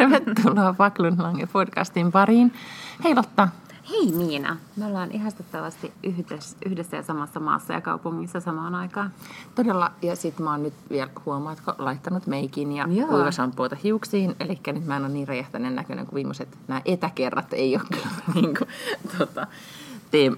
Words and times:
Tervetuloa 0.00 0.74
Paklunlange 0.74 1.46
podcastin 1.46 2.12
pariin. 2.12 2.52
Hei 3.04 3.14
Lotta. 3.14 3.48
Hei 3.90 4.12
Miina. 4.12 4.56
Me 4.76 4.86
ollaan 4.86 5.10
ihastuttavasti 5.12 5.92
yhdessä, 6.02 6.56
yhdessä 6.66 6.96
ja 6.96 7.02
samassa 7.02 7.40
maassa 7.40 7.72
ja 7.72 7.80
kaupungissa 7.80 8.40
samaan 8.40 8.74
aikaan. 8.74 9.10
Todella. 9.54 9.92
Ja 10.02 10.16
sit 10.16 10.38
mä 10.38 10.50
oon 10.50 10.62
nyt 10.62 10.74
vielä, 10.90 11.10
huomaatko, 11.26 11.74
laittanut 11.78 12.26
meikin 12.26 12.72
ja 12.72 12.86
Joo. 12.90 13.08
kuivashampoota 13.08 13.76
hiuksiin. 13.84 14.36
Eli 14.40 14.60
nyt 14.66 14.86
mä 14.86 14.96
en 14.96 15.04
ole 15.04 15.12
niin 15.12 15.28
räjähtäneen 15.28 15.76
näköinen 15.76 16.06
kuin 16.06 16.14
viimeiset. 16.14 16.58
Nämä 16.68 16.82
etäkerrat 16.84 17.52
ei 17.52 17.76
ole 17.76 17.84
kyllä 17.92 18.08
niin 18.34 18.54
kuin, 18.58 18.68
tota, 19.18 19.46
tee 20.10 20.32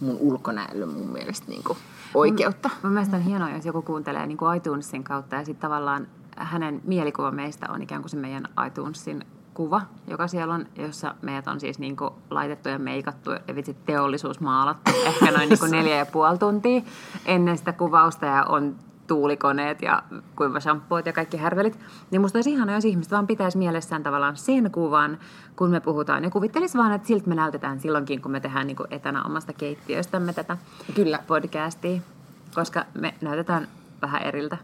mun 0.00 0.16
ulkonäölle 0.20 0.86
mun 0.86 1.08
mielestä 1.12 1.48
niin 1.48 1.64
kuin, 1.64 1.78
oikeutta. 2.14 2.70
Mun 2.82 2.92
mielestä 2.92 3.16
on 3.16 3.22
hienoa, 3.22 3.50
jos 3.50 3.66
joku 3.66 3.82
kuuntelee 3.82 4.26
niin 4.26 4.38
kuin 4.38 4.56
iTunesin 4.56 5.04
kautta 5.04 5.36
ja 5.36 5.44
sitten 5.44 5.68
tavallaan 5.70 6.06
hänen 6.44 6.80
mielikuva 6.84 7.30
meistä 7.30 7.66
on 7.70 7.82
ikään 7.82 8.02
kuin 8.02 8.10
se 8.10 8.16
meidän 8.16 8.48
iTunesin 8.66 9.24
kuva, 9.54 9.82
joka 10.06 10.26
siellä 10.26 10.54
on, 10.54 10.66
jossa 10.76 11.14
meidät 11.22 11.46
on 11.46 11.60
siis 11.60 11.78
niin 11.78 11.96
kuin 11.96 12.10
laitettu 12.30 12.68
ja 12.68 12.78
meikattu 12.78 13.30
ja 13.30 13.54
vitsi 13.54 13.76
teollisuus 13.86 14.40
maalattu 14.40 14.90
ehkä 15.06 15.30
noin 15.30 15.48
niin 15.48 15.58
kuin 15.58 15.70
neljä 15.70 15.96
ja 15.96 16.06
puoli 16.06 16.38
tuntia 16.38 16.82
ennen 17.26 17.58
sitä 17.58 17.72
kuvausta 17.72 18.26
ja 18.26 18.44
on 18.44 18.76
tuulikoneet 19.06 19.82
ja 19.82 20.02
kuivashampoot 20.36 21.06
ja 21.06 21.12
kaikki 21.12 21.36
härvelit. 21.36 21.78
Niin 22.10 22.20
musta 22.20 22.38
olisi 22.38 22.52
ihanaa, 22.52 22.74
jos 22.74 22.84
ihmiset 22.84 23.12
vaan 23.12 23.26
pitäisi 23.26 23.58
mielessään 23.58 24.02
tavallaan 24.02 24.36
sen 24.36 24.70
kuvan, 24.70 25.18
kun 25.56 25.70
me 25.70 25.80
puhutaan. 25.80 26.24
Ja 26.24 26.30
kuvittelisi 26.30 26.78
vaan, 26.78 26.92
että 26.92 27.08
siltä 27.08 27.28
me 27.28 27.34
näytetään 27.34 27.80
silloinkin, 27.80 28.22
kun 28.22 28.30
me 28.30 28.40
tehdään 28.40 28.66
niin 28.66 28.76
kuin 28.76 28.86
etänä 28.90 29.22
omasta 29.22 29.52
keittiöstämme 29.52 30.32
tätä 30.32 30.56
Kyllä. 30.94 31.18
podcastia, 31.26 32.00
koska 32.54 32.84
me 32.94 33.14
näytetään 33.20 33.68
vähän 34.02 34.22
eriltä. 34.22 34.58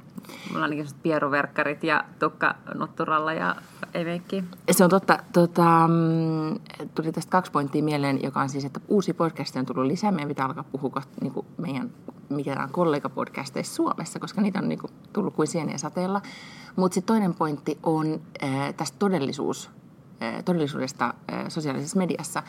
Mulla 0.48 0.58
on 0.58 0.62
ainakin 0.62 0.94
pieruverkkarit 1.02 1.84
ja 1.84 2.04
tukka 2.18 2.54
nutturalla 2.74 3.32
ja 3.32 3.56
ei 3.94 4.04
meikkiä. 4.04 4.42
Se 4.70 4.84
on 4.84 4.90
totta. 4.90 5.18
Tota, 5.32 5.88
mm, 5.88 6.60
tuli 6.94 7.12
tästä 7.12 7.30
kaksi 7.30 7.52
pointtia 7.52 7.82
mieleen, 7.82 8.22
joka 8.22 8.40
on 8.40 8.48
siis, 8.48 8.64
että 8.64 8.80
uusi 8.88 9.12
podcast 9.12 9.56
on 9.56 9.66
tullut 9.66 9.86
lisää. 9.86 10.12
Meidän 10.12 10.28
pitää 10.28 10.46
alkaa 10.46 10.64
puhua 10.72 10.90
kohta 10.90 11.12
niin 11.20 11.32
kuin 11.32 11.46
meidän 11.58 11.90
mikä 12.28 12.62
on 12.62 12.70
kollegapodcasteissa 12.70 13.74
Suomessa, 13.74 14.18
koska 14.18 14.40
niitä 14.40 14.58
on 14.58 14.68
niin 14.68 14.78
kuin, 14.78 14.92
tullut 15.12 15.34
kuin 15.34 15.48
sieniä 15.48 15.78
sateella. 15.78 16.22
Mutta 16.76 16.94
sitten 16.94 17.14
toinen 17.14 17.34
pointti 17.34 17.78
on 17.82 18.20
äh, 18.42 18.74
tästä 18.74 18.98
todellisuus, 18.98 19.70
äh, 20.22 20.44
todellisuudesta 20.44 21.14
äh, 21.32 21.44
sosiaalisessa 21.48 21.98
mediassa. 21.98 22.42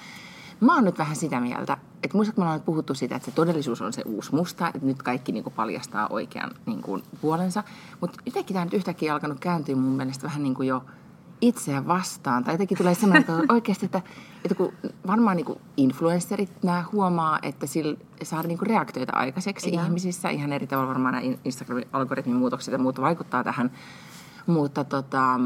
Mä 0.61 0.75
oon 0.75 0.83
nyt 0.83 0.97
vähän 0.97 1.15
sitä 1.15 1.39
mieltä, 1.39 1.77
että 2.03 2.17
muistatko 2.17 2.41
me 2.41 2.45
ollaan 2.45 2.61
puhuttu 2.61 2.93
siitä, 2.93 3.15
että 3.15 3.25
se 3.25 3.35
todellisuus 3.35 3.81
on 3.81 3.93
se 3.93 4.01
uusi 4.05 4.35
musta, 4.35 4.67
että 4.67 4.85
nyt 4.85 5.03
kaikki 5.03 5.31
niin 5.31 5.43
kuin 5.43 5.53
paljastaa 5.53 6.07
oikean 6.09 6.51
niin 6.65 6.81
kuin, 6.81 7.03
puolensa. 7.21 7.63
Mutta 8.01 8.17
jotenkin 8.25 8.53
tämä 8.53 8.65
nyt 8.65 8.73
yhtäkkiä 8.73 9.13
alkanut 9.13 9.39
kääntyä 9.39 9.75
mun 9.75 9.97
mielestä 9.97 10.23
vähän 10.23 10.43
niin 10.43 10.55
kuin 10.55 10.67
jo 10.67 10.83
itseä 11.41 11.87
vastaan. 11.87 12.43
Tai 12.43 12.53
jotenkin 12.53 12.77
tulee 12.77 12.95
semmoinen, 12.95 13.19
että 13.21 13.33
oikeasti, 13.53 13.85
että, 13.85 14.01
että 14.45 14.55
kun 14.55 14.73
varmaan 15.07 15.37
niin 15.37 15.45
kuin 15.45 15.59
influencerit 15.77 16.63
nämä 16.63 16.85
huomaa, 16.91 17.39
että 17.41 17.67
sillä 17.67 17.97
saadaan 18.23 18.47
niin 18.47 18.57
kuin 18.57 18.69
reaktioita 18.69 19.13
aikaiseksi 19.15 19.75
Ja. 19.75 19.83
ihmisissä. 19.83 20.29
Ihan 20.29 20.53
eri 20.53 20.67
tavalla 20.67 20.87
varmaan 20.89 21.13
nämä 21.13 21.35
Instagramin 21.45 21.87
algoritmin 21.93 22.35
muutokset 22.35 22.71
ja 22.71 22.77
muut 22.77 23.01
vaikuttaa 23.01 23.43
tähän. 23.43 23.71
Mutta 24.47 24.83
tota, 24.83 25.39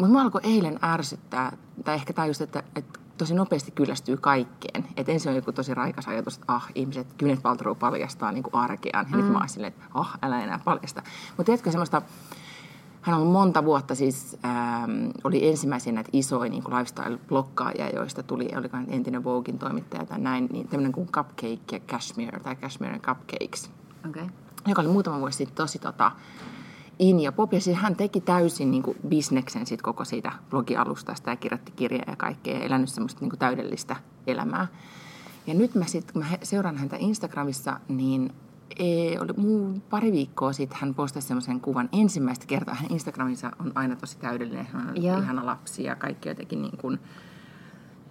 mutta 0.00 0.12
mä 0.12 0.22
alkoi 0.22 0.40
eilen 0.44 0.78
ärsyttää, 0.82 1.56
tai 1.84 1.94
ehkä 1.94 2.12
tajus, 2.12 2.40
että, 2.40 2.62
että 2.76 2.98
tosi 3.18 3.34
nopeasti 3.34 3.70
kyllästyy 3.70 4.16
kaikkeen. 4.16 4.84
Että 4.96 5.12
ensin 5.12 5.30
on 5.30 5.36
joku 5.36 5.52
tosi 5.52 5.74
raikas 5.74 6.08
ajatus, 6.08 6.34
että 6.34 6.52
ah, 6.52 6.66
ihmiset, 6.74 7.06
Kynet 7.18 7.42
Paltrow 7.42 7.76
paljastaa 7.76 8.32
niin 8.32 8.44
arkeaan. 8.52 9.06
Ja 9.10 9.16
mm. 9.16 9.22
nyt 9.22 9.32
mä 9.32 9.38
oon 9.38 9.48
silleen, 9.48 9.72
että 9.72 9.84
ah, 9.94 10.18
älä 10.22 10.44
enää 10.44 10.60
paljasta. 10.64 11.02
Mutta 11.28 11.44
tiedätkö 11.44 11.70
semmoista, 11.70 12.02
hän 13.02 13.20
on 13.20 13.26
monta 13.26 13.64
vuotta 13.64 13.94
siis, 13.94 14.36
ähm, 14.44 14.90
oli 15.24 15.48
ensimmäisiä 15.48 15.92
näitä 15.92 16.10
isoja 16.12 16.50
niin 16.50 16.64
lifestyle-blokkaajia, 16.64 17.94
joista 17.94 18.22
tuli, 18.22 18.48
oliko 18.56 18.76
hän 18.76 18.86
entinen 18.88 19.24
Voguein 19.24 19.58
toimittaja 19.58 20.06
tai 20.06 20.18
näin, 20.18 20.48
niin 20.52 20.68
tämmöinen 20.68 20.92
kuin 20.92 21.08
Cupcake 21.08 21.58
ja 21.72 21.80
Cashmere 21.80 22.40
tai 22.40 22.56
Cashmere 22.56 22.92
and 22.92 23.02
Cupcakes, 23.02 23.70
Okei. 24.08 24.22
Okay. 24.22 24.34
joka 24.66 24.82
oli 24.82 24.88
muutama 24.88 25.20
vuosi 25.20 25.36
sitten 25.36 25.56
tosi 25.56 25.78
tota, 25.78 26.12
in 26.98 27.20
ja 27.20 27.32
pop. 27.32 27.52
Ja 27.52 27.60
siis 27.60 27.76
hän 27.76 27.96
teki 27.96 28.20
täysin 28.20 28.70
niin 28.70 28.82
kuin, 28.82 28.96
bisneksen 29.08 29.66
sit 29.66 29.82
koko 29.82 30.04
siitä 30.04 30.32
blogialustasta 30.50 31.30
ja 31.30 31.36
kirjoitti 31.36 31.72
kirjaa 31.76 32.04
ja 32.06 32.16
kaikkea 32.16 32.58
ja 32.58 32.64
elänyt 32.64 32.88
semmoista 32.88 33.20
niin 33.20 33.30
kuin, 33.30 33.38
täydellistä 33.38 33.96
elämää. 34.26 34.66
Ja 35.46 35.54
nyt 35.54 35.74
mä 35.74 35.84
sitten, 35.86 36.12
kun 36.12 36.22
mä 36.22 36.28
seuraan 36.42 36.76
häntä 36.76 36.96
Instagramissa, 37.00 37.80
niin 37.88 38.32
e, 38.78 39.20
oli 39.20 39.32
muu, 39.36 39.82
pari 39.90 40.12
viikkoa 40.12 40.52
sitten 40.52 40.78
hän 40.80 40.94
postasi 40.94 41.28
semmoisen 41.28 41.60
kuvan 41.60 41.88
ensimmäistä 41.92 42.46
kertaa. 42.46 42.74
Hän 42.74 42.90
Instagramissa 42.92 43.50
on 43.60 43.72
aina 43.74 43.96
tosi 43.96 44.18
täydellinen, 44.18 44.66
hän 44.66 44.88
on 44.88 45.02
Joo. 45.02 45.18
ihana 45.18 45.46
lapsi 45.46 45.84
ja 45.84 45.96
kaikki 45.96 46.28
jotenkin 46.28 46.62
niin 46.62 46.76
kuin, 46.76 46.98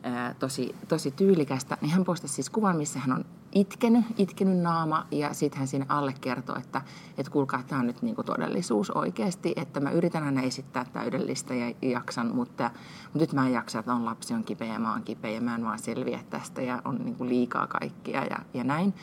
ää, 0.03 0.33
tosi, 0.33 0.75
tosi 0.87 1.11
tyylikästä, 1.11 1.77
niin 1.81 1.91
hän 1.91 2.03
postasi 2.03 2.33
siis 2.33 2.49
kuvan, 2.49 2.77
missä 2.77 2.99
hän 2.99 3.17
on 3.17 3.25
itkenyt, 3.51 4.05
itkenyt 4.17 4.57
naama, 4.57 5.07
ja 5.11 5.33
sitten 5.33 5.59
hän 5.59 5.67
sinne 5.67 5.85
alle 5.89 6.13
kertoo, 6.21 6.55
että, 6.55 6.81
että 7.17 7.31
kuulkaa, 7.31 7.63
tämä 7.63 7.81
on 7.81 7.87
nyt 7.87 8.01
niinku 8.01 8.23
todellisuus 8.23 8.91
oikeasti, 8.91 9.53
että 9.55 9.79
mä 9.79 9.91
yritän 9.91 10.23
aina 10.23 10.41
esittää 10.41 10.85
täydellistä 10.93 11.53
ja 11.53 11.73
jaksan, 11.81 12.35
mutta, 12.35 12.71
mutta 13.03 13.19
nyt 13.19 13.33
mä 13.33 13.47
en 13.47 13.53
jaksa, 13.53 13.79
että 13.79 13.93
on 13.93 14.05
lapsi 14.05 14.33
on 14.33 14.43
kipeä 14.43 14.73
ja 14.73 14.79
mä 14.79 14.91
oon 14.91 15.03
kipeä 15.03 15.31
ja 15.31 15.41
mä 15.41 15.55
en 15.55 15.65
vaan 15.65 15.79
selviä 15.79 16.19
tästä 16.29 16.61
ja 16.61 16.81
on 16.85 16.97
niinku 17.03 17.25
liikaa 17.25 17.67
kaikkia 17.67 18.25
ja, 18.25 18.37
ja 18.53 18.63
näin. 18.63 18.93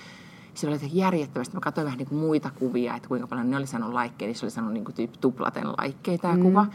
Se 0.54 0.68
oli 0.68 0.78
järjettömästi. 0.92 1.54
Mä 1.54 1.60
katsoin 1.60 1.84
vähän 1.84 1.98
niinku 1.98 2.14
muita 2.14 2.50
kuvia, 2.50 2.96
että 2.96 3.08
kuinka 3.08 3.26
paljon 3.26 3.50
ne 3.50 3.56
oli 3.56 3.66
saanut 3.66 3.92
laikkeja, 3.92 4.26
niin 4.26 4.36
se 4.36 4.46
oli 4.46 4.50
saanut 4.50 4.72
niinku 4.72 4.92
tyyppi 4.92 5.18
tuplaten 5.20 5.68
laikkeja 5.68 6.18
tämä 6.18 6.34
mm. 6.34 6.42
kuva. 6.42 6.66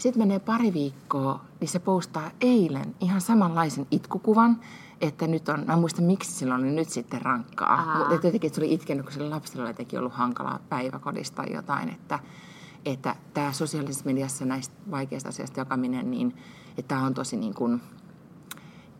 Sitten 0.00 0.22
menee 0.22 0.38
pari 0.38 0.72
viikkoa, 0.72 1.40
niin 1.60 1.68
se 1.68 1.78
postaa 1.78 2.30
eilen 2.40 2.94
ihan 3.00 3.20
samanlaisen 3.20 3.86
itkukuvan, 3.90 4.60
että 5.00 5.26
nyt 5.26 5.48
on, 5.48 5.64
mä 5.66 5.72
en 5.72 5.78
muista 5.78 6.02
miksi 6.02 6.32
sillä 6.32 6.54
oli 6.54 6.70
nyt 6.70 6.88
sitten 6.88 7.22
rankkaa. 7.22 7.74
Aa. 7.74 7.98
Mutta 7.98 8.14
jotenkin, 8.14 8.48
että 8.48 8.54
se 8.54 8.60
oli 8.64 8.74
itkenyt, 8.74 9.04
kun 9.04 9.12
sillä 9.12 9.30
lapsella 9.30 9.62
oli 9.62 9.70
jotenkin 9.70 9.98
ollut 9.98 10.12
hankalaa 10.12 10.58
päiväkodista 10.68 11.36
tai 11.36 11.52
jotain, 11.54 11.88
että, 11.88 12.18
että 12.84 13.16
tämä 13.34 13.52
sosiaalisessa 13.52 14.04
mediassa 14.04 14.44
näistä 14.44 14.74
vaikeista 14.90 15.28
asioista 15.28 15.60
jakaminen, 15.60 16.10
niin 16.10 16.36
että 16.78 16.88
tämä 16.88 17.06
on 17.06 17.14
tosi 17.14 17.36
niin 17.36 17.54
kuin, 17.54 17.80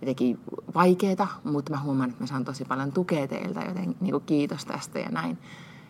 jotenkin 0.01 0.41
vaikeaa, 0.75 1.41
mutta 1.45 1.73
mä 1.73 1.81
huomaan, 1.81 2.11
että 2.11 2.23
mä 2.23 2.27
saan 2.27 2.45
tosi 2.45 2.65
paljon 2.65 2.93
tukea 2.93 3.29
teiltä, 3.29 3.61
joten 3.61 3.97
niin 4.01 4.13
kuin 4.13 4.25
kiitos 4.27 4.65
tästä 4.65 4.99
ja 4.99 5.09
näin. 5.09 5.39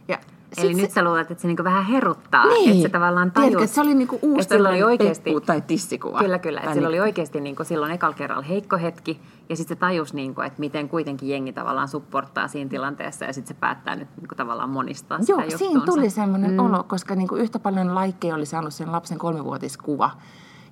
Ja 0.08 0.18
Eli 0.58 0.68
sit 0.68 0.82
nyt 0.82 0.90
sä 0.90 1.04
luulet, 1.04 1.30
että 1.30 1.42
se 1.42 1.48
niinku 1.48 1.64
vähän 1.64 1.84
heruttaa, 1.84 2.46
niin. 2.46 2.70
että 2.70 2.82
se 2.82 2.88
tavallaan 2.88 3.32
tajus. 3.32 3.46
Tiedätkö, 3.46 3.64
että 3.64 3.74
se 3.74 3.80
oli 3.80 3.94
niinku 3.94 4.18
uusi 4.22 4.54
että 4.54 4.68
oli 4.68 4.82
oikeasti, 4.82 5.34
tai 5.46 5.60
tissikuva. 5.60 6.18
Kyllä, 6.18 6.38
kyllä. 6.38 6.60
Että 6.60 6.74
sillä 6.74 6.88
niin- 6.88 7.00
oli 7.00 7.00
oikeasti 7.00 7.40
niinku 7.40 7.64
silloin 7.64 7.92
ekalla 7.92 8.14
kerralla 8.14 8.42
heikko 8.42 8.76
hetki, 8.76 9.20
ja 9.48 9.56
sitten 9.56 9.76
se 9.76 9.80
tajus, 9.80 10.14
niinku, 10.14 10.40
että 10.40 10.60
miten 10.60 10.88
kuitenkin 10.88 11.28
jengi 11.28 11.52
tavallaan 11.52 11.88
supporttaa 11.88 12.48
siinä 12.48 12.70
tilanteessa, 12.70 13.24
ja 13.24 13.32
sitten 13.32 13.54
se 13.54 13.60
päättää 13.60 13.96
nyt 13.96 14.08
niinku 14.16 14.34
tavallaan 14.34 14.70
monistaa 14.70 15.18
Joo, 15.28 15.40
sitä 15.40 15.58
siinä 15.58 15.74
juttuunsa. 15.74 15.92
tuli 15.92 16.10
semmoinen 16.10 16.50
mm. 16.50 16.58
olo, 16.58 16.82
koska 16.82 17.14
niinku 17.14 17.36
yhtä 17.36 17.58
paljon 17.58 17.94
laikkeja 17.94 18.34
oli 18.34 18.46
saanut 18.46 18.74
sen 18.74 18.92
lapsen 18.92 19.18
kolmivuotiskuva. 19.18 20.10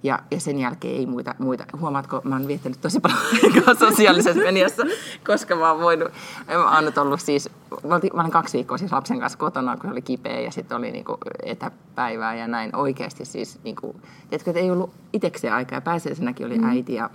Ja, 0.02 0.18
ja 0.30 0.40
sen 0.40 0.58
jälkeen 0.58 0.96
ei 0.96 1.06
muita, 1.06 1.34
muita. 1.38 1.64
Huomaatko, 1.80 2.20
mä 2.24 2.34
oon 2.34 2.48
viettänyt 2.48 2.80
tosi 2.80 3.00
paljon 3.00 3.18
aikaa 3.44 3.74
sosiaalisessa 3.74 4.42
mediassa, 4.42 4.82
koska 5.26 5.56
mä 5.56 5.72
oon 5.72 5.80
voinut, 5.80 6.12
mä 6.48 6.74
oon 6.74 6.84
nyt 6.84 6.98
ollut 6.98 7.20
siis, 7.20 7.50
mä, 7.88 7.94
olin 7.94 8.30
kaksi 8.30 8.56
viikkoa 8.56 8.78
siis 8.78 8.92
lapsen 8.92 9.20
kanssa 9.20 9.38
kotona, 9.38 9.76
kun 9.76 9.90
se 9.90 9.92
oli 9.92 10.02
kipeä 10.02 10.40
ja 10.40 10.50
sitten 10.50 10.78
oli 10.78 10.90
niinku 10.90 11.18
etäpäivää 11.42 12.34
ja 12.34 12.46
näin 12.46 12.76
oikeasti 12.76 13.24
siis, 13.24 13.58
niinku, 13.64 14.00
tiedätkö, 14.30 14.50
että 14.50 14.60
ei 14.60 14.70
ollut 14.70 14.90
itsekseen 15.12 15.54
aikaa 15.54 15.76
ja 15.76 15.80
pääsiäisenäkin 15.80 16.46
oli 16.46 16.58
mm. 16.58 16.68
äiti 16.68 16.94
ja 16.94 17.10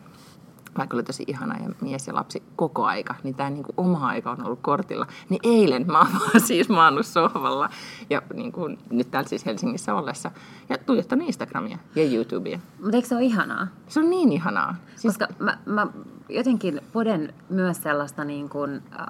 vaikka 0.77 0.97
oli 0.97 1.03
tosi 1.03 1.23
ihana 1.27 1.59
ja 1.63 1.69
mies 1.81 2.07
ja 2.07 2.15
lapsi 2.15 2.43
koko 2.55 2.85
aika, 2.85 3.15
niin 3.23 3.35
tämä 3.35 3.49
niinku 3.49 3.73
oma 3.77 4.07
aika 4.07 4.31
on 4.31 4.45
ollut 4.45 4.59
kortilla. 4.61 5.07
Niin 5.29 5.39
eilen 5.43 5.85
mä 5.87 5.99
oon 5.99 6.13
vaan 6.19 6.41
siis 6.41 6.69
maannut 6.69 7.05
sohvalla 7.05 7.69
ja 8.09 8.21
niinku, 8.33 8.69
nyt 8.89 9.11
täällä 9.11 9.29
siis 9.29 9.45
Helsingissä 9.45 9.93
ollessa 9.93 10.31
ja 10.69 10.77
tuijottanut 10.77 11.27
Instagramia 11.27 11.77
ja 11.95 12.03
YouTubea. 12.03 12.59
Mutta 12.79 12.95
eikö 12.97 13.07
se 13.07 13.15
ole 13.15 13.23
ihanaa? 13.23 13.67
Se 13.87 13.99
on 13.99 14.09
niin 14.09 14.31
ihanaa. 14.31 14.75
Siis, 14.95 15.17
Koska 15.17 15.33
mä, 15.39 15.57
mä 15.65 15.87
jotenkin 16.33 16.81
poden 16.93 17.33
myös 17.49 17.83
sellaista, 17.83 18.23
niin 18.23 18.49
kuin, 18.49 18.83
äh, 18.99 19.07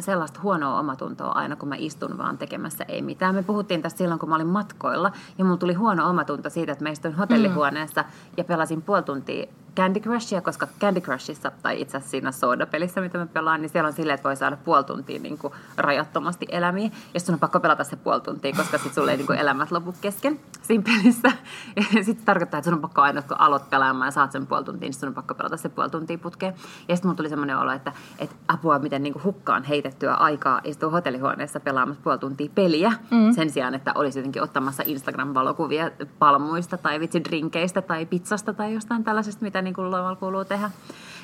sellaista 0.00 0.40
huonoa 0.42 0.80
omatuntoa 0.80 1.32
aina, 1.32 1.56
kun 1.56 1.68
mä 1.68 1.74
istun 1.78 2.18
vaan 2.18 2.38
tekemässä 2.38 2.84
ei 2.88 3.02
mitään. 3.02 3.34
Me 3.34 3.42
puhuttiin 3.42 3.82
tästä 3.82 3.98
silloin, 3.98 4.20
kun 4.20 4.28
mä 4.28 4.34
olin 4.34 4.46
matkoilla, 4.46 5.12
ja 5.38 5.44
mulla 5.44 5.56
tuli 5.56 5.74
huono 5.74 6.10
omatunto 6.10 6.50
siitä, 6.50 6.72
että 6.72 6.84
mä 6.84 6.90
istuin 6.90 7.14
hotellihuoneessa 7.14 8.04
ja 8.36 8.44
pelasin 8.44 8.82
puoli 8.82 9.02
tuntia 9.02 9.46
Candy 9.76 10.00
Crushia, 10.00 10.40
koska 10.40 10.68
Candy 10.80 11.00
Crushissa, 11.00 11.52
tai 11.62 11.80
itse 11.80 11.96
asiassa 11.96 12.10
siinä 12.10 12.32
Soda-pelissä, 12.32 13.00
mitä 13.00 13.18
me 13.18 13.26
pelaan, 13.26 13.62
niin 13.62 13.68
siellä 13.68 13.86
on 13.86 13.92
silleen, 13.92 14.14
että 14.14 14.28
voi 14.28 14.36
saada 14.36 14.56
puoli 14.56 14.84
tuntia 14.84 15.18
niin 15.18 15.38
kuin 15.38 15.52
rajattomasti 15.76 16.46
elämiä. 16.50 16.90
Ja 17.14 17.20
sun 17.20 17.34
on 17.34 17.38
pakko 17.38 17.60
pelata 17.60 17.84
se 17.84 17.96
puoli 17.96 18.20
tuntia, 18.20 18.52
koska 18.52 18.78
sitten 18.78 18.94
sulle 18.94 19.10
ei 19.10 19.16
niin 19.16 19.26
kuin 19.26 19.38
elämät 19.38 19.70
lopu 19.70 19.94
kesken 20.00 20.40
siinä 20.62 20.84
pelissä. 20.84 21.32
Ja 21.96 22.04
sitten 22.04 22.26
tarkoittaa, 22.26 22.58
että 22.58 22.70
sun 22.70 22.74
on 22.74 22.80
pakko 22.80 23.00
aina, 23.00 23.22
kun 23.22 23.40
aloit 23.40 23.70
pelaamaan 23.70 24.06
ja 24.06 24.10
saat 24.10 24.32
sen 24.32 24.46
puoli 24.46 24.64
tuntia, 24.64 24.86
niin 24.86 24.94
sun 24.94 25.08
on 25.08 25.14
pakko 25.14 25.34
pelata 25.34 25.56
se 25.56 25.68
puoli 25.68 25.90
tuntia 25.90 26.18
putkeen. 26.18 26.54
Ja 26.88 26.96
sitten 26.96 27.08
mulla 27.08 27.16
tuli 27.16 27.28
semmoinen 27.28 27.58
olo, 27.58 27.72
että, 27.72 27.92
että 28.18 28.36
apua, 28.48 28.78
miten 28.78 29.02
niin 29.02 29.12
kuin 29.12 29.24
hukkaan 29.24 29.64
heitettyä 29.64 30.14
aikaa 30.14 30.60
istua 30.64 30.90
hotellihuoneessa 30.90 31.60
pelaamassa 31.60 32.02
puoli 32.04 32.18
tuntia 32.18 32.50
peliä, 32.54 32.92
mm. 33.10 33.32
sen 33.34 33.50
sijaan, 33.50 33.74
että 33.74 33.92
olisi 33.94 34.18
jotenkin 34.18 34.42
ottamassa 34.42 34.82
Instagram-valokuvia 34.86 35.90
palmuista 36.18 36.76
tai 36.76 37.00
vitsi 37.00 37.24
drinkeistä 37.24 37.82
tai 37.82 38.06
pizzasta 38.06 38.54
tai 38.54 38.74
jostain 38.74 39.04
tällaisesta, 39.04 39.44
mitä 39.44 39.62
niin 39.62 39.74
kuin 39.74 39.90
lomalla 39.90 40.16
kuuluu 40.16 40.44
tehdä. 40.44 40.70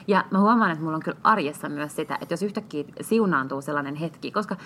Ja 0.07 0.25
mä 0.31 0.39
huomaan, 0.41 0.71
että 0.71 0.85
mulla 0.85 0.97
on 0.97 1.03
kyllä 1.03 1.19
arjessa 1.25 1.69
myös 1.69 1.97
sitä, 1.97 2.19
että 2.21 2.33
jos 2.33 2.43
yhtäkkiä 2.43 2.85
siunaantuu 3.01 3.63
sellainen 3.63 3.95
hetki, 3.95 4.31
koska 4.31 4.57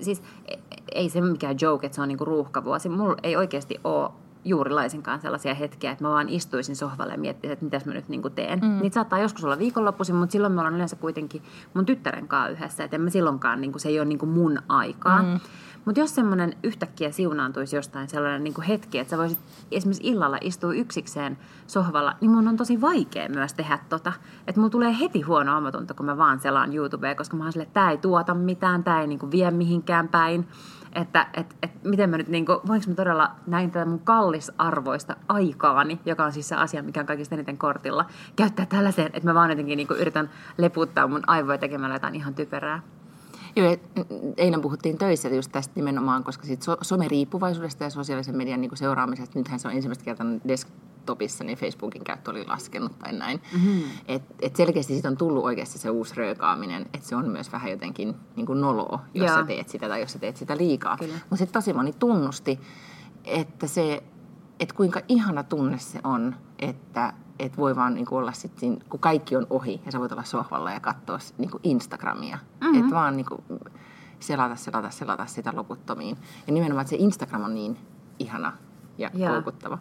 siis 0.00 0.22
e- 0.48 0.58
ei 0.94 1.08
se 1.08 1.20
mikään 1.20 1.56
joke, 1.60 1.86
että 1.86 1.96
se 1.96 2.02
on 2.02 2.08
niinku 2.08 2.24
ruuhkavuosi. 2.24 2.88
Mulla 2.88 3.16
ei 3.22 3.36
oikeasti 3.36 3.80
ole 3.84 4.10
juuri 4.44 4.70
laisinkaan 4.70 5.20
sellaisia 5.20 5.54
hetkiä, 5.54 5.90
että 5.90 6.04
mä 6.04 6.10
vaan 6.10 6.28
istuisin 6.28 6.76
sohvalle 6.76 7.12
ja 7.12 7.18
miettisin, 7.18 7.52
että 7.52 7.64
mitäs 7.64 7.84
mä 7.84 7.94
nyt 7.94 8.08
niin 8.08 8.22
teen. 8.34 8.60
Mm. 8.60 8.78
Niitä 8.82 8.94
saattaa 8.94 9.18
joskus 9.18 9.44
olla 9.44 9.58
viikonloppuisin, 9.58 10.16
mutta 10.16 10.32
silloin 10.32 10.52
me 10.52 10.60
ollaan 10.60 10.74
yleensä 10.74 10.96
kuitenkin 10.96 11.42
mun 11.74 11.86
tyttären 11.86 12.28
kanssa 12.28 12.48
yhdessä, 12.48 12.84
että 12.84 12.96
en 12.96 13.00
mä 13.00 13.10
silloinkaan, 13.10 13.60
niin 13.60 13.72
kuin, 13.72 13.80
se 13.80 13.88
ei 13.88 14.00
ole 14.00 14.08
niin 14.08 14.18
kuin 14.18 14.30
mun 14.30 14.58
aikaa. 14.68 15.22
Mm. 15.22 15.40
Mutta 15.84 16.00
jos 16.00 16.14
semmoinen 16.14 16.56
yhtäkkiä 16.62 17.10
siunaantuisi 17.10 17.76
jostain 17.76 18.08
sellainen 18.08 18.44
niin 18.44 18.54
kuin 18.54 18.66
hetki, 18.66 18.98
että 18.98 19.10
sä 19.10 19.18
voisit 19.18 19.38
esimerkiksi 19.70 20.10
illalla 20.10 20.38
istua 20.40 20.74
yksikseen 20.74 21.38
sohvalla, 21.66 22.16
niin 22.20 22.30
mun 22.30 22.48
on 22.48 22.56
tosi 22.56 22.80
vaikea 22.80 23.28
myös 23.28 23.54
tehdä 23.54 23.78
tota. 23.88 24.12
Että 24.46 24.60
mulla 24.60 24.70
tulee 24.70 24.96
heti 25.00 25.20
huono 25.20 25.56
omatunto, 25.56 25.94
kun 25.94 26.06
mä 26.06 26.18
vaan 26.18 26.40
selaan 26.40 26.74
YouTubea, 26.74 27.14
koska 27.14 27.36
mä 27.36 27.44
oon 27.44 27.52
silleen, 27.52 27.66
että 27.66 27.80
tää 27.80 27.90
ei 27.90 27.98
tuota 27.98 28.34
mitään, 28.34 28.84
tää 28.84 29.00
ei 29.00 29.06
niin 29.06 29.18
kuin 29.18 29.32
vie 29.32 29.50
mihinkään 29.50 30.08
päin. 30.08 30.48
Että 30.94 31.26
et, 31.34 31.56
et, 31.62 31.84
miten 31.84 32.10
mä 32.10 32.18
nyt, 32.18 32.28
niin 32.28 32.46
kuin, 32.46 32.58
voinko 32.66 32.86
mä 32.88 32.94
todella 32.94 33.30
näin 33.46 33.70
tätä 33.70 33.84
mun 33.84 33.98
kallisarvoista 33.98 35.16
aikaani, 35.28 36.00
joka 36.04 36.24
on 36.24 36.32
siis 36.32 36.48
se 36.48 36.54
asia, 36.54 36.82
mikä 36.82 37.00
on 37.00 37.06
kaikista 37.06 37.34
eniten 37.34 37.58
kortilla, 37.58 38.06
käyttää 38.36 38.66
tällaiseen, 38.66 39.10
että 39.12 39.28
mä 39.28 39.34
vaan 39.34 39.50
jotenkin 39.50 39.76
niin 39.76 39.86
kuin, 39.86 40.00
yritän 40.00 40.30
leputtaa 40.58 41.06
mun 41.06 41.22
aivoja 41.26 41.58
tekemällä 41.58 41.94
jotain 41.94 42.14
ihan 42.14 42.34
typerää. 42.34 42.82
Joo, 43.56 43.76
eilen 44.36 44.60
puhuttiin 44.60 44.98
töissä 44.98 45.28
just 45.28 45.52
tästä 45.52 45.72
nimenomaan, 45.76 46.24
koska 46.24 46.46
sit 46.46 46.62
so, 46.62 46.76
someriippuvaisuudesta 46.82 47.84
ja 47.84 47.90
sosiaalisen 47.90 48.36
median 48.36 48.60
niin 48.60 48.76
seuraamisesta, 48.76 49.38
nythän 49.38 49.60
se 49.60 49.68
on 49.68 49.74
ensimmäistä 49.74 50.04
kertaa 50.04 50.26
desktopissa, 51.04 51.44
niin 51.44 51.58
Facebookin 51.58 52.04
käyttö 52.04 52.30
oli 52.30 52.46
laskenut 52.46 52.98
tai 52.98 53.12
näin. 53.12 53.40
Mm-hmm. 53.52 53.82
Et, 54.08 54.22
et 54.42 54.56
selkeästi 54.56 54.92
siitä 54.92 55.08
on 55.08 55.16
tullut 55.16 55.44
oikeasti 55.44 55.78
se 55.78 55.90
uusi 55.90 56.14
röökaaminen, 56.16 56.82
että 56.82 57.08
se 57.08 57.16
on 57.16 57.28
myös 57.28 57.52
vähän 57.52 57.70
jotenkin 57.70 58.14
niin 58.36 58.46
kuin 58.46 58.60
noloa, 58.60 59.04
jos 59.14 59.26
Joo. 59.26 59.36
sä 59.36 59.46
teet 59.46 59.68
sitä 59.68 59.88
tai 59.88 60.00
jos 60.00 60.12
sä 60.12 60.18
teet 60.18 60.36
sitä 60.36 60.56
liikaa. 60.56 60.96
Mutta 61.00 61.36
sitten 61.36 61.52
tosi 61.52 61.72
moni 61.72 61.92
tunnusti, 61.92 62.60
että 63.24 63.66
se, 63.66 64.02
että 64.60 64.74
kuinka 64.74 65.00
ihana 65.08 65.42
tunne 65.42 65.78
se 65.78 66.00
on, 66.04 66.36
että 66.58 67.12
että 67.38 67.58
voi 67.58 67.76
vaan 67.76 67.94
niin 67.94 68.06
kuin 68.06 68.18
olla 68.18 68.32
sit 68.32 68.58
siinä, 68.58 68.76
kun 68.88 69.00
kaikki 69.00 69.36
on 69.36 69.46
ohi 69.50 69.80
ja 69.86 69.92
sä 69.92 70.00
voit 70.00 70.12
olla 70.12 70.24
sohvalla 70.24 70.70
ja 70.70 70.80
katsoa 70.80 71.18
niin 71.38 71.50
kuin 71.50 71.60
Instagramia. 71.62 72.38
Mm-hmm. 72.60 72.80
Että 72.80 72.94
vaan 72.94 73.16
niin 73.16 73.26
kuin 73.26 73.42
selata, 74.20 74.56
selata, 74.56 74.90
selata 74.90 75.26
sitä 75.26 75.52
loputtomiin. 75.54 76.16
Ja 76.46 76.52
nimenomaan, 76.52 76.82
että 76.82 76.90
se 76.90 76.96
Instagram 76.96 77.44
on 77.44 77.54
niin 77.54 77.78
ihana 78.18 78.52
ja 78.98 79.10
yeah. 79.18 79.32
koukuttava. 79.32 79.78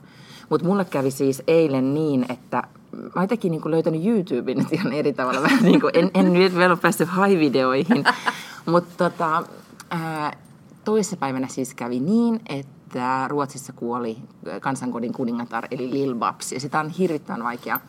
Mutta 0.49 0.67
mulle 0.67 0.85
kävi 0.85 1.11
siis 1.11 1.43
eilen 1.47 1.93
niin, 1.93 2.25
että 2.29 2.63
mä 2.91 3.11
oon 3.15 3.23
jotenkin 3.23 3.51
niin 3.51 3.71
löytänyt 3.71 4.05
YouTuben 4.05 4.57
nyt 4.57 4.73
ihan 4.73 4.93
eri 4.93 5.13
tavalla. 5.13 5.41
Vähän 5.41 5.63
niin 5.71 5.81
kuin, 5.81 5.91
en, 5.93 6.11
en 6.13 6.33
nyt 6.33 6.55
vielä 6.55 6.73
ole 6.73 6.79
päässyt 6.81 7.09
high-videoihin. 7.09 8.03
Mutta 8.71 9.09
tota, 9.09 9.43
toissapäivänä 10.83 11.47
siis 11.47 11.73
kävi 11.73 11.99
niin, 11.99 12.41
että 12.49 13.27
Ruotsissa 13.27 13.73
kuoli 13.73 14.17
kansankodin 14.61 15.13
kuningatar 15.13 15.67
eli 15.71 15.91
Lil 15.91 16.15
Babs. 16.15 16.51
Ja 16.51 16.59
sitä 16.59 16.79
on 16.79 16.89
hirvittävän 16.89 17.43
vaikea 17.43 17.79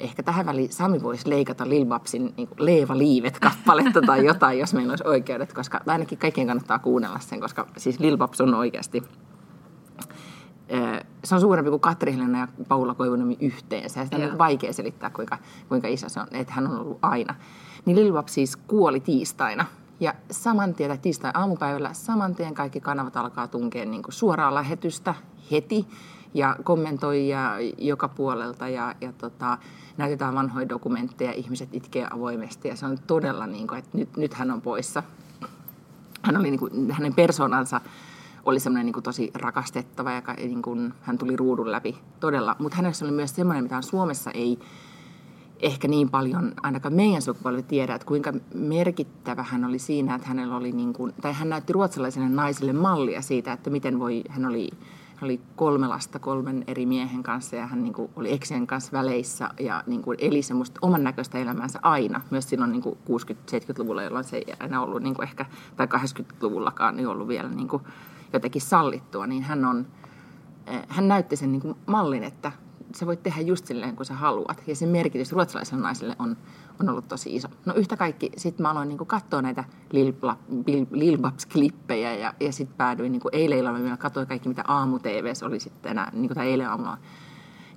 ehkä 0.00 0.22
tähän 0.22 0.46
väliin 0.46 0.72
Sami 0.72 1.02
voisi 1.02 1.30
leikata 1.30 1.68
Lil 1.68 1.86
Babsin 1.86 2.34
niin 2.36 2.48
Leeva 2.58 2.98
Liivet 2.98 3.38
kappaletta 3.38 4.02
tai 4.02 4.26
jotain, 4.26 4.58
jos 4.58 4.74
meillä 4.74 4.90
olisi 4.90 5.06
oikeudet, 5.06 5.52
koska 5.52 5.80
ainakin 5.86 6.18
kaikkien 6.18 6.46
kannattaa 6.46 6.78
kuunnella 6.78 7.18
sen, 7.18 7.40
koska 7.40 7.66
siis 7.76 8.00
Lil 8.00 8.16
Babs 8.16 8.40
on 8.40 8.54
oikeasti 8.54 9.02
se 11.24 11.34
on 11.34 11.40
suurempi 11.40 11.70
kuin 11.70 11.80
Katri 11.80 12.12
Helena 12.12 12.38
ja 12.38 12.48
Paula 12.68 12.94
Koivunemi 12.94 13.36
yhteensä. 13.40 14.00
Ja 14.00 14.04
sitä 14.04 14.16
on 14.16 14.22
niin 14.22 14.38
vaikea 14.38 14.72
selittää, 14.72 15.10
kuinka, 15.10 15.38
kuinka 15.68 15.88
iso 15.88 16.08
se 16.08 16.20
on, 16.20 16.26
että 16.32 16.52
hän 16.52 16.66
on 16.66 16.80
ollut 16.80 16.98
aina. 17.02 17.34
Niin 17.84 17.96
Lil 17.96 18.12
Babs 18.12 18.34
siis 18.34 18.56
kuoli 18.56 19.00
tiistaina 19.00 19.64
ja 20.00 20.14
saman 20.30 20.74
tien, 20.74 20.90
tai 20.90 20.98
tiistai 20.98 21.30
aamupäivällä, 21.34 21.92
saman 21.92 22.34
tien 22.34 22.54
kaikki 22.54 22.80
kanavat 22.80 23.16
alkaa 23.16 23.48
tunkea 23.48 23.84
niin 23.84 24.02
kuin 24.02 24.12
suoraa 24.12 24.54
lähetystä 24.54 25.14
heti 25.50 25.86
ja 26.34 26.56
kommentoijia 26.64 27.52
joka 27.78 28.08
puolelta 28.08 28.68
ja, 28.68 28.94
ja 29.00 29.12
tota, 29.12 29.58
näytetään 29.96 30.34
vanhoja 30.34 30.68
dokumentteja, 30.68 31.32
ihmiset 31.32 31.68
itkee 31.72 32.06
avoimesti 32.10 32.68
ja 32.68 32.76
se 32.76 32.86
on 32.86 32.98
todella 33.06 33.46
niin 33.46 33.66
kuin, 33.66 33.78
että 33.78 33.98
nyt, 33.98 34.16
nyt 34.16 34.34
hän 34.34 34.50
on 34.50 34.60
poissa. 34.60 35.02
Hän 36.22 36.36
oli 36.36 36.50
niin 36.50 36.58
kuin, 36.58 36.90
hänen 36.90 37.14
persoonansa 37.14 37.80
oli 38.44 38.60
semmoinen 38.60 38.92
niin 38.92 39.02
tosi 39.02 39.30
rakastettava 39.34 40.12
ja 40.12 40.22
niin 40.36 40.62
kuin, 40.62 40.94
hän 41.02 41.18
tuli 41.18 41.36
ruudun 41.36 41.72
läpi 41.72 41.98
todella, 42.20 42.56
mutta 42.58 42.76
hänessä 42.76 43.04
oli 43.04 43.12
myös 43.12 43.34
semmoinen, 43.34 43.64
mitä 43.64 43.82
Suomessa 43.82 44.30
ei 44.30 44.58
ehkä 45.62 45.88
niin 45.88 46.10
paljon, 46.10 46.52
ainakaan 46.62 46.94
meidän 46.94 47.22
sukupolvi 47.22 47.62
tiedä, 47.62 47.94
että 47.94 48.06
kuinka 48.06 48.32
merkittävä 48.54 49.42
hän 49.42 49.64
oli 49.64 49.78
siinä, 49.78 50.14
että 50.14 50.28
hänellä 50.28 50.56
oli 50.56 50.72
niin 50.72 50.92
kuin, 50.92 51.12
tai 51.22 51.32
hän 51.32 51.48
näytti 51.48 51.72
ruotsalaisille 51.72 52.28
naisille 52.28 52.72
mallia 52.72 53.22
siitä, 53.22 53.52
että 53.52 53.70
miten 53.70 53.98
voi, 53.98 54.22
hän 54.28 54.46
oli, 54.46 54.68
hän 55.14 55.24
oli 55.24 55.40
kolme 55.56 55.86
lasta 55.88 56.18
kolmen 56.18 56.64
eri 56.66 56.86
miehen 56.86 57.22
kanssa 57.22 57.56
ja 57.56 57.66
hän 57.66 57.82
niin 57.82 57.92
kuin, 57.92 58.10
oli 58.16 58.32
eksien 58.32 58.66
kanssa 58.66 58.92
väleissä 58.92 59.50
ja 59.60 59.84
niin 59.86 60.02
kuin, 60.02 60.18
eli 60.20 60.42
semmoista 60.42 60.78
oman 60.82 61.04
näköistä 61.04 61.38
elämäänsä 61.38 61.78
aina, 61.82 62.20
myös 62.30 62.48
silloin 62.48 62.72
niin 62.72 62.82
60-70-luvulla, 62.84 64.02
jolloin 64.02 64.24
se 64.24 64.36
ei 64.36 64.54
aina 64.60 64.82
ollut 64.82 65.02
niin 65.02 65.14
kuin 65.14 65.28
ehkä, 65.28 65.46
tai 65.76 65.86
80-luvullakaan 65.86 66.96
niin 66.96 67.08
ollut 67.08 67.28
vielä 67.28 67.48
niin 67.48 67.68
kuin, 67.68 67.82
jotenkin 68.32 68.62
sallittua, 68.62 69.26
niin 69.26 69.42
hän 69.42 69.64
on, 69.64 69.86
eh, 70.66 70.82
hän 70.88 71.08
näytti 71.08 71.36
sen 71.36 71.52
niin 71.52 71.62
kuin 71.62 71.74
mallin, 71.86 72.24
että 72.24 72.52
sä 72.96 73.06
voit 73.06 73.22
tehdä 73.22 73.40
just 73.40 73.66
silleen, 73.66 73.96
kun 73.96 74.06
sä 74.06 74.14
haluat. 74.14 74.62
Ja 74.66 74.76
sen 74.76 74.88
merkitys 74.88 75.32
ruotsalaiselle 75.32 75.82
naiselle 75.82 76.16
on, 76.18 76.36
on 76.80 76.88
ollut 76.88 77.08
tosi 77.08 77.36
iso. 77.36 77.48
No 77.66 77.74
yhtä 77.74 77.96
kaikki, 77.96 78.30
sitten 78.36 78.62
mä 78.62 78.70
aloin 78.70 78.88
niinku 78.88 79.04
katsoa 79.04 79.42
näitä 79.42 79.64
Lil, 79.92 81.18
Babs-klippejä 81.18 82.14
ja, 82.14 82.34
ja 82.40 82.52
sitten 82.52 82.76
päädyin, 82.76 83.12
niinku 83.12 83.28
eilen 83.32 83.58
illalla 83.58 83.78
mä 83.78 83.96
katsoin 83.96 84.26
kaikki, 84.26 84.48
mitä 84.48 84.64
aamu 84.66 84.98
TVssä 84.98 85.46
oli 85.46 85.60
sitten 85.60 85.90
enää, 85.90 86.10
niinku, 86.14 86.34
tai 86.34 86.50
eilen 86.50 86.68
aamulla 86.68 86.98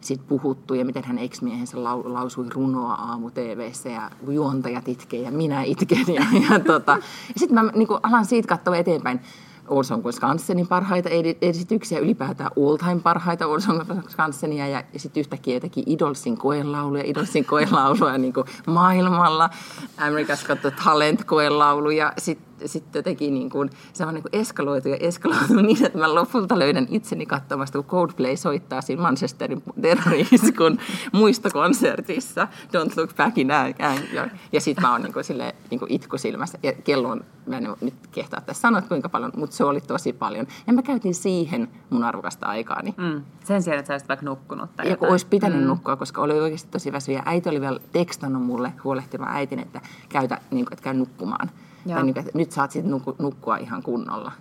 sit 0.01 0.27
puhuttu 0.27 0.73
ja 0.73 0.85
miten 0.85 1.03
hän 1.03 1.17
ex-miehensä 1.17 1.83
lau, 1.83 2.13
lausui 2.13 2.50
runoa 2.50 2.94
aamu 2.94 3.31
TVssä 3.31 3.89
ja 3.89 4.12
juontajat 4.27 4.88
itkee 4.88 5.22
ja 5.22 5.31
minä 5.31 5.63
itken. 5.63 6.05
Ja, 6.07 6.25
ja, 6.50 6.60
tota, 6.60 6.91
ja 7.33 7.39
sitten 7.39 7.65
mä 7.65 7.72
niinku, 7.75 8.00
alan 8.03 8.25
siitä 8.25 8.48
katsoa 8.48 8.77
eteenpäin 8.77 9.19
Olson 9.67 10.13
Skansenin 10.13 10.67
parhaita 10.67 11.10
esityksiä, 11.41 12.00
ylipäätään 12.00 12.51
all-time 12.67 13.01
parhaita 13.01 13.48
Olson 13.48 13.86
Skansenia 14.10 14.67
ja, 14.67 14.84
ja 14.93 15.00
sitten 15.00 15.22
yhtäkkiä 15.22 15.53
jotenkin 15.53 15.84
Idolsin 15.88 16.38
koelauluja, 16.38 17.03
Idolsin 17.05 17.46
koelauluja 17.46 18.17
niin 18.24 18.34
maailmalla, 18.67 19.50
America's 19.98 20.48
Got 20.48 20.62
the 20.62 20.72
Talent 20.84 21.24
koelaulu 21.24 21.89
ja 21.89 22.13
sitten 22.17 22.52
sitten 22.65 23.00
jotenkin 23.00 23.33
niin 23.33 23.50
kuin, 23.50 23.69
se 23.93 24.05
on 24.05 24.13
niin 24.13 24.22
kuin 24.22 24.41
eskaloitu 24.41 24.89
ja 24.89 24.98
eskaloitu 25.00 25.53
niin, 25.62 25.86
että 25.86 25.98
mä 25.98 26.15
lopulta 26.15 26.60
löydän 26.60 26.88
itseni 26.89 27.25
katsomasta, 27.25 27.77
kun 27.77 27.88
Coldplay 27.88 28.38
soittaa 28.38 28.81
siinä 28.81 29.01
Manchesterin 29.01 29.63
terroriiskun 29.81 30.77
muistokonsertissa 31.12 32.48
Don't 32.63 32.93
Look 32.98 33.15
Back 33.15 33.38
in 33.38 33.51
Anger. 33.51 34.29
Ja 34.51 34.62
sitten 34.62 34.81
mä 34.81 34.91
oon 34.91 35.01
niin 35.01 35.13
kuin, 35.13 35.24
sille, 35.24 35.55
niin 35.69 35.79
kuin 35.79 35.91
itku 35.91 36.17
silmässä. 36.17 36.57
Ja 36.63 36.74
kello 36.74 37.10
on, 37.10 37.25
mä 37.45 37.57
en 37.57 37.67
nyt 37.81 37.93
kehtaa 38.12 38.41
tässä 38.41 38.62
sanoa 38.62 38.81
kuinka 38.81 39.10
paljon, 39.10 39.31
mutta 39.36 39.55
se 39.55 39.63
oli 39.63 39.81
tosi 39.81 40.13
paljon. 40.13 40.48
Ja 40.67 40.74
mä 40.74 40.81
käytin 40.81 41.15
siihen 41.15 41.67
mun 41.89 42.03
arvokasta 42.03 42.45
aikaani. 42.45 42.93
Mm. 42.98 43.24
Sen 43.43 43.63
sijaan, 43.63 43.79
että 43.79 43.88
sä 43.88 43.93
olisit 43.93 44.10
vaikka 44.10 44.25
nukkunut 44.25 44.75
tai 44.75 44.89
Ja 44.89 44.98
kun 44.98 45.10
olisi 45.10 45.27
pitänyt 45.27 45.62
mm. 45.62 45.67
nukkua, 45.67 45.95
koska 45.95 46.22
oli 46.22 46.39
oikeasti 46.39 46.72
tosi 46.72 46.91
väsy. 46.91 47.12
Ja 47.12 47.24
äiti 47.25 47.50
oli 47.50 47.62
vielä 47.62 47.79
tekstannut 47.91 48.43
mulle 48.43 48.74
huolehtimaan 48.83 49.36
äitin, 49.36 49.60
että, 49.60 49.81
käytä, 50.10 50.41
niin 50.51 50.65
kuin, 50.65 50.74
että 50.74 50.83
käy 50.83 50.93
nukkumaan. 50.93 51.50
Tai 51.88 52.04
niin, 52.04 52.20
että 52.20 52.32
nyt 52.34 52.52
saat 52.52 52.72
sitten 52.72 53.02
nukkua 53.20 53.58
ihan 53.58 53.84
kunnolla. 53.84 54.32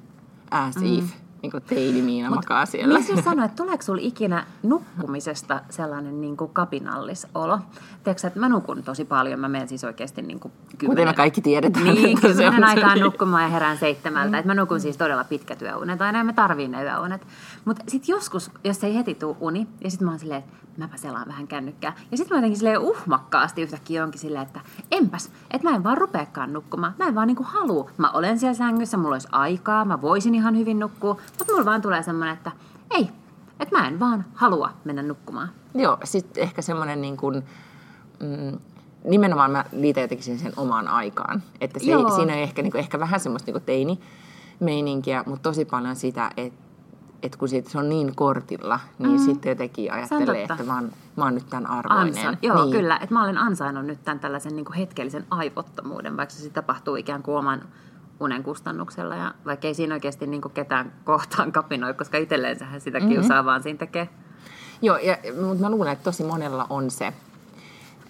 As 0.50 0.76
mm. 0.76 0.98
if 0.98 1.04
niin 1.42 1.52
teini 1.66 2.02
Miina 2.02 2.28
Mut, 2.28 2.36
makaa 2.36 2.66
siellä. 2.66 2.94
Mies 2.94 3.08
jos 3.08 3.24
sanoi, 3.24 3.44
että 3.44 3.56
tuleeko 3.56 3.82
sinulla 3.82 4.02
ikinä 4.04 4.46
nukkumisesta 4.62 5.60
sellainen 5.70 6.20
niin 6.20 6.36
kuin 6.36 6.50
kapinallisolo? 6.52 7.58
Tiedätkö, 8.04 8.26
että 8.26 8.40
mä 8.40 8.48
nukun 8.48 8.82
tosi 8.82 9.04
paljon, 9.04 9.40
mä 9.40 9.48
menen 9.48 9.68
siis 9.68 9.84
oikeasti 9.84 10.22
niin 10.22 10.40
kuin 10.40 10.52
kymmenen... 10.78 10.90
Kuten 10.90 11.08
me 11.08 11.14
kaikki 11.14 11.40
tiedetään. 11.40 11.86
Niin, 11.86 12.20
kymmenen 12.20 12.64
aikaan 12.64 13.00
nukkumaan 13.00 13.42
ja 13.42 13.48
herään 13.48 13.78
seitsemältä. 13.78 14.28
Mm. 14.28 14.34
Et 14.34 14.44
mä 14.44 14.54
nukun 14.54 14.80
siis 14.80 14.96
todella 14.96 15.24
pitkät 15.24 15.62
yöunet, 15.62 16.02
aina 16.02 16.24
mä 16.24 16.32
tarviin 16.32 16.70
ne 16.70 16.82
yöunet. 16.82 17.26
Mutta 17.64 17.84
sitten 17.88 18.12
joskus, 18.12 18.50
jos 18.64 18.84
ei 18.84 18.94
heti 18.94 19.14
tule 19.14 19.36
uni, 19.40 19.66
ja 19.84 19.90
sitten 19.90 20.06
mä 20.06 20.12
oon 20.12 20.18
silleen, 20.18 20.38
että 20.38 20.52
mäpä 20.76 20.96
selaan 20.96 21.28
vähän 21.28 21.46
kännykkää. 21.46 21.92
Ja 22.10 22.16
sitten 22.16 22.34
mä 22.34 22.38
jotenkin 22.38 22.58
silleen 22.58 22.78
uhmakkaasti 22.78 23.62
yhtäkkiä 23.62 24.04
onkin 24.04 24.20
silleen, 24.20 24.42
että 24.42 24.60
enpäs, 24.90 25.30
että 25.50 25.70
mä 25.70 25.76
en 25.76 25.84
vaan 25.84 25.98
rupeakaan 25.98 26.52
nukkumaan. 26.52 26.94
Mä 26.98 27.06
en 27.06 27.14
vaan 27.14 27.26
niinku 27.26 27.42
halua. 27.42 27.90
Mä 27.98 28.10
olen 28.10 28.38
siellä 28.38 28.54
sängyssä, 28.54 28.96
mulla 28.96 29.14
olisi 29.14 29.28
aikaa, 29.32 29.84
mä 29.84 30.00
voisin 30.00 30.34
ihan 30.34 30.58
hyvin 30.58 30.78
nukkua, 30.78 31.16
mutta 31.38 31.52
mulla 31.52 31.64
vaan 31.64 31.82
tulee 31.82 32.02
semmoinen, 32.02 32.34
että 32.34 32.52
ei, 32.90 33.08
että 33.60 33.78
mä 33.78 33.88
en 33.88 34.00
vaan 34.00 34.24
halua 34.34 34.70
mennä 34.84 35.02
nukkumaan. 35.02 35.48
Joo, 35.74 35.98
sitten 36.04 36.42
ehkä 36.42 36.62
semmoinen 36.62 37.00
niin 37.00 37.16
kuin, 37.16 37.42
mm, 38.20 38.58
nimenomaan 39.04 39.50
mä 39.50 39.64
liitän 39.72 40.02
jotenkin 40.02 40.38
sen 40.38 40.52
omaan 40.56 40.88
aikaan. 40.88 41.42
Että 41.60 41.78
se, 41.78 41.84
siinä 41.84 42.02
on 42.08 42.30
ehkä, 42.30 42.62
niin 42.62 42.72
kuin, 42.72 42.80
ehkä 42.80 43.00
vähän 43.00 43.20
semmoista 43.20 43.52
niin 43.52 43.62
teini 43.62 44.00
meininkiä, 44.60 45.24
mutta 45.26 45.42
tosi 45.42 45.64
paljon 45.64 45.96
sitä, 45.96 46.30
että 46.36 46.62
että 47.22 47.38
kun 47.38 47.48
siitä 47.48 47.70
se 47.70 47.78
on 47.78 47.88
niin 47.88 48.14
kortilla, 48.14 48.80
niin 48.98 49.20
mm. 49.20 49.24
sitten 49.24 49.50
jotenkin 49.50 49.92
ajattelee, 49.92 50.42
että 50.42 50.62
mä 50.64 50.74
oon, 50.74 50.92
mä 51.16 51.24
oon 51.24 51.34
nyt 51.34 51.50
tämän 51.50 51.66
arvoinen. 51.66 52.26
Ansa. 52.26 52.38
Joo, 52.42 52.64
niin. 52.64 52.72
kyllä. 52.72 52.96
Että 52.96 53.14
mä 53.14 53.24
olen 53.24 53.38
ansainnut 53.38 53.86
nyt 53.86 54.04
tämän 54.04 54.20
tällaisen 54.20 54.56
niin 54.56 54.64
kuin 54.64 54.76
hetkellisen 54.76 55.26
aivottomuuden, 55.30 56.16
vaikka 56.16 56.34
se 56.34 56.50
tapahtuu 56.50 56.96
ikään 56.96 57.22
kuin 57.22 57.38
oman 57.38 57.62
unen 58.22 58.42
kustannuksella. 58.42 59.16
Ja 59.16 59.34
vaikka 59.46 59.66
ei 59.66 59.74
siinä 59.74 59.94
oikeasti 59.94 60.26
niin 60.26 60.42
kuin 60.42 60.52
ketään 60.52 60.92
kohtaan 61.04 61.52
kapinoi, 61.52 61.94
koska 61.94 62.18
itselleensähän 62.18 62.80
sitä 62.80 62.98
mm-hmm. 62.98 63.12
kiusaa 63.12 63.44
vaan 63.44 63.62
siinä 63.62 63.78
tekee. 63.78 64.08
Joo, 64.82 64.96
ja, 64.96 65.16
mutta 65.46 65.62
mä 65.62 65.70
luulen, 65.70 65.92
että 65.92 66.04
tosi 66.04 66.24
monella 66.24 66.66
on 66.70 66.90
se. 66.90 67.12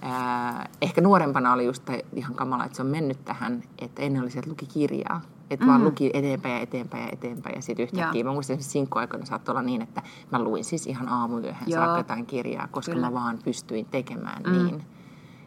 Ää, 0.02 0.68
ehkä 0.82 1.00
nuorempana 1.00 1.52
oli 1.52 1.64
just 1.64 1.90
ihan 2.14 2.34
kamala, 2.34 2.64
että 2.64 2.76
se 2.76 2.82
on 2.82 2.88
mennyt 2.88 3.24
tähän, 3.24 3.62
että 3.78 4.02
ennen 4.02 4.22
oli 4.22 4.30
se, 4.30 4.38
että 4.38 4.50
luki 4.50 4.66
kirjaa. 4.66 5.20
Että 5.50 5.64
mm. 5.64 5.70
vaan 5.70 5.84
luki 5.84 6.10
eteenpäin 6.14 6.54
ja 6.54 6.60
eteenpäin 6.60 7.02
ja 7.02 7.08
eteenpäin. 7.12 7.56
Ja 7.56 7.62
sitten 7.62 7.82
yhtäkkiä, 7.82 8.20
Joo. 8.20 8.24
mä 8.24 8.32
muistan 8.32 8.54
että 8.54 8.66
sinkkuaikoina 8.66 9.26
saattoi 9.26 9.52
olla 9.52 9.62
niin, 9.62 9.82
että 9.82 10.02
mä 10.32 10.42
luin 10.42 10.64
siis 10.64 10.86
ihan 10.86 11.08
aamuyöhön 11.08 11.64
Joo. 11.66 11.80
saakka 11.80 11.98
jotain 11.98 12.26
kirjaa, 12.26 12.68
koska 12.70 12.92
Kyllä. 12.92 13.06
mä 13.06 13.14
vaan 13.14 13.38
pystyin 13.44 13.86
tekemään 13.86 14.42
mm. 14.42 14.52
niin. 14.52 14.84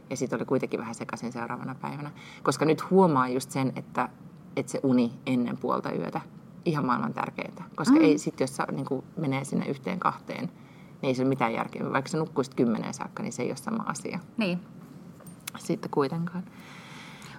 Ja 0.10 0.17
sitten 0.17 0.38
oli 0.38 0.45
kuitenkin 0.45 0.79
vähän 0.79 0.95
sekaisin 0.95 1.31
seuraavana 1.31 1.75
päivänä. 1.81 2.12
Koska 2.43 2.65
nyt 2.65 2.89
huomaa 2.89 3.27
just 3.29 3.51
sen, 3.51 3.74
että, 3.75 4.10
että 4.55 4.71
se 4.71 4.79
uni 4.83 5.12
ennen 5.25 5.57
puolta 5.57 5.91
yötä, 5.91 6.21
ihan 6.65 6.85
maailman 6.85 7.13
tärkeintä. 7.13 7.63
Koska 7.75 7.95
mm. 7.95 8.01
ei 8.01 8.17
sitten, 8.17 8.43
jos 8.43 8.55
se 8.55 8.63
niin 8.71 9.03
menee 9.17 9.43
sinne 9.43 9.65
yhteen 9.65 10.00
kahteen, 10.00 10.45
niin 10.45 11.07
ei 11.07 11.15
se 11.15 11.21
ole 11.21 11.29
mitään 11.29 11.53
järkeä. 11.53 11.91
Vaikka 11.91 12.12
sä 12.12 12.17
nukkuisit 12.17 12.53
kymmeneen 12.53 12.93
saakka, 12.93 13.24
niin 13.24 13.33
se 13.33 13.43
ei 13.43 13.50
ole 13.50 13.55
sama 13.55 13.83
asia. 13.83 14.19
Niin. 14.38 14.59
Sitten 15.57 15.91
kuitenkaan. 15.91 16.43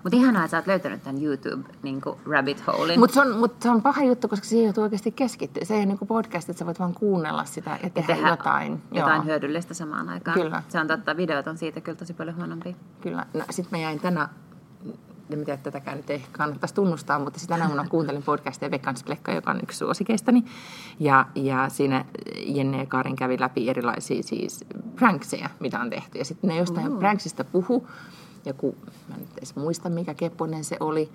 Mutta 0.06 0.16
ihanaa, 0.16 0.44
että 0.44 0.50
sä 0.50 0.56
oot 0.56 0.66
löytänyt 0.66 1.02
tämän 1.02 1.23
YouTube 1.23 1.68
niin 1.82 2.00
rabbit 2.30 2.66
holein. 2.66 3.00
Mutta 3.00 3.14
se, 3.14 3.20
on, 3.20 3.38
mut 3.38 3.62
se 3.62 3.70
on 3.70 3.82
paha 3.82 4.02
juttu, 4.02 4.28
koska 4.28 4.46
siihen 4.46 4.64
joutuu 4.64 4.82
oikeasti 4.82 5.12
keskittyä. 5.12 5.64
Se 5.64 5.75
ei 5.75 5.80
ole 5.80 5.87
niin 5.87 5.99
podcast, 6.08 6.49
että 6.49 6.58
sä 6.58 6.66
voit 6.66 6.78
vaan 6.78 6.94
kuunnella 6.94 7.44
sitä 7.44 7.70
ja 7.82 7.90
tehdä, 7.90 8.06
tehdä 8.06 8.28
jotain. 8.28 8.82
Jotain 8.92 9.16
Joo. 9.16 9.25
hyödyllistä 9.25 9.75
samaan 9.75 10.08
aikaan. 10.08 10.40
Kyllä. 10.40 10.62
Se 10.68 10.80
on 10.80 10.87
totta, 10.87 11.16
videot 11.16 11.46
on 11.46 11.58
siitä 11.58 11.80
kyllä 11.80 11.99
tosi 11.99 12.14
paljon 12.14 12.37
huonompia. 12.37 12.75
Kyllä. 13.00 13.26
No, 13.35 13.44
Sitten 13.50 13.78
mä 13.78 13.82
jäin 13.82 14.00
tänä 14.00 14.28
en 15.30 15.45
tiedä, 15.45 15.54
että 15.54 15.71
tätäkään 15.71 15.97
nyt 15.97 16.11
ei 16.11 16.25
kannattaisi 16.33 16.75
tunnustaa, 16.75 17.18
mutta 17.18 17.40
sitä 17.40 17.59
vuonna 17.66 17.88
kuuntelin 17.88 18.23
podcastia 18.23 18.71
Vekkans 18.71 19.04
Plekka, 19.04 19.33
joka 19.33 19.50
on 19.50 19.61
yksi 19.62 19.78
suosikeistani. 19.78 20.45
Ja, 21.00 21.26
ja 21.35 21.68
siinä 21.68 22.04
Jenne 22.47 22.78
ja 22.78 22.87
Karin 22.87 23.16
kävi 23.16 23.40
läpi 23.40 23.71
erilaisia 23.71 24.23
siis 24.23 24.64
prankseja, 24.97 25.50
mitä 25.61 25.80
on 25.80 25.90
tehty. 25.90 26.18
Ja 26.18 26.25
sitten 26.25 26.49
ne 26.49 26.56
jostain 26.56 26.92
uh. 26.92 26.99
pranksista 26.99 27.45
puhu, 27.45 27.88
joku, 28.45 28.76
mä 29.09 29.14
en 29.14 29.21
nyt 29.21 29.38
edes 29.38 29.56
muista 29.56 29.88
mikä 29.88 30.14
kepponen 30.14 30.64
se 30.64 30.76
oli, 30.80 31.11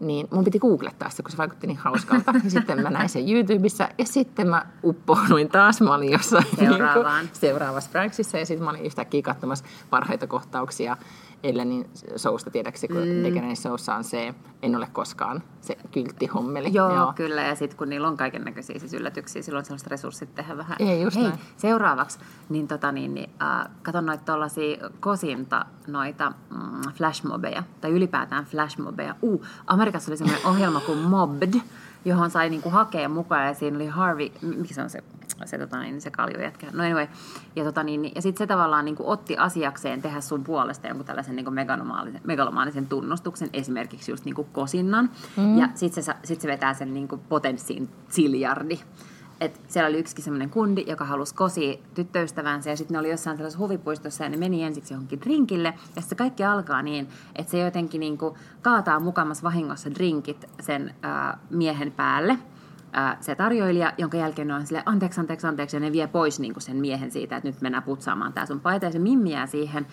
niin 0.00 0.28
mun 0.30 0.44
piti 0.44 0.58
googlettaa 0.58 1.10
sitä, 1.10 1.22
kun 1.22 1.30
se 1.30 1.36
vaikutti 1.36 1.66
niin 1.66 1.78
hauskalta. 1.78 2.34
Ja 2.44 2.50
sitten 2.50 2.82
mä 2.82 2.90
näin 2.90 3.08
sen 3.08 3.32
YouTubessa 3.32 3.88
ja 3.98 4.04
sitten 4.04 4.48
mä 4.48 4.66
uppouduin 4.84 5.48
taas. 5.48 5.80
Mä 5.80 5.94
olin 5.94 6.12
jossain 6.12 6.44
Seuraavaan. 6.58 7.24
Niin 7.24 7.34
seuraavassa 7.34 7.90
Pranksissa 7.90 8.38
ja 8.38 8.46
sitten 8.46 8.64
mä 8.64 8.70
olin 8.70 8.86
yhtäkkiä 8.86 9.22
katsomassa 9.22 9.64
parhaita 9.90 10.26
kohtauksia 10.26 10.96
Ellenin 11.46 11.90
showsta, 12.16 12.50
tiedäksi, 12.50 12.88
kun 12.88 12.96
mm. 12.96 13.24
Degenerin 13.24 13.56
showssa 13.56 13.94
on 13.94 14.04
se, 14.04 14.34
en 14.62 14.76
ole 14.76 14.88
koskaan, 14.92 15.42
se 15.60 15.76
kylttihommeli. 15.92 16.68
Joo, 16.72 16.94
Joo. 16.94 17.12
kyllä, 17.16 17.42
ja 17.42 17.54
sitten 17.54 17.78
kun 17.78 17.88
niillä 17.88 18.08
on 18.08 18.16
kaiken 18.16 18.42
näköisiä 18.42 18.78
siis 18.78 18.94
yllätyksiä, 18.94 19.42
silloin 19.42 19.60
on 19.60 19.64
sellaiset 19.64 19.88
resurssit 19.88 20.34
tehdä 20.34 20.56
vähän. 20.56 20.76
Ei, 20.80 21.02
just 21.02 21.16
Hei, 21.16 21.24
näin. 21.24 21.38
seuraavaksi, 21.56 22.18
niin, 22.48 22.68
tota, 22.68 22.92
niin, 22.92 23.14
niin 23.14 23.30
äh, 23.42 23.68
katon 23.82 24.06
noita 24.06 24.24
tuollaisia 24.24 24.90
kosinta, 25.00 25.66
noita 25.86 26.32
mm, 26.50 26.92
flashmobeja, 26.94 27.62
tai 27.80 27.90
ylipäätään 27.90 28.44
flashmobeja. 28.44 29.14
Uh, 29.22 29.46
Amerikassa 29.66 30.10
oli 30.10 30.16
semmoinen 30.16 30.46
ohjelma 30.46 30.80
kuin 30.80 30.98
Mobbed, 30.98 31.54
johon 32.04 32.30
sai 32.30 32.50
niinku 32.50 32.70
hakea 32.70 33.08
mukaan, 33.08 33.46
ja 33.46 33.54
siinä 33.54 33.76
oli 33.76 33.86
Harvey, 33.86 34.30
mikä 34.42 34.74
se 34.74 34.82
on 34.82 34.90
se 34.90 35.02
se, 35.44 35.58
tota, 35.58 35.80
niin, 35.80 36.00
se 36.00 36.10
jätkä. 36.42 36.66
No 36.72 36.84
anyway. 36.84 37.06
Ja, 37.56 37.64
tota, 37.64 37.82
niin, 37.82 38.12
ja 38.14 38.22
sitten 38.22 38.44
se 38.44 38.46
tavallaan 38.46 38.84
niin 38.84 38.96
kuin, 38.96 39.06
otti 39.06 39.36
asiakseen 39.36 40.02
tehdä 40.02 40.20
sun 40.20 40.44
puolesta 40.44 40.86
jonkun 40.86 41.06
tällaisen 41.06 41.36
niin 41.36 41.44
kuin 41.44 41.54
megalomaanisen, 41.54 42.20
megalomaanisen 42.24 42.86
tunnustuksen, 42.86 43.48
esimerkiksi 43.52 44.12
just 44.12 44.24
niin 44.24 44.34
kuin 44.34 44.48
kosinnan. 44.52 45.10
Mm. 45.36 45.58
Ja 45.58 45.68
sitten 45.74 46.04
se, 46.04 46.14
sit 46.24 46.40
se 46.40 46.48
vetää 46.48 46.74
sen 46.74 46.94
niin 46.94 47.08
kuin, 47.08 47.20
potenssiin 47.28 47.88
siljardi. 48.08 48.80
Et 49.40 49.60
siellä 49.68 49.88
oli 49.88 49.98
yksikin 49.98 50.24
semmoinen 50.24 50.50
kundi, 50.50 50.84
joka 50.86 51.04
halusi 51.04 51.34
kosi 51.34 51.82
tyttöystävänsä 51.94 52.70
ja 52.70 52.76
sitten 52.76 52.94
ne 52.94 52.98
oli 52.98 53.10
jossain 53.10 53.36
sellaisessa 53.36 53.64
huvipuistossa 53.64 54.24
ja 54.24 54.30
ne 54.30 54.36
meni 54.36 54.64
ensiksi 54.64 54.94
johonkin 54.94 55.20
drinkille. 55.20 55.74
Ja 55.96 56.02
sitten 56.02 56.18
kaikki 56.18 56.44
alkaa 56.44 56.82
niin, 56.82 57.08
että 57.34 57.50
se 57.50 57.58
jotenkin 57.58 58.00
niinku 58.00 58.38
kaataa 58.62 59.00
mukamas 59.00 59.42
vahingossa 59.42 59.94
drinkit 59.94 60.48
sen 60.60 60.94
ää, 61.02 61.38
miehen 61.50 61.92
päälle– 61.92 62.38
se 63.20 63.34
tarjoilija, 63.34 63.92
jonka 63.98 64.16
jälkeen 64.16 64.48
ne 64.48 64.54
on 64.54 64.66
sille 64.66 64.82
anteeksi, 64.86 65.20
anteeksi, 65.20 65.46
anteeksi, 65.46 65.76
ja 65.76 65.80
ne 65.80 65.92
vie 65.92 66.06
pois 66.06 66.40
niin 66.40 66.54
sen 66.58 66.76
miehen 66.76 67.10
siitä, 67.10 67.36
että 67.36 67.48
nyt 67.48 67.60
mennään 67.60 67.82
putsaamaan 67.82 68.32
tämä 68.32 68.46
sun 68.46 68.60
paita, 68.60 68.86
ja 68.86 68.92
se 68.92 68.98
mimmi 68.98 69.32
jää 69.32 69.46
siihen 69.46 69.86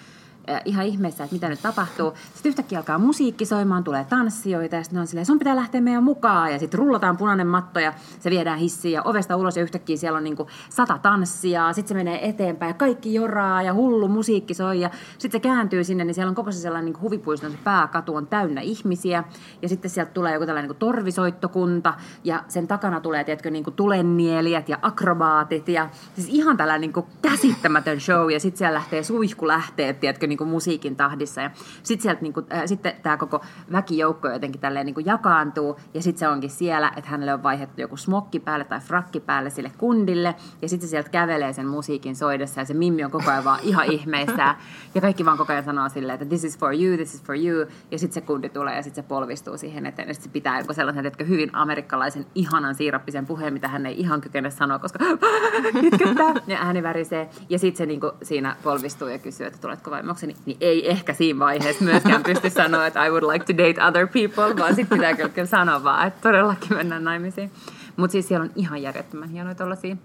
ihan 0.66 0.86
ihmeessä, 0.86 1.24
että 1.24 1.36
mitä 1.36 1.50
nyt 1.50 1.62
tapahtuu. 1.62 2.14
Sitten 2.34 2.50
yhtäkkiä 2.50 2.80
alkaa 2.80 2.98
musiikki 2.98 3.46
soimaan, 3.46 3.84
tulee 3.84 4.06
tanssijoita 4.10 4.76
ja 4.76 4.84
sitten 4.84 5.00
on 5.00 5.08
silleen, 5.08 5.26
sun 5.26 5.40
pitää 5.40 5.56
lähteä 5.56 5.82
meidän 5.82 6.04
mukaan 6.04 6.52
ja 6.54 6.60
sitten 6.60 6.80
rullataan 6.80 7.18
punainen 7.18 7.48
matto 7.48 7.80
ja 7.80 7.94
se 8.20 8.30
viedään 8.30 8.60
hissiin 8.60 8.92
ja 8.92 9.02
ovesta 9.04 9.36
ulos 9.36 9.58
ja 9.58 9.64
yhtäkkiä 9.64 9.98
siellä 9.98 10.18
on 10.18 10.24
niinku 10.24 10.48
sata 10.70 10.98
tanssia, 10.98 11.74
sitten 11.74 11.90
se 11.90 11.94
menee 11.94 12.30
eteenpäin 12.30 12.70
ja 12.70 12.74
kaikki 12.74 13.14
joraa 13.14 13.64
ja 13.64 13.74
hullu 13.74 14.08
musiikki 14.08 14.54
soi 14.54 14.82
ja 14.82 14.90
sitten 15.18 15.32
se 15.32 15.40
kääntyy 15.40 15.84
sinne, 15.84 16.04
niin 16.04 16.16
siellä 16.16 16.30
on 16.30 16.36
koko 16.36 16.52
se 16.52 16.60
sellainen 16.60 16.86
niinku 16.86 17.02
huvipuiston 17.02 17.52
se 17.52 17.58
pääkatu 17.64 18.16
on 18.16 18.28
täynnä 18.28 18.62
ihmisiä. 18.62 19.24
Ja 19.62 19.70
sitten 19.70 19.92
sieltä 19.92 20.12
tulee 20.12 20.34
joku 20.34 20.46
tällainen 20.46 20.70
niinku 20.70 20.80
torvisoittokunta 20.80 21.94
ja 22.24 22.44
sen 22.48 22.68
takana 22.68 23.00
tulee, 23.00 23.24
tiedätkö, 23.24 23.50
niinku 23.50 23.72
tulennielijät 23.72 24.70
ja 24.70 24.80
akrobaatit 24.82 25.70
ja 25.70 25.90
siis 26.16 26.28
ihan 26.30 26.58
tällainen 26.58 26.82
niinku 26.82 27.08
käsittämätön 27.22 28.00
show. 28.00 28.32
Ja 28.32 28.40
sitten 28.40 28.58
siellä 28.58 28.76
lähtee 28.76 29.04
suihku 29.04 29.48
lähtee, 29.48 29.94
tiedätkö, 29.94 30.28
niin 30.34 30.38
kuin 30.38 30.50
musiikin 30.50 30.96
tahdissa. 30.96 31.42
Ja 31.42 31.52
sitten 31.84 32.04
sieltä 32.04 32.34
kuin, 32.34 32.46
äh, 32.54 32.62
sitten 32.66 32.94
tämä 33.04 33.18
koko 33.18 33.42
väkijoukko 33.72 34.30
jotenkin 34.30 34.62
tälleen 34.62 34.86
niin 34.86 34.94
kuin 34.94 35.06
jakaantuu. 35.06 35.80
Ja 35.94 36.02
sitten 36.02 36.20
se 36.20 36.28
onkin 36.28 36.50
siellä, 36.50 36.92
että 36.98 37.10
hänelle 37.10 37.34
on 37.34 37.44
vaihdettu 37.44 37.82
joku 37.82 37.98
smokki 37.98 38.40
päälle 38.40 38.66
tai 38.66 38.80
frakki 38.80 39.20
päälle 39.20 39.50
sille 39.50 39.72
kundille. 39.78 40.36
Ja 40.62 40.70
sitten 40.70 40.88
se 40.88 40.92
sieltä 40.92 41.10
kävelee 41.10 41.54
sen 41.54 41.68
musiikin 41.68 42.16
soidessa 42.16 42.62
ja 42.62 42.66
se 42.66 42.74
mimmi 42.74 43.04
on 43.04 43.12
koko 43.12 43.32
ajan 43.32 43.44
vaan 43.44 43.60
ihan 43.64 43.92
ihmeissään 43.92 44.56
ja 44.96 45.02
kaikki 45.02 45.26
vaan 45.26 45.38
koko 45.38 45.54
ajan 45.54 45.64
sanoo 45.64 45.90
silleen, 45.90 46.14
että 46.14 46.26
this 46.26 46.44
is 46.44 46.58
for 46.58 46.74
you, 46.74 46.96
this 46.96 47.14
is 47.14 47.24
for 47.24 47.36
you. 47.36 47.66
Ja 47.92 48.00
sitten 48.00 48.14
se 48.14 48.22
kundi 48.22 48.50
tulee 48.50 48.76
ja 48.76 48.84
sitten 48.84 49.04
se 49.04 49.08
polvistuu 49.08 49.58
siihen 49.58 49.86
eteen. 49.86 50.08
Ja 50.08 50.14
sitten 50.14 50.30
se 50.30 50.34
pitää 50.34 50.60
joku 50.60 50.74
sellaisen, 50.74 51.06
että 51.06 51.24
hyvin 51.24 51.50
amerikkalaisen 51.54 52.26
ihanan 52.36 52.76
siirappisen 52.76 53.26
puheen, 53.26 53.54
mitä 53.54 53.68
hän 53.68 53.86
ei 53.86 54.00
ihan 54.00 54.22
kykene 54.22 54.52
sanoa, 54.52 54.80
koska 54.80 55.00
itkettää 55.84 56.34
ja 56.48 56.58
ääni 56.62 56.84
värisee. 56.84 57.30
Ja 57.50 57.60
sitten 57.60 57.78
se 57.78 57.86
niin 57.86 58.00
kuin 58.00 58.12
siinä 58.24 58.56
polvistuu 58.64 59.08
ja 59.08 59.20
kysyy, 59.20 59.48
että 59.48 59.60
tuletko 59.60 59.92
vaimoksi 59.92 60.23
niin, 60.28 60.38
niin 60.46 60.58
ei 60.62 60.90
ehkä 60.90 61.14
siinä 61.14 61.40
vaiheessa 61.40 61.84
myöskään 61.84 62.24
pysty 62.24 62.50
sanoa, 62.50 62.88
että 62.88 63.06
I 63.06 63.10
would 63.10 63.24
like 63.24 63.54
to 63.54 63.64
date 63.64 63.84
other 63.88 64.08
people, 64.08 64.62
vaan 64.62 64.76
sitten 64.76 64.98
pitää 64.98 65.30
kyllä 65.30 65.48
sanoa 65.48 65.84
vaan, 65.84 66.08
että 66.08 66.22
todellakin 66.22 66.78
mennään 66.78 67.04
naimisiin. 67.04 67.52
Mutta 67.98 68.12
siis 68.12 68.28
siellä 68.28 68.44
on 68.44 68.52
ihan 68.56 68.82
järjettömän 68.82 69.30
hienoja 69.30 69.56
tuollaisia 69.56 69.96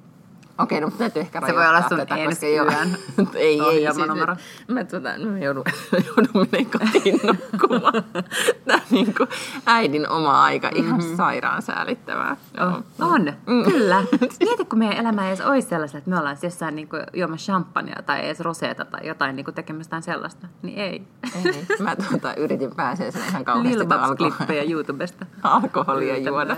Okei, 0.59 0.81
no 0.81 0.87
mutta 0.87 0.99
täytyy 0.99 1.21
ehkä 1.23 1.41
Se 1.47 1.55
voi 1.55 1.67
olla 1.69 1.89
sun 1.89 1.99
tätä, 1.99 2.17
ensi 2.17 2.47
ei 2.47 2.57
yön 2.57 2.69
ei, 3.35 3.43
ei, 3.45 3.57
siis 3.59 3.61
ohjelmanumero. 3.63 4.35
nyt- 4.35 4.69
Mä, 4.69 4.85
tuota, 4.85 5.09
mä 5.27 5.39
joudun, 5.39 5.65
joudun 6.07 6.49
menemään 6.53 6.71
kotiin 6.93 7.21
nukkumaan. 7.23 8.05
Tämä 8.67 8.81
niin 8.91 9.15
kuin 9.15 9.29
äidin 9.67 10.09
oma 10.09 10.43
aika, 10.45 10.71
ihan 10.75 11.03
sairaan 11.17 11.63
säälittävää. 11.63 12.37
Oh, 12.61 13.09
on, 13.13 13.33
kyllä. 13.65 14.03
Mieti, 14.41 14.65
kun 14.65 14.79
meidän 14.79 14.97
elämä 14.97 15.23
ei 15.25 15.29
edes 15.29 15.41
olisi 15.41 15.69
sellaista, 15.69 15.99
että 15.99 16.11
me 16.11 16.19
ollaan 16.19 16.37
jossain 16.43 16.77
niin 16.77 16.89
kuin, 16.89 17.03
juomassa 17.13 17.53
champagnea 17.53 18.03
tai 18.07 18.25
edes 18.27 18.41
roseeta 18.41 18.85
tai 18.85 19.07
jotain 19.07 19.37
niin 19.37 19.45
kuin 19.45 19.55
tekemästään 19.55 20.03
sellaista. 20.03 20.47
Niin 20.63 20.79
ei. 20.79 21.03
Ei, 21.45 21.67
mä 21.81 21.97
tuota, 21.97 22.35
yritin 22.35 22.75
pääsiäisenä 22.77 23.25
ihan 23.29 23.45
kauheasti 23.45 23.79
Lil 23.79 23.85
tuota 23.87 24.05
alko- 24.05 24.17
klippejä 24.17 24.63
YouTubesta. 24.63 25.27
alkoholia 25.43 26.17
juoda 26.19 26.57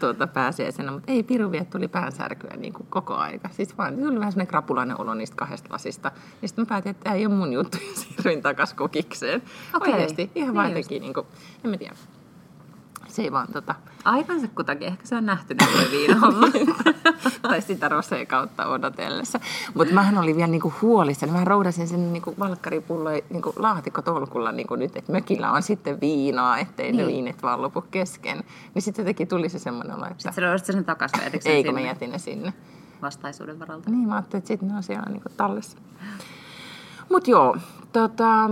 tuota, 0.00 0.26
pääsiäisenä, 0.26 0.92
mutta 0.92 1.12
ei 1.12 1.22
piru 1.22 1.50
vielä 1.52 1.64
tuli 1.64 1.88
päänsärkyä 1.88 2.56
niin 2.56 2.72
kuin 2.72 2.86
koko 2.90 3.14
aika. 3.32 3.48
Siis 3.52 3.78
vaan 3.78 3.94
tuli 3.94 4.18
vähän 4.18 4.32
semmoinen 4.32 4.46
krapulainen 4.46 5.00
olo 5.00 5.14
niistä 5.14 5.36
kahdesta 5.36 5.72
lasista. 5.72 6.12
Ja 6.42 6.48
sitten 6.48 6.62
mä 6.62 6.68
päätin, 6.68 6.90
että 6.90 7.04
tämä 7.04 7.16
ei 7.16 7.26
ole 7.26 7.34
mun 7.34 7.52
juttu 7.52 7.78
ja 7.88 8.00
siirryin 8.00 8.42
takas 8.42 8.74
kokikseen. 8.74 9.42
Okei, 9.74 9.92
Oikeasti, 9.92 10.30
ihan 10.34 10.48
niin 10.48 10.54
vaan 10.54 10.68
jotenkin, 10.68 11.02
niin 11.02 11.14
kuin, 11.14 11.26
en 11.64 11.70
mä 11.70 11.76
tiedä. 11.76 11.94
Se 13.08 13.22
ei 13.22 13.32
vaan 13.32 13.52
tota, 13.52 13.74
Aikansa 14.04 14.48
kutakin, 14.48 14.88
ehkä 14.88 15.06
se 15.06 15.16
on 15.16 15.26
nähty 15.26 15.54
toi 15.54 15.90
viinahomma. 15.90 16.46
tai 17.42 17.62
sitä 17.62 17.88
roseen 17.88 18.26
kautta 18.26 18.66
odotellessa. 18.66 19.40
Mutta 19.74 19.94
mähän 19.94 20.18
olin 20.18 20.36
vielä 20.36 20.50
niinku 20.50 20.72
huolissani. 20.82 21.32
Mä 21.32 21.44
roudasin 21.44 21.88
sen 21.88 22.12
niinku 22.12 22.34
valkkaripullo 22.38 23.10
niinku 23.10 23.52
laatikkotolkulla 23.56 24.52
niinku 24.52 24.76
nyt, 24.76 24.96
että 24.96 25.12
mökillä 25.12 25.52
on 25.52 25.62
sitten 25.62 26.00
viinaa, 26.00 26.58
ettei 26.58 26.92
niin. 26.92 26.96
ne 26.96 27.06
viinit 27.06 27.42
vaan 27.42 27.62
lopu 27.62 27.84
kesken. 27.90 28.44
Niin 28.74 28.82
sitten 28.82 29.02
jotenkin 29.02 29.28
tuli 29.28 29.48
se 29.48 29.58
semmoinen 29.58 29.96
olo, 29.96 30.06
että 30.06 30.22
Sitten 30.22 30.58
sä 30.58 30.72
sen 30.72 30.84
takaisin 30.84 31.20
eikö 31.44 31.72
mä 31.72 31.80
jätin 31.80 32.12
ne 32.12 32.18
sinne. 32.18 32.52
Vastaisuuden 33.02 33.58
varalta. 33.58 33.90
Niin 33.90 34.08
mä 34.08 34.14
ajattelin, 34.14 34.38
että 34.38 34.48
sitten 34.48 34.68
ne 34.68 34.76
on 34.76 34.82
siellä 34.82 35.06
niinku 35.10 35.28
tallessa. 35.36 35.78
Mut 37.10 37.28
joo, 37.28 37.56
tota, 37.92 38.50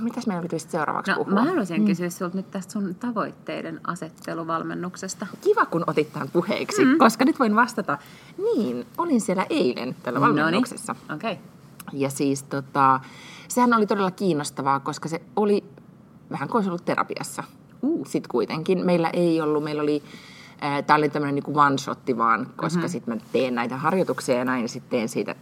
mitäs 0.00 0.26
meidän 0.26 0.42
pitäisi 0.42 0.68
seuraavaksi 0.68 1.10
No, 1.10 1.16
puhua? 1.16 1.32
mä 1.32 1.44
haluaisin 1.44 1.84
kysyä 1.84 2.10
sulta 2.10 2.36
nyt 2.36 2.50
tästä 2.50 2.72
sun 2.72 2.94
tavoitteiden 2.94 3.80
asetteluvalmennuksesta. 3.86 5.26
Kiva, 5.40 5.66
kun 5.66 5.84
otit 5.86 6.12
tämän 6.12 6.28
puheeksi, 6.32 6.84
mm. 6.84 6.98
koska 6.98 7.24
nyt 7.24 7.38
voin 7.38 7.56
vastata. 7.56 7.98
Niin, 8.38 8.86
olin 8.98 9.20
siellä 9.20 9.46
eilen 9.50 9.96
tällä 10.02 10.20
valmennuksessa. 10.20 10.94
Okei. 11.14 11.32
Okay. 11.32 11.44
Ja 11.92 12.10
siis 12.10 12.42
tota, 12.42 13.00
sehän 13.48 13.74
oli 13.74 13.86
todella 13.86 14.10
kiinnostavaa, 14.10 14.80
koska 14.80 15.08
se 15.08 15.22
oli 15.36 15.64
vähän 16.30 16.48
kuin 16.48 16.56
olisi 16.56 16.70
ollut 16.70 16.84
terapiassa. 16.84 17.44
Uh. 17.82 18.06
Sitten 18.06 18.30
kuitenkin. 18.30 18.86
Meillä 18.86 19.10
ei 19.10 19.40
ollut, 19.40 19.64
meillä 19.64 19.82
oli, 19.82 20.02
tämä 20.86 20.96
oli 20.96 21.08
tämmöinen 21.08 21.34
niin 21.34 21.56
one-shotti 21.56 22.18
vaan, 22.18 22.46
koska 22.56 22.78
mm-hmm. 22.78 22.88
sitten 22.88 23.14
mä 23.14 23.20
teen 23.32 23.54
näitä 23.54 23.76
harjoituksia 23.76 24.38
ja 24.38 24.44
näin, 24.44 24.62
ja 24.62 24.68
sitten 24.68 24.90
teen 24.90 25.08
siitä, 25.08 25.34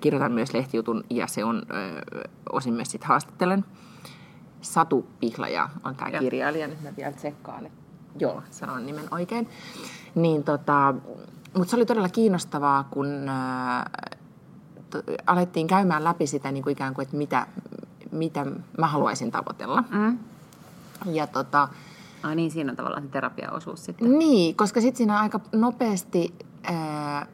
kirjoitan 0.00 0.32
myös 0.32 0.54
lehtijutun, 0.54 1.04
ja 1.10 1.26
se 1.26 1.44
on, 1.44 1.62
osin 2.52 2.74
myös 2.74 2.90
sitten 2.90 3.08
haastattelen. 3.08 3.64
Satu 4.60 5.06
Pihlaja 5.20 5.68
on 5.84 5.94
tämä 5.94 6.18
kirjailija, 6.18 6.68
nyt 6.68 6.82
mä 6.82 6.96
vielä 6.96 7.12
tsekkaan, 7.12 7.66
että 7.66 7.78
joo, 8.18 8.42
sanon 8.50 8.86
nimen 8.86 9.04
oikein. 9.10 9.48
Niin 10.14 10.44
tota, 10.44 10.94
mutta 11.56 11.70
se 11.70 11.76
oli 11.76 11.86
todella 11.86 12.08
kiinnostavaa, 12.08 12.84
kun 12.90 13.28
äh, 13.28 13.84
to- 14.90 15.02
alettiin 15.26 15.66
käymään 15.66 16.04
läpi 16.04 16.26
sitä 16.26 16.52
niin 16.52 16.62
kuin 16.62 16.72
ikään 16.72 16.94
kuin, 16.94 17.02
että 17.02 17.16
mitä, 17.16 17.46
mitä 18.12 18.46
mä 18.78 18.86
haluaisin 18.86 19.30
tavoitella. 19.30 19.84
Mm. 19.90 20.18
Ja 21.06 21.26
tota, 21.26 21.68
Ai 22.22 22.34
niin, 22.36 22.50
siinä 22.50 22.70
on 22.72 22.76
tavallaan 22.76 23.02
se 23.02 23.08
terapiaosuus 23.08 23.84
sitten. 23.84 24.18
niin, 24.18 24.56
koska 24.56 24.80
sitten 24.80 24.96
siinä 24.96 25.20
aika 25.20 25.40
nopeasti, 25.52 26.34
ää, 26.62 27.26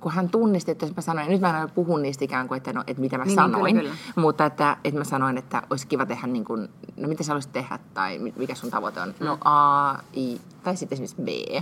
kun 0.00 0.12
hän 0.12 0.28
tunnisti, 0.28 0.70
että 0.70 0.86
jos 0.86 0.96
mä 0.96 1.02
sanoin, 1.02 1.30
nyt 1.30 1.40
mä 1.40 1.62
en 1.62 1.70
puhu 1.70 1.96
niistä 1.96 2.24
ikään 2.24 2.48
kuin, 2.48 2.56
että, 2.56 2.72
no, 2.72 2.84
että 2.86 3.00
mitä 3.00 3.18
mä 3.18 3.24
Niin, 3.24 3.28
niin, 3.28 3.52
sanoin, 3.52 3.76
kyllä, 3.76 3.94
mutta 4.16 4.46
että, 4.46 4.76
että 4.84 5.00
mä 5.00 5.04
sanoin, 5.04 5.38
että 5.38 5.62
olisi 5.70 5.86
kiva 5.86 6.06
tehdä 6.06 6.26
niin 6.26 6.44
kuin, 6.44 6.68
no 6.96 7.08
mitä 7.08 7.22
sä 7.22 7.30
haluaisit 7.30 7.52
tehdä 7.52 7.78
tai 7.94 8.18
mi- 8.18 8.34
mikä 8.36 8.54
sun 8.54 8.70
tavoite 8.70 9.00
on. 9.00 9.14
No 9.20 9.38
A, 9.44 9.94
I 10.16 10.40
tai 10.62 10.76
sitten 10.76 10.96
esimerkiksi 11.02 11.22
B. 11.22 11.54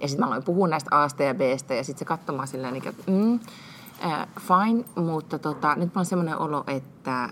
Ja 0.00 0.08
sitten 0.08 0.20
mä 0.20 0.26
aloin 0.26 0.44
puhua 0.44 0.68
näistä 0.68 0.96
Asta 1.00 1.22
ja 1.22 1.34
Bstä 1.34 1.74
ja 1.74 1.84
sitten 1.84 1.98
se 1.98 2.04
katsomaan 2.04 2.48
silleen, 2.48 2.72
niin, 2.74 2.88
että 2.88 3.10
mm, 3.10 3.40
äh, 4.04 4.26
fine, 4.40 4.84
mutta 4.96 5.38
tota, 5.38 5.68
nyt 5.74 5.88
mulla 5.88 6.00
on 6.00 6.06
semmoinen 6.06 6.38
olo, 6.38 6.64
että 6.66 7.28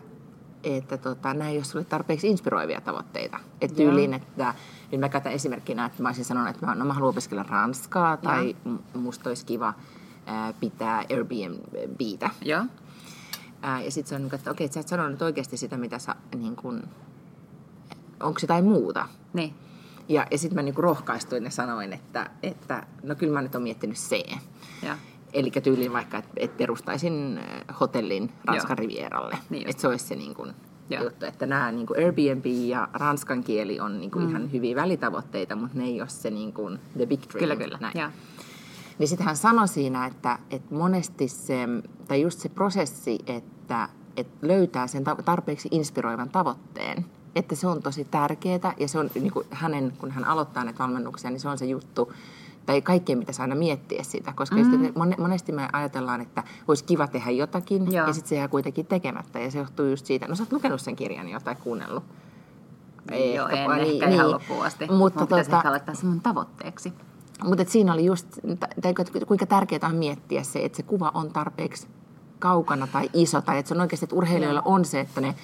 että 0.64 0.98
tota, 0.98 1.34
nämä 1.34 1.50
ei 1.50 1.56
ole 1.56 1.64
sulle 1.64 1.84
tarpeeksi 1.84 2.28
inspiroivia 2.28 2.80
tavoitteita. 2.80 3.40
Että 3.60 3.82
Joo. 3.82 3.90
tyyliin, 3.90 4.14
että 4.14 4.54
nyt 4.92 5.00
mä 5.00 5.08
käytän 5.08 5.32
esimerkkinä, 5.32 5.84
että 5.84 6.02
mä 6.02 6.08
olisin 6.08 6.24
sanonut, 6.24 6.50
että 6.50 6.66
mä, 6.66 6.74
no, 6.74 6.84
mä 6.84 6.92
haluan 6.92 7.10
opiskella 7.10 7.42
ranskaa 7.42 8.16
tai 8.16 8.56
m- 8.64 8.98
musta 8.98 9.30
olisi 9.30 9.46
kiva 9.46 9.74
ää, 10.26 10.52
pitää 10.52 11.04
Airbnbtä. 11.10 12.30
Joo. 12.42 12.64
Ää, 13.62 13.82
ja 13.82 13.90
sitten 13.90 14.08
se 14.08 14.14
on, 14.14 14.20
niin 14.20 14.30
kuin, 14.30 14.38
että 14.38 14.50
okei, 14.50 14.64
että 14.64 14.74
sä 14.74 14.80
et 14.80 14.88
sanonut 14.88 15.22
oikeasti 15.22 15.56
sitä, 15.56 15.76
mitä 15.76 15.98
sä, 15.98 16.14
niin 16.36 16.56
kuin, 16.56 16.82
onko 18.20 18.38
se 18.38 18.44
jotain 18.44 18.64
muuta. 18.64 19.08
Niin. 19.32 19.54
Ja, 20.08 20.26
ja 20.30 20.38
sitten 20.38 20.56
mä 20.56 20.62
niin 20.62 20.74
kuin 20.74 20.84
rohkaistuin 20.84 21.44
ja 21.44 21.50
sanoin, 21.50 21.92
että, 21.92 22.30
että 22.42 22.86
no 23.02 23.14
kyllä 23.14 23.32
mä 23.32 23.42
nyt 23.42 23.54
oon 23.54 23.62
miettinyt 23.62 23.96
C. 23.96 24.30
Joo. 24.82 24.96
Eli 25.34 25.50
tyyliin 25.50 25.92
vaikka, 25.92 26.18
että 26.18 26.30
et 26.36 26.56
perustaisin 26.56 27.38
äh, 27.38 27.80
hotellin 27.80 28.32
Ranskan 28.44 28.78
rivieralle. 28.78 29.38
Niin 29.50 29.68
että 29.68 29.80
se 29.80 29.88
olisi 29.88 30.06
se 30.06 30.14
niin 30.14 30.34
kuin, 30.34 30.52
juttu, 31.02 31.26
että 31.26 31.46
nämä 31.46 31.72
niin 31.72 31.86
kuin 31.86 32.04
Airbnb 32.04 32.46
ja 32.46 32.88
ranskan 32.92 33.44
kieli 33.44 33.80
on 33.80 34.00
niin 34.00 34.10
kuin 34.10 34.24
mm. 34.24 34.30
ihan 34.30 34.52
hyviä 34.52 34.76
välitavoitteita, 34.76 35.56
mutta 35.56 35.78
ne 35.78 35.84
ei 35.84 36.00
ole 36.00 36.08
se 36.08 36.30
niin 36.30 36.52
kuin 36.52 36.78
the 36.96 37.06
big 37.06 37.20
dream. 37.20 37.38
Kyllä, 37.38 37.56
kyllä. 37.56 37.78
Näin. 37.80 37.98
Joo. 37.98 38.10
Niin 38.98 39.08
sitten 39.08 39.26
hän 39.26 39.36
sanoi 39.36 39.68
siinä, 39.68 40.06
että, 40.06 40.38
että 40.50 40.74
monesti 40.74 41.28
se, 41.28 41.54
tai 42.08 42.20
just 42.20 42.40
se 42.40 42.48
prosessi, 42.48 43.18
että, 43.26 43.88
että 44.16 44.46
löytää 44.46 44.86
sen 44.86 45.04
ta- 45.04 45.16
tarpeeksi 45.24 45.68
inspiroivan 45.72 46.30
tavoitteen, 46.30 47.06
että 47.34 47.54
se 47.54 47.66
on 47.66 47.82
tosi 47.82 48.04
tärkeää 48.04 48.74
ja 48.80 48.88
se 48.88 48.98
on 48.98 49.10
niin 49.14 49.32
kuin 49.32 49.46
hänen, 49.50 49.92
kun 49.98 50.10
hän 50.10 50.24
aloittaa 50.24 50.64
näitä 50.64 50.78
valmennuksia, 50.78 51.30
niin 51.30 51.40
se 51.40 51.48
on 51.48 51.58
se 51.58 51.64
juttu, 51.64 52.12
tai 52.66 52.82
kaikkien 52.82 53.18
pitäisi 53.18 53.42
aina 53.42 53.54
miettiä 53.54 54.02
sitä, 54.02 54.32
koska 54.32 54.56
mm. 54.56 54.92
monesti 55.18 55.52
me 55.52 55.68
ajatellaan, 55.72 56.20
että 56.20 56.42
olisi 56.68 56.84
kiva 56.84 57.06
tehdä 57.06 57.30
jotakin 57.30 57.92
Joo. 57.92 58.06
ja 58.06 58.12
sitten 58.12 58.28
se 58.28 58.34
jää 58.36 58.48
kuitenkin 58.48 58.86
tekemättä 58.86 59.38
ja 59.38 59.50
se 59.50 59.58
johtuu 59.58 59.86
just 59.86 60.06
siitä, 60.06 60.28
no 60.28 60.34
sä 60.34 60.42
oot 60.42 60.52
lukenut 60.52 60.80
sen 60.80 60.96
kirjan 60.96 61.28
jo 61.28 61.40
tai 61.40 61.54
kuunnellut. 61.54 62.04
Ei 63.10 63.34
Joo, 63.34 63.48
ehkä- 63.48 63.74
en 63.76 63.82
niin, 63.82 63.94
ehkä 63.94 64.08
ihan 64.08 64.26
niin. 64.26 64.34
loppuun 64.34 64.66
asti. 64.66 64.86
Mutta 64.86 65.20
Mun 65.20 65.28
pitäisi 65.28 65.50
tota- 65.50 65.56
ehkä 65.56 65.70
laittaa 65.70 65.94
se 65.94 66.06
mun 66.06 66.20
tavoitteeksi. 66.20 66.92
mutta 67.44 67.62
et 67.62 67.68
siinä 67.68 67.92
oli 67.92 68.04
just, 68.04 68.26
tai 68.82 68.94
kuinka 69.26 69.46
tärkeää 69.46 69.88
on 69.88 69.94
miettiä 69.96 70.42
se, 70.42 70.64
että 70.64 70.76
se 70.76 70.82
kuva 70.82 71.10
on 71.14 71.30
tarpeeksi 71.30 71.86
kaukana 72.38 72.86
tai 72.86 73.10
iso, 73.12 73.40
tai 73.40 73.58
että 73.58 73.68
se 73.68 73.74
on 73.74 73.80
oikeasti, 73.80 74.04
että 74.04 74.16
urheilijoilla 74.16 74.62
on 74.64 74.84
se, 74.84 75.00
että 75.00 75.20
ne 75.20 75.34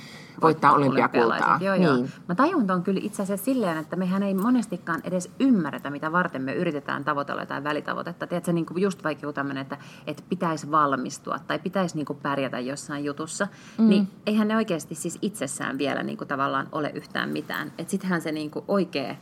voittaa 0.42 0.72
olympiakultaa. 0.72 1.58
Joo, 1.60 1.74
joo. 1.74 1.96
Niin. 1.96 2.12
Mä 2.28 2.34
tajun 2.34 2.70
on 2.70 2.82
kyllä 2.82 3.00
itse 3.02 3.22
asiassa 3.22 3.44
silleen, 3.44 3.78
että 3.78 3.96
mehän 3.96 4.22
ei 4.22 4.34
monestikaan 4.34 5.00
edes 5.04 5.30
ymmärretä, 5.40 5.90
mitä 5.90 6.12
varten 6.12 6.42
me 6.42 6.54
yritetään 6.54 7.04
tavoitella 7.04 7.42
jotain 7.42 7.64
välitavoitetta. 7.64 8.26
Tiedätkö, 8.26 8.52
niin 8.52 8.66
kuin 8.66 8.82
just 8.82 9.04
vaikka 9.04 9.26
joku 9.26 9.32
tämmöinen, 9.32 9.62
että, 9.62 9.78
että 10.06 10.22
pitäisi 10.28 10.70
valmistua 10.70 11.38
tai 11.38 11.58
pitäisi 11.58 11.96
niin 11.96 12.06
kuin 12.06 12.18
pärjätä 12.22 12.58
jossain 12.58 13.04
jutussa, 13.04 13.48
mm. 13.78 13.88
niin 13.88 14.08
eihän 14.26 14.48
ne 14.48 14.56
oikeasti 14.56 14.94
siis 14.94 15.18
itsessään 15.22 15.78
vielä 15.78 16.02
niin 16.02 16.18
kuin 16.18 16.28
tavallaan 16.28 16.68
ole 16.72 16.90
yhtään 16.94 17.28
mitään. 17.28 17.72
Että 17.78 17.90
sittenhän 17.90 18.20
se 18.20 18.32
niin 18.32 18.50
kuin 18.50 18.64
oikea 18.68 19.14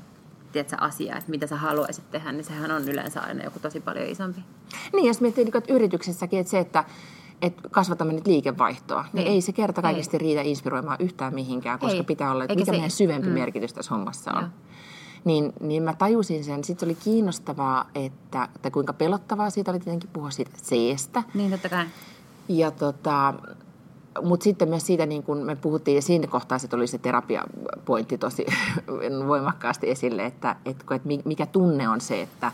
tiedätkö, 0.53 0.77
asia, 0.81 1.17
että 1.17 1.31
mitä 1.31 1.47
sä 1.47 1.57
haluaisit 1.57 2.11
tehdä, 2.11 2.33
niin 2.33 2.45
sehän 2.45 2.71
on 2.71 2.89
yleensä 2.89 3.21
aina 3.21 3.45
joku 3.45 3.59
tosi 3.59 3.81
paljon 3.81 4.07
isompi. 4.07 4.41
Niin, 4.93 5.07
jos 5.07 5.21
miettii 5.21 5.45
niin 5.45 5.53
kuin, 5.53 5.63
että 5.63 5.75
yrityksessäkin, 5.75 6.39
että 6.39 6.51
se, 6.51 6.59
että 6.59 6.85
että 7.43 7.63
kasvatamme 7.71 8.13
nyt 8.13 8.27
liikevaihtoa, 8.27 9.03
niin, 9.03 9.25
Niin. 9.25 9.27
ei 9.35 9.41
se 9.41 9.53
kerta 9.53 9.83
kaikesti 9.83 10.19
riitä 10.19 10.41
inspiroimaan 10.43 10.97
yhtään 11.01 11.35
mihinkään, 11.35 11.79
koska 11.79 11.97
Ei. 11.97 12.03
pitää 12.05 12.31
olla, 12.33 12.45
että 12.45 12.53
Eikä 12.53 12.61
mikä 12.61 12.73
se- 12.73 12.77
meidän 12.77 12.91
syvempi 12.91 13.27
mm. 13.29 13.33
merkitys 13.33 13.73
tässä 13.73 13.95
hommassa 13.95 14.33
on. 14.33 14.49
Niin, 15.25 15.53
niin 15.61 15.83
mä 15.83 15.95
tajusin 15.95 16.45
sen. 16.45 16.65
Sitten 16.65 16.81
se 16.81 16.87
oli 16.87 17.05
kiinnostavaa, 17.05 17.87
että, 17.95 18.49
että 18.57 18.71
kuinka 18.71 18.93
pelottavaa 18.93 19.51
siitä 19.51 19.71
oli 19.71 19.81
tietenkin 19.81 20.11
puhua 20.13 20.31
siitä 20.31 20.51
seestä. 20.63 21.23
Niin 21.35 21.51
totta 21.51 21.69
kai. 21.69 21.87
Ja 22.49 22.71
tota, 22.71 23.35
mutta 24.23 24.45
sitten 24.45 24.69
myös 24.69 24.87
siitä, 24.87 25.07
niin 25.07 25.23
kun 25.23 25.39
me 25.39 25.57
puhuttiin, 25.57 25.95
ja 25.95 26.03
siinä 26.03 26.27
kohtaa 26.27 26.59
se 26.59 26.69
tuli 26.69 26.87
se 26.87 26.99
terapiapointti 26.99 28.19
tosi 28.19 28.47
voimakkaasti 29.29 29.91
esille, 29.91 30.25
että, 30.25 30.57
että, 30.65 30.85
mikä 31.25 31.47
tunne 31.47 31.89
on 31.89 32.01
se, 32.01 32.23
että 32.23 32.53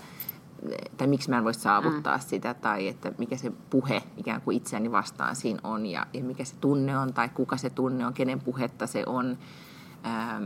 tai 0.97 1.07
miksi 1.07 1.31
mä 1.31 1.39
en 1.39 1.45
voi 1.45 1.55
saavuttaa 1.55 2.17
mm. 2.17 2.23
sitä, 2.23 2.55
tai 2.55 2.89
että 2.89 3.13
mikä 3.19 3.37
se 3.37 3.53
puhe 3.71 4.03
ikään 4.17 4.41
kuin 4.41 4.57
itseäni 4.57 4.93
vastaan 4.93 5.37
siinä 5.37 5.61
on, 5.65 5.87
ja, 5.87 6.07
ja 6.13 6.25
mikä 6.25 6.45
se 6.45 6.55
tunne 6.61 6.99
on, 6.99 7.15
tai 7.15 7.29
kuka 7.29 7.57
se 7.57 7.71
tunne 7.71 8.07
on, 8.07 8.15
kenen 8.15 8.41
puhetta 8.41 8.87
se 8.87 9.03
on. 9.07 9.39
Ähm, 10.07 10.45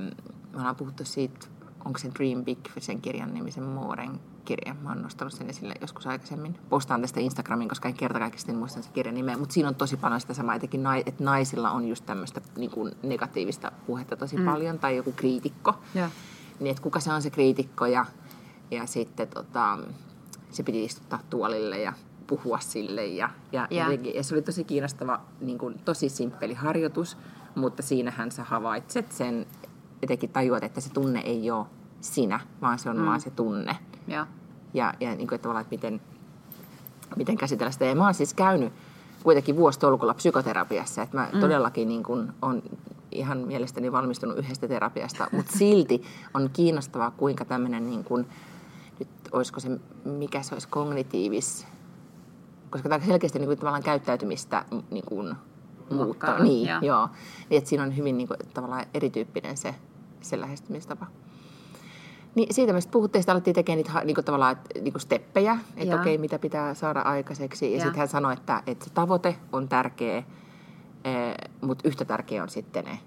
me 0.52 0.58
ollaan 0.58 0.76
puhuttu 0.76 1.04
siitä, 1.04 1.46
onko 1.84 1.98
se 1.98 2.10
Dream 2.18 2.44
Big, 2.44 2.58
sen 2.78 3.00
kirjan 3.00 3.34
nimi, 3.34 3.50
sen 3.50 3.64
Mooren 3.64 4.20
kirja. 4.44 4.74
Mä 4.82 4.88
oon 4.88 5.02
nostanut 5.02 5.32
sen 5.32 5.50
esille 5.50 5.74
joskus 5.80 6.06
aikaisemmin. 6.06 6.58
Postaan 6.68 7.00
tästä 7.00 7.20
Instagramiin, 7.20 7.68
koska 7.68 7.88
en 7.88 7.94
kerta 7.94 8.18
kaikista 8.18 8.52
en 8.52 8.58
muista 8.58 8.82
sen 8.82 8.92
kirjan 8.92 9.14
nimeä. 9.14 9.36
Mutta 9.36 9.52
siinä 9.52 9.68
on 9.68 9.74
tosi 9.74 9.96
paljon 9.96 10.20
sitä 10.20 10.34
samaa, 10.34 10.54
etenkin 10.54 10.82
nai- 10.82 11.02
että 11.06 11.24
naisilla 11.24 11.70
on 11.70 11.88
just 11.88 12.06
tämmöistä 12.06 12.40
niin 12.56 12.70
kuin 12.70 12.92
negatiivista 13.02 13.72
puhetta 13.86 14.16
tosi 14.16 14.36
mm. 14.36 14.44
paljon, 14.44 14.78
tai 14.78 14.96
joku 14.96 15.12
kriitikko. 15.12 15.74
Joo. 15.94 16.08
Niin, 16.60 16.70
että 16.70 16.82
kuka 16.82 17.00
se 17.00 17.12
on 17.12 17.22
se 17.22 17.30
kriitikko 17.30 17.86
ja, 17.86 18.06
ja 18.70 18.86
sitten 18.86 19.28
tota, 19.28 19.78
se 20.50 20.62
piti 20.62 20.84
istuttaa 20.84 21.20
tuolille 21.30 21.78
ja 21.78 21.92
puhua 22.26 22.58
sille. 22.58 23.06
Ja, 23.06 23.30
ja, 23.52 23.66
Ja. 23.70 23.84
jotenkin- 23.84 24.14
ja 24.14 24.22
se 24.22 24.34
oli 24.34 24.42
tosi 24.42 24.64
kiinnostava, 24.64 25.20
niin 25.40 25.58
kuin, 25.58 25.80
tosi 25.84 26.08
simppeli 26.08 26.54
harjoitus, 26.54 27.16
mutta 27.54 27.82
siinähän 27.82 28.30
sä 28.32 28.44
havaitset 28.44 29.12
sen, 29.12 29.46
jotenkin 30.02 30.30
tajuat, 30.30 30.64
että 30.64 30.80
se 30.80 30.90
tunne 30.92 31.20
ei 31.20 31.50
ole 31.50 31.66
sinä, 32.00 32.40
vaan 32.62 32.78
se 32.78 32.90
on 32.90 32.96
mm. 32.98 33.06
vaan 33.06 33.20
se 33.20 33.30
tunne. 33.30 33.76
Joo. 34.08 34.26
Ja, 34.74 34.94
ja 35.00 35.14
niin 35.14 35.28
kuin, 35.28 35.34
että 35.34 35.42
tavallaan, 35.42 35.62
että 35.62 35.74
miten, 35.74 36.00
miten 37.16 37.36
käsitellä 37.36 37.70
sitä. 37.70 37.84
Ja 37.84 37.94
mä 37.94 38.04
oon 38.04 38.14
siis 38.14 38.34
käynyt 38.34 38.72
kuitenkin 39.22 39.56
vuositolkulla 39.56 40.14
psykoterapiassa, 40.14 41.02
että 41.02 41.16
mä 41.16 41.28
mm. 41.32 41.40
todellakin 41.40 41.88
niin 41.88 42.02
kuin 42.02 42.32
on 42.42 42.62
ihan 43.12 43.38
mielestäni 43.38 43.92
valmistunut 43.92 44.38
yhdestä 44.38 44.68
terapiasta, 44.68 45.26
mutta 45.32 45.52
silti 45.58 46.02
on 46.34 46.50
kiinnostavaa, 46.52 47.10
kuinka 47.10 47.44
tämmöinen, 47.44 47.90
niin 47.90 48.04
kuin, 48.04 48.26
olisiko 49.32 49.60
se, 49.60 49.68
mikä 50.04 50.42
se 50.42 50.54
olisi, 50.54 50.68
kognitiivis, 50.68 51.66
koska 52.70 52.88
tämä 52.88 53.06
selkeästi 53.06 53.38
niin 53.38 53.46
kuin, 53.46 53.58
tavallaan 53.58 53.82
käyttäytymistä 53.82 54.64
niin 54.90 55.04
kuin, 55.04 55.34
muuttaa. 55.90 56.38
Niin, 56.38 56.68
joo. 56.68 56.78
joo. 56.82 57.08
Niin, 57.50 57.58
että 57.58 57.70
siinä 57.70 57.82
on 57.82 57.96
hyvin 57.96 58.18
niin 58.18 58.28
kuin, 58.28 58.38
tavallaan 58.54 58.86
erityyppinen 58.94 59.56
se, 59.56 59.74
se 60.20 60.40
lähestymistapa. 60.40 61.06
Niin 62.34 62.54
siitä 62.54 62.72
me 62.72 62.80
sitten 62.80 62.92
puhuttiin, 62.92 63.20
että 63.20 63.32
alettiin 63.32 63.54
tekemään 63.54 63.76
niitä 63.76 64.04
niinku 64.04 64.22
tavallaan 64.22 64.52
et, 64.52 64.82
niinku 64.82 64.98
steppejä, 64.98 65.58
että 65.76 66.00
okei, 66.00 66.18
mitä 66.18 66.38
pitää 66.38 66.74
saada 66.74 67.00
aikaiseksi. 67.00 67.66
Ja 67.72 67.76
Joo. 67.76 67.84
sitten 67.84 67.98
hän 67.98 68.08
sanoi, 68.08 68.32
että, 68.32 68.62
että 68.66 68.84
se 68.84 68.90
tavoite 68.90 69.36
on 69.52 69.68
tärkeä, 69.68 70.22
mutta 71.60 71.88
yhtä 71.88 72.04
tärkeä 72.04 72.42
on 72.42 72.48
sitten 72.48 72.84
ne 72.84 72.98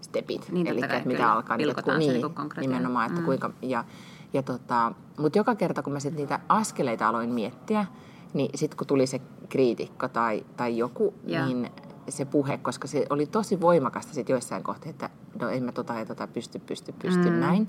stepit. 0.00 0.48
Niin, 0.52 0.66
Eli 0.66 0.80
että 0.82 1.02
mitä 1.04 1.32
alkaa. 1.32 1.56
Niin, 1.56 1.70
että 1.70 1.98
niin, 1.98 2.12
niinku 2.12 2.28
konkretiaan. 2.28 2.72
nimenomaan, 2.72 3.06
että 3.06 3.20
Mm. 3.20 3.24
kuinka... 3.24 3.50
Ja, 3.62 3.84
ja 4.32 4.42
tota, 4.42 4.92
mutta 5.18 5.38
joka 5.38 5.54
kerta, 5.54 5.82
kun 5.82 5.92
mä 5.92 6.00
sitten 6.00 6.20
niitä 6.20 6.40
askeleita 6.48 7.08
aloin 7.08 7.30
miettiä, 7.30 7.86
niin 8.34 8.50
sitten 8.54 8.76
kun 8.76 8.86
tuli 8.86 9.06
se 9.06 9.20
kriitikko 9.48 10.08
tai, 10.08 10.44
tai 10.56 10.78
joku, 10.78 11.14
Joo. 11.26 11.46
niin 11.46 11.70
se 12.08 12.24
puhe, 12.24 12.58
koska 12.58 12.88
se 12.88 13.06
oli 13.10 13.26
tosi 13.26 13.60
voimakasta 13.60 14.14
sitten 14.14 14.34
joissain 14.34 14.62
kohtaa, 14.62 14.90
että 14.90 15.10
no 15.40 15.48
en 15.48 15.62
mä 15.64 15.72
tota 15.72 15.94
ja 15.94 16.06
tota 16.06 16.26
pysty, 16.26 16.58
pysty, 16.58 16.92
pysty, 16.92 17.30
Mm. 17.30 17.36
näin. 17.40 17.68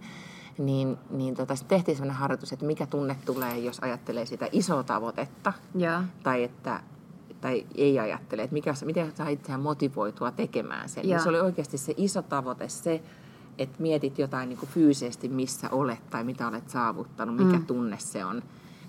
Niin, 0.57 0.97
niin 1.09 1.35
tota, 1.35 1.55
sit 1.55 1.67
tehtiin 1.67 1.95
sellainen 1.97 2.19
harjoitus, 2.19 2.53
että 2.53 2.65
mikä 2.65 2.85
tunne 2.85 3.15
tulee, 3.25 3.57
jos 3.57 3.79
ajattelee 3.79 4.25
sitä 4.25 4.47
isoa 4.51 4.83
tavoitetta, 4.83 5.53
Joo. 5.75 6.01
tai 6.23 6.43
että 6.43 6.79
tai 7.41 7.65
ei 7.75 7.99
ajattele, 7.99 8.43
että 8.43 8.53
mikä, 8.53 8.73
miten 8.85 9.11
saa 9.15 9.27
itseään 9.27 9.61
motivoitua 9.61 10.31
tekemään 10.31 10.89
sen. 10.89 11.05
Niin 11.05 11.19
se 11.19 11.29
oli 11.29 11.39
oikeasti 11.39 11.77
se 11.77 11.93
iso 11.97 12.21
tavoite, 12.21 12.69
se, 12.69 13.03
että 13.57 13.81
mietit 13.81 14.19
jotain 14.19 14.49
niin 14.49 14.59
kuin 14.59 14.69
fyysisesti, 14.69 15.29
missä 15.29 15.69
olet 15.69 16.09
tai 16.09 16.23
mitä 16.23 16.47
olet 16.47 16.69
saavuttanut, 16.69 17.35
mikä 17.35 17.57
Mm. 17.57 17.65
tunne 17.65 17.97
se 17.99 18.25
on. 18.25 18.43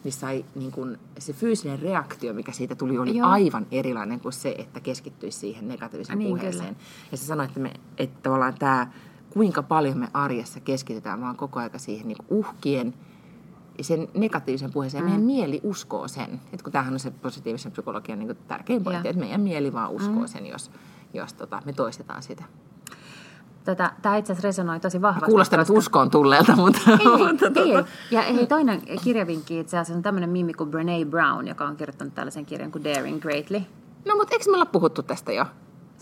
Niin 0.04 0.12
sai, 0.12 0.44
niin 0.54 0.72
kuin, 0.72 0.98
se 1.18 1.32
fyysinen 1.32 1.78
reaktio, 1.78 2.34
mikä 2.34 2.52
siitä 2.52 2.74
tuli, 2.74 2.98
oli 2.98 3.16
Joo. 3.16 3.28
aivan 3.28 3.66
erilainen 3.70 4.20
kuin 4.20 4.32
se, 4.32 4.54
että 4.58 4.80
keskittyisi 4.80 5.38
siihen 5.38 5.68
negatiiviseen 5.68 6.18
Niin, 6.18 6.28
puheeseen. 6.28 6.76
Ja 7.12 7.16
se 7.16 7.24
sanoi, 7.26 7.46
että, 7.46 7.60
me, 7.60 7.72
että 7.98 8.18
tavallaan 8.22 8.54
tämä, 8.58 8.86
kuinka 9.30 9.62
paljon 9.62 9.98
me 9.98 10.08
arjessa 10.14 10.60
keskitytään 10.60 11.20
vaan 11.20 11.36
koko 11.36 11.60
aika 11.60 11.78
siihen 11.78 12.08
niin 12.08 12.18
uhkien 12.28 12.94
sen 13.80 14.08
negatiivisen 14.14 14.72
puheeseen. 14.72 15.04
Mm. 15.04 15.10
Meidän 15.10 15.26
mieli 15.26 15.60
uskoo 15.62 16.08
sen. 16.08 16.40
Että 16.52 16.64
kun 16.64 16.72
tämähän 16.72 16.92
on 16.92 17.00
se 17.00 17.10
positiivisen 17.10 17.72
psykologian 17.72 18.18
niin 18.18 18.36
tärkein 18.48 18.84
pointti, 18.84 19.08
että 19.08 19.20
meidän 19.20 19.40
mieli 19.40 19.72
vaan 19.72 19.90
uskoo 19.90 20.20
mm. 20.20 20.26
sen, 20.26 20.46
jos, 20.46 20.70
jos 21.14 21.32
tota, 21.34 21.62
me 21.64 21.72
toistetaan 21.72 22.22
sitä. 22.22 22.44
Tätä, 23.64 23.92
tämä 24.02 24.16
itse 24.16 24.32
asiassa 24.32 24.48
resonoi 24.48 24.80
tosi 24.80 25.02
vahvasti. 25.02 25.26
Kuulostaa 25.30 25.58
nyt 25.58 25.68
koska- 25.68 25.78
uskoon 25.78 26.10
tulleelta, 26.10 26.56
mutta... 26.56 26.78
Ei, 26.90 27.06
mutta 27.28 27.46
tota- 27.46 27.60
ei. 27.78 27.84
Ja 28.10 28.22
hei, 28.22 28.46
toinen 28.46 28.82
kirjavinkki 29.04 29.60
itse 29.60 29.78
asiassa 29.78 29.96
on 29.96 30.02
tämmöinen 30.02 30.30
mimmi 30.30 30.54
kuin 30.54 30.70
Brene 30.70 31.04
Brown, 31.04 31.48
joka 31.48 31.64
on 31.64 31.76
kirjoittanut 31.76 32.14
tällaisen 32.14 32.46
kirjan 32.46 32.72
kuin 32.72 32.84
Daring 32.84 33.20
Greatly. 33.20 33.62
No 34.08 34.16
mutta 34.16 34.34
eikö 34.34 34.50
me 34.50 34.54
olla 34.54 34.66
puhuttu 34.66 35.02
tästä 35.02 35.32
jo? 35.32 35.44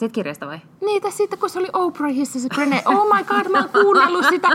Siitä 0.01 0.13
kirjasta 0.13 0.47
vai? 0.47 0.61
Niitä 0.81 1.11
siitä, 1.11 1.37
kun 1.37 1.51
se 1.51 1.59
oli 1.59 1.69
Oprahissa 1.73 2.41
se 2.41 2.49
Brené. 2.55 2.83
Oh 2.85 3.17
my 3.17 3.25
god, 3.25 3.53
mä 3.53 3.59
oon 3.59 3.69
kuunnellut 3.69 4.25
sitä. 4.31 4.49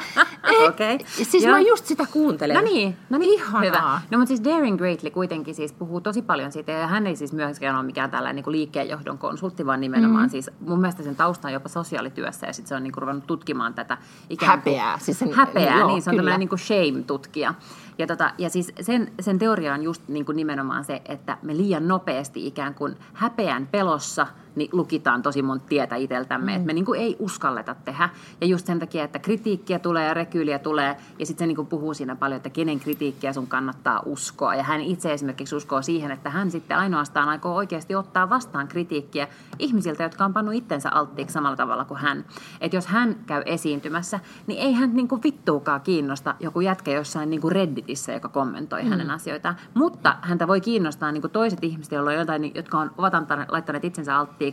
Ei, 0.43 0.67
Okei. 0.67 0.99
Siis 1.05 1.43
Joo. 1.43 1.51
mä 1.51 1.59
just 1.59 1.85
sitä 1.85 2.05
kuuntelen. 2.11 2.55
No 2.55 2.61
niin, 2.61 2.97
no 3.09 3.17
niin, 3.17 3.33
Ihanaa. 3.33 3.61
hyvä. 3.61 4.01
No 4.11 4.17
mutta 4.17 4.27
siis 4.27 4.43
Daring 4.43 4.77
Greatly 4.77 5.09
kuitenkin 5.09 5.55
siis 5.55 5.73
puhuu 5.73 6.01
tosi 6.01 6.21
paljon 6.21 6.51
siitä, 6.51 6.71
ja 6.71 6.87
hän 6.87 7.07
ei 7.07 7.15
siis 7.15 7.33
myöskään 7.33 7.75
ole 7.75 7.85
mikään 7.85 8.11
tällainen 8.11 8.43
niin 8.45 8.51
liikkeenjohdon 8.51 9.17
konsultti, 9.17 9.65
vaan 9.65 9.81
nimenomaan 9.81 10.25
mm. 10.25 10.29
siis 10.29 10.51
mun 10.59 10.79
mielestä 10.79 11.03
sen 11.03 11.15
tausta 11.15 11.47
on 11.47 11.53
jopa 11.53 11.69
sosiaalityössä, 11.69 12.47
ja 12.47 12.53
sitten 12.53 12.69
se 12.69 12.75
on 12.75 12.83
niin 12.83 12.93
kuin 12.93 13.01
ruvennut 13.01 13.27
tutkimaan 13.27 13.73
tätä 13.73 13.97
ikään 14.29 14.61
kuin... 14.61 14.75
Häpeää, 14.75 14.99
siis 14.99 15.19
sen- 15.19 15.33
häpeää, 15.33 15.79
joo, 15.79 15.87
niin 15.87 16.01
se 16.01 16.09
on 16.09 16.13
kyllä. 16.13 16.19
tämmöinen 16.19 16.39
niin 16.39 16.49
kuin 16.49 16.59
shame-tutkija. 16.59 17.53
Ja, 17.97 18.07
tota, 18.07 18.33
ja 18.37 18.49
siis 18.49 18.73
sen, 18.81 19.11
sen 19.19 19.39
teoria 19.39 19.73
on 19.73 19.83
just 19.83 20.07
niin 20.07 20.25
kuin 20.25 20.35
nimenomaan 20.35 20.83
se, 20.83 21.01
että 21.05 21.37
me 21.41 21.57
liian 21.57 21.87
nopeasti 21.87 22.47
ikään 22.47 22.75
kuin 22.75 22.95
häpeän 23.13 23.67
pelossa 23.67 24.27
niin 24.55 24.69
lukitaan 24.71 25.21
tosi 25.21 25.41
monta 25.41 25.65
tietä 25.69 25.95
itseltämme, 25.95 26.51
mm. 26.51 26.55
että 26.55 26.65
me 26.65 26.73
niin 26.73 26.85
kuin 26.85 27.01
ei 27.01 27.15
uskalleta 27.19 27.75
tehdä. 27.85 28.09
Ja 28.41 28.47
just 28.47 28.65
sen 28.65 28.79
takia, 28.79 29.03
että 29.03 29.19
kritiikkiä 29.19 29.79
tulee 29.79 30.07
ja 30.07 30.13
rekyyliä 30.13 30.59
tulee, 30.59 30.97
ja 31.19 31.25
sitten 31.25 31.43
se 31.43 31.47
niin 31.47 31.55
kuin 31.55 31.67
puhuu 31.67 31.93
siinä 31.93 32.15
paljon, 32.15 32.37
että 32.37 32.49
kenen 32.49 32.79
kritiikkiä 32.79 33.33
sun 33.33 33.47
kannattaa 33.47 34.01
uskoa. 34.05 34.55
Ja 34.55 34.63
hän 34.63 34.81
itse 34.81 35.13
esimerkiksi 35.13 35.55
uskoo 35.55 35.81
siihen, 35.81 36.11
että 36.11 36.29
hän 36.29 36.51
sitten 36.51 36.77
ainoastaan 36.77 37.29
aikoo 37.29 37.55
oikeasti 37.55 37.95
ottaa 37.95 38.29
vastaan 38.29 38.67
kritiikkiä 38.67 39.27
ihmisiltä, 39.59 40.03
jotka 40.03 40.25
on 40.25 40.33
pannut 40.33 40.55
itsensä 40.55 40.89
alttiiksi 40.91 41.33
samalla 41.33 41.55
tavalla 41.55 41.85
kuin 41.85 41.99
hän. 41.99 42.25
Että 42.61 42.77
jos 42.77 42.87
hän 42.87 43.15
käy 43.25 43.43
esiintymässä, 43.45 44.19
niin 44.47 44.59
ei 44.59 44.73
hän 44.73 44.95
niin 44.95 45.07
kuin 45.07 45.23
vittuukaan 45.23 45.81
kiinnosta 45.81 46.35
joku 46.39 46.61
jätkä 46.61 46.91
jossain 46.91 47.29
niin 47.29 47.41
kuin 47.41 47.51
Redditissä, 47.51 48.13
joka 48.13 48.29
kommentoi 48.29 48.83
mm. 48.83 48.89
hänen 48.89 49.11
asioitaan. 49.11 49.55
Mutta 49.73 50.17
häntä 50.21 50.47
voi 50.47 50.61
kiinnostaa 50.61 51.11
niin 51.11 51.21
kuin 51.21 51.31
toiset 51.31 51.63
ihmiset, 51.63 51.91
joilla 51.91 52.09
on 52.09 52.15
jotain, 52.15 52.51
jotka 52.55 52.79
on, 52.79 52.91
ovat 52.97 53.15
antaneet, 53.15 53.51
laittaneet 53.51 53.85
itsensä 53.85 54.17
alttiiksi, 54.17 54.44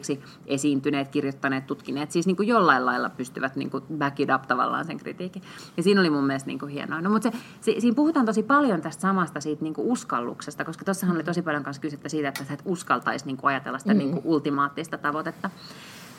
esiintyneet, 0.47 1.09
kirjoittaneet, 1.09 1.67
tutkineet, 1.67 2.11
siis 2.11 2.27
niin 2.27 2.37
kuin 2.37 2.49
jollain 2.49 2.87
lailla 2.87 3.11
pystyvät 3.11 3.57
niin 3.57 3.71
kuin 3.71 3.85
back 3.99 4.21
it 4.21 4.29
up 4.35 4.43
tavallaan 4.43 4.85
sen 4.85 4.97
kritiikin. 4.97 5.43
Ja 5.77 5.83
siinä 5.83 6.01
oli 6.01 6.11
mun 6.11 6.25
mielestä 6.25 6.47
niin 6.47 6.59
kuin 6.59 6.73
hienoa. 6.73 7.01
No, 7.01 7.11
mutta 7.11 7.31
se, 7.31 7.39
se, 7.61 7.81
siinä 7.81 7.95
puhutaan 7.95 8.27
tosi 8.27 8.43
paljon 8.43 8.81
tästä 8.81 9.01
samasta 9.01 9.41
siitä 9.41 9.63
niin 9.63 9.75
kuin 9.75 9.89
uskalluksesta, 9.89 10.65
koska 10.65 10.85
tuossahan 10.85 11.17
oli 11.17 11.25
tosi 11.25 11.43
paljon 11.43 11.65
kanssa 11.65 11.83
kysyttä 11.83 12.09
siitä, 12.09 12.29
että 12.29 12.45
sä 12.45 12.55
et 12.55 12.63
uskaltaisi 12.65 13.27
niin 13.27 13.37
kuin 13.37 13.49
ajatella 13.49 13.79
sitä 13.79 13.95
mm. 13.95 13.99
niin 13.99 14.13
kuin 14.13 14.23
ultimaattista 14.25 14.99
tavoitetta. 14.99 15.51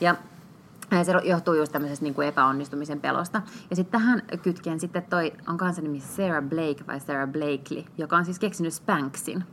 Ja 0.00 0.14
ja 0.90 1.04
se 1.04 1.12
johtuu 1.24 1.54
just 1.54 1.72
tämmöisestä 1.72 2.02
niin 2.02 2.14
kuin 2.14 2.28
epäonnistumisen 2.28 3.00
pelosta. 3.00 3.42
Ja 3.70 3.76
sitten 3.76 4.00
tähän 4.00 4.22
kytkien 4.42 4.80
sitten 4.80 5.02
toi, 5.10 5.32
on 5.46 5.56
kanssa 5.56 5.82
nimi 5.82 6.00
Sarah 6.00 6.44
Blake 6.44 6.86
vai 6.86 7.00
Sarah 7.00 7.28
Blakely, 7.28 7.84
joka 7.98 8.16
on 8.16 8.24
siis 8.24 8.38
keksinyt 8.38 8.72
Spanksin. 8.72 9.44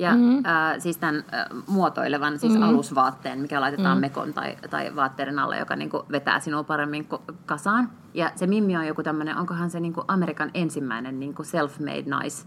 Ja 0.00 0.14
mm-hmm. 0.14 0.44
äh, 0.46 0.78
siis 0.78 0.98
tämän 0.98 1.24
äh, 1.34 1.46
muotoilevan 1.66 2.38
siis 2.38 2.52
mm-hmm. 2.52 2.68
alusvaatteen, 2.68 3.40
mikä 3.40 3.60
laitetaan 3.60 3.88
mm-hmm. 3.88 4.00
mekon 4.00 4.34
tai, 4.34 4.56
tai 4.70 4.96
vaatteiden 4.96 5.38
alle, 5.38 5.58
joka 5.58 5.76
niin 5.76 5.90
kuin 5.90 6.02
vetää 6.10 6.40
sinua 6.40 6.62
paremmin 6.64 7.06
ko- 7.14 7.34
kasaan. 7.46 7.90
Ja 8.14 8.32
se 8.36 8.46
Mimmi 8.46 8.76
on 8.76 8.86
joku 8.86 9.02
tämmöinen, 9.02 9.36
onkohan 9.36 9.70
se 9.70 9.80
niin 9.80 9.92
kuin 9.92 10.04
Amerikan 10.08 10.50
ensimmäinen 10.54 11.20
niin 11.20 11.34
kuin 11.34 11.46
self-made 11.46 12.08
naise 12.08 12.46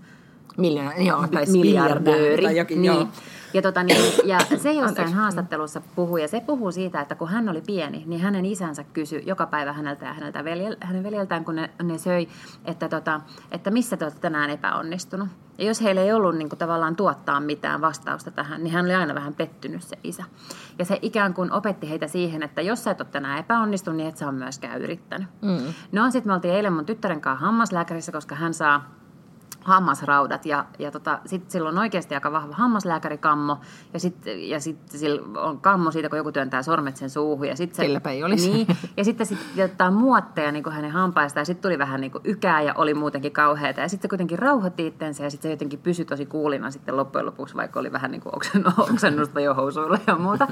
Miljoona, 0.58 0.96
joo, 0.98 1.28
tai 1.28 1.46
miljardööri. 1.46 2.44
Tai 2.44 2.58
jokin, 2.58 2.82
niin. 2.82 2.94
joo. 2.94 3.08
Ja, 3.54 3.62
tota, 3.62 3.84
niin, 3.84 4.02
ja 4.26 4.40
se 4.40 4.54
jossain 4.74 4.84
Anteeksi. 4.84 5.14
haastattelussa 5.14 5.82
puhui, 5.96 6.22
ja 6.22 6.28
se 6.28 6.40
puhuu 6.40 6.72
siitä, 6.72 7.02
että 7.02 7.16
kun 7.16 7.30
hän 7.30 7.50
oli 7.50 7.62
pieni, 7.62 8.04
niin 8.06 8.22
hänen 8.22 8.46
isänsä 8.46 8.84
kysyi 8.84 9.24
joka 9.26 9.46
päivä 9.46 9.74
häneltä 9.74 10.06
ja 10.06 10.14
häneltä 10.14 10.44
veljel, 10.44 10.78
hänen 10.82 11.04
veljeltään, 11.04 11.46
kun 11.46 11.56
ne, 11.56 11.70
ne 11.84 11.98
söi, 11.98 12.28
että, 12.66 12.90
tota, 12.90 13.22
että 13.52 13.72
missä 13.72 13.98
te 13.98 14.06
olette 14.06 14.20
tänään 14.20 14.50
epäonnistunut. 14.50 15.28
Ja 15.58 15.66
jos 15.66 15.82
heillä 15.82 16.02
ei 16.02 16.14
ollut 16.14 16.36
niin 16.36 16.50
kuin, 16.50 16.60
tavallaan 16.60 16.96
tuottaa 16.96 17.40
mitään 17.40 17.82
vastausta 17.82 18.32
tähän, 18.32 18.64
niin 18.64 18.74
hän 18.74 18.86
oli 18.86 18.94
aina 18.94 19.16
vähän 19.16 19.34
pettynyt 19.34 19.84
se 19.84 19.98
isä. 20.04 20.24
Ja 20.80 20.86
se 20.86 21.00
ikään 21.02 21.34
kuin 21.34 21.52
opetti 21.52 21.90
heitä 21.90 22.08
siihen, 22.08 22.44
että 22.44 22.62
jos 22.62 22.84
sä 22.84 22.92
et 22.92 23.02
ole 23.02 23.08
tänään 23.12 23.40
epäonnistunut, 23.40 23.98
niin 23.98 24.10
et 24.10 24.18
sä 24.18 24.26
ole 24.26 24.36
myöskään 24.36 24.82
yrittänyt. 24.82 25.28
Mm. 25.42 25.74
No 25.92 26.12
sitten 26.12 26.30
me 26.30 26.34
oltiin 26.34 26.54
eilen 26.54 26.74
mun 26.74 26.86
tyttären 26.86 27.22
kanssa 27.22 27.46
hammaslääkärissä, 27.46 28.12
koska 28.12 28.36
hän 28.36 28.54
saa 28.54 29.03
hammasraudat 29.64 30.46
ja, 30.46 30.66
ja 30.80 30.92
tota, 30.92 31.20
sitten 31.26 31.52
sillä 31.52 31.70
on 31.70 31.78
oikeasti 31.78 32.16
aika 32.16 32.32
vahva 32.32 32.56
hammaslääkärikammo 32.56 33.58
ja 33.94 34.00
sitten 34.00 34.50
ja 34.50 34.60
sit 34.60 34.78
sillä 34.90 35.40
on 35.40 35.62
kammo 35.62 35.92
siitä, 35.92 36.10
kun 36.10 36.18
joku 36.18 36.32
työntää 36.32 36.64
sormet 36.64 36.98
sen 36.98 37.10
suuhun. 37.10 37.48
Ja 37.48 37.56
sit 37.56 37.76
se, 37.76 37.84
Kelläpä 37.84 38.10
ei 38.10 38.24
olisi. 38.24 38.52
Niin, 38.52 38.68
ja 38.98 39.04
sitten 39.04 39.28
sit 39.28 39.40
ottaa 39.66 39.92
muotteja 39.92 40.52
niin 40.52 40.72
hänen 40.72 40.92
hampaista 40.92 41.40
ja 41.40 41.46
sitten 41.46 41.62
tuli 41.62 41.80
vähän 41.80 42.02
niin 42.02 42.12
ykää 42.24 42.62
ja 42.62 42.74
oli 42.74 42.94
muutenkin 42.94 43.32
kauheata. 43.32 43.82
Ja 43.82 43.88
sitten 43.88 44.08
se 44.08 44.10
kuitenkin 44.10 44.40
rauhoitti 44.40 44.88
itsensä 44.88 45.24
ja 45.24 45.30
sitten 45.30 45.50
se 45.50 45.54
jotenkin 45.54 45.80
pysyi 45.80 46.06
tosi 46.06 46.26
kuulina 46.26 46.72
sitten 46.72 46.98
loppujen 46.98 47.26
lopuksi, 47.26 47.56
vaikka 47.56 47.80
oli 47.80 47.92
vähän 47.92 48.12
niin 48.12 48.22
kuin 48.22 48.36
oksen- 48.36 48.74
oksennusta 48.92 49.40
jo 49.40 49.54
housuilla 49.54 49.98
ja 50.08 50.16
muuta. 50.16 50.48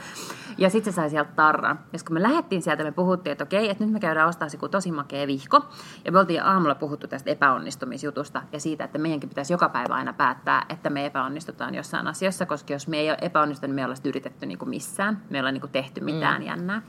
Ja 0.58 0.70
sitten 0.70 0.94
se 0.94 0.96
sai 0.96 1.10
sieltä 1.10 1.32
tarran. 1.36 1.80
Ja 1.94 2.00
kun 2.08 2.14
me 2.14 2.22
lähdettiin 2.22 2.62
sieltä, 2.62 2.84
me 2.84 2.92
puhuttiin, 2.92 3.32
että 3.32 3.44
okei, 3.44 3.70
että 3.70 3.84
nyt 3.84 3.94
me 3.94 4.00
käydään 4.00 4.28
ostaa 4.28 4.50
se 4.50 4.58
tosi 4.72 4.92
makea 4.92 5.28
vihko. 5.28 5.62
Ja 6.06 6.12
me 6.12 6.20
oltiin 6.20 6.44
aamulla 6.44 6.76
puhuttu 6.76 7.08
tästä 7.08 7.30
epäonnistumisjutusta 7.30 8.42
ja 8.52 8.60
siitä, 8.60 8.84
että 8.84 8.98
meidänkin 9.02 9.30
pitäisi 9.30 9.54
joka 9.54 9.70
päivä 9.70 9.94
aina 9.94 10.14
päättää, 10.14 10.66
että 10.70 10.90
me 10.90 11.06
epäonnistutaan 11.06 11.76
jossain 11.76 12.08
asiassa, 12.08 12.46
koska 12.46 12.74
jos 12.74 12.88
me 12.88 12.98
ei 12.98 13.10
ole 13.10 13.18
epäonnistunut, 13.22 13.70
niin 13.70 13.76
me 13.76 13.82
ei 13.82 13.86
olla 13.86 13.96
yritetty 14.06 14.46
niin 14.46 14.58
kuin 14.58 14.70
missään. 14.70 15.22
Me 15.30 15.38
ei 15.38 15.40
olla 15.40 15.52
niin 15.52 15.62
kuin 15.62 15.72
tehty 15.72 16.02
mitään 16.02 16.42
mm. 16.42 16.48
jännää. 16.48 16.82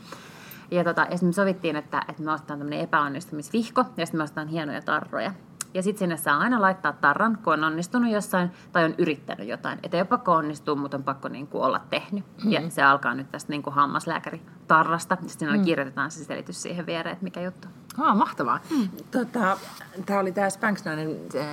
Ja, 0.71 0.85
tota, 0.85 1.01
ja 1.01 1.11
sitten 1.11 1.29
me 1.29 1.33
sovittiin, 1.33 1.77
että, 1.77 2.03
että 2.09 2.23
me 2.23 2.33
ostetaan 2.33 2.59
tämmöinen 2.59 2.81
epäonnistumisvihko 2.81 3.85
ja 3.97 4.07
sitten 4.07 4.19
me 4.19 4.25
ostetaan 4.25 4.49
hienoja 4.49 4.83
tarroja. 4.83 5.33
Ja 5.75 5.83
sitten 5.83 5.99
sinne 5.99 6.17
saa 6.17 6.39
aina 6.39 6.61
laittaa 6.61 6.93
tarran, 6.93 7.39
kun 7.45 7.53
on 7.53 7.65
onnistunut 7.65 8.13
jossain 8.13 8.51
tai 8.73 8.85
on 8.85 8.95
yrittänyt 8.99 9.49
jotain. 9.49 9.79
Että 9.83 9.97
ei 9.97 10.01
ole 10.01 10.09
pakko 10.09 10.33
onnistua, 10.33 10.75
mutta 10.75 10.97
on 10.97 11.05
pakko 11.05 11.29
niin 11.29 11.47
kuin 11.47 11.65
olla 11.65 11.81
tehnyt. 11.91 12.25
Mm. 12.45 12.53
Ja 12.53 12.71
se 12.71 12.83
alkaa 12.83 13.15
nyt 13.15 13.31
tästä 13.31 13.53
niin 13.53 13.63
kuin 13.63 13.75
hammaslääkäritarrasta. 13.75 15.15
Sitten 15.15 15.39
siinä 15.39 15.57
mm. 15.57 15.65
kirjoitetaan 15.65 16.11
se 16.11 16.25
selitys 16.25 16.63
siihen 16.63 16.87
viereen, 16.87 17.13
että 17.13 17.25
mikä 17.25 17.41
juttu. 17.41 17.69
Ah, 17.99 18.17
mahtavaa. 18.17 18.61
Mm. 18.71 18.89
Tota, 19.11 19.59
tämä 20.07 20.21
oli 20.21 20.33
tämä 20.33 20.51
Spanksnainen 20.51 21.17
äh, 21.37 21.45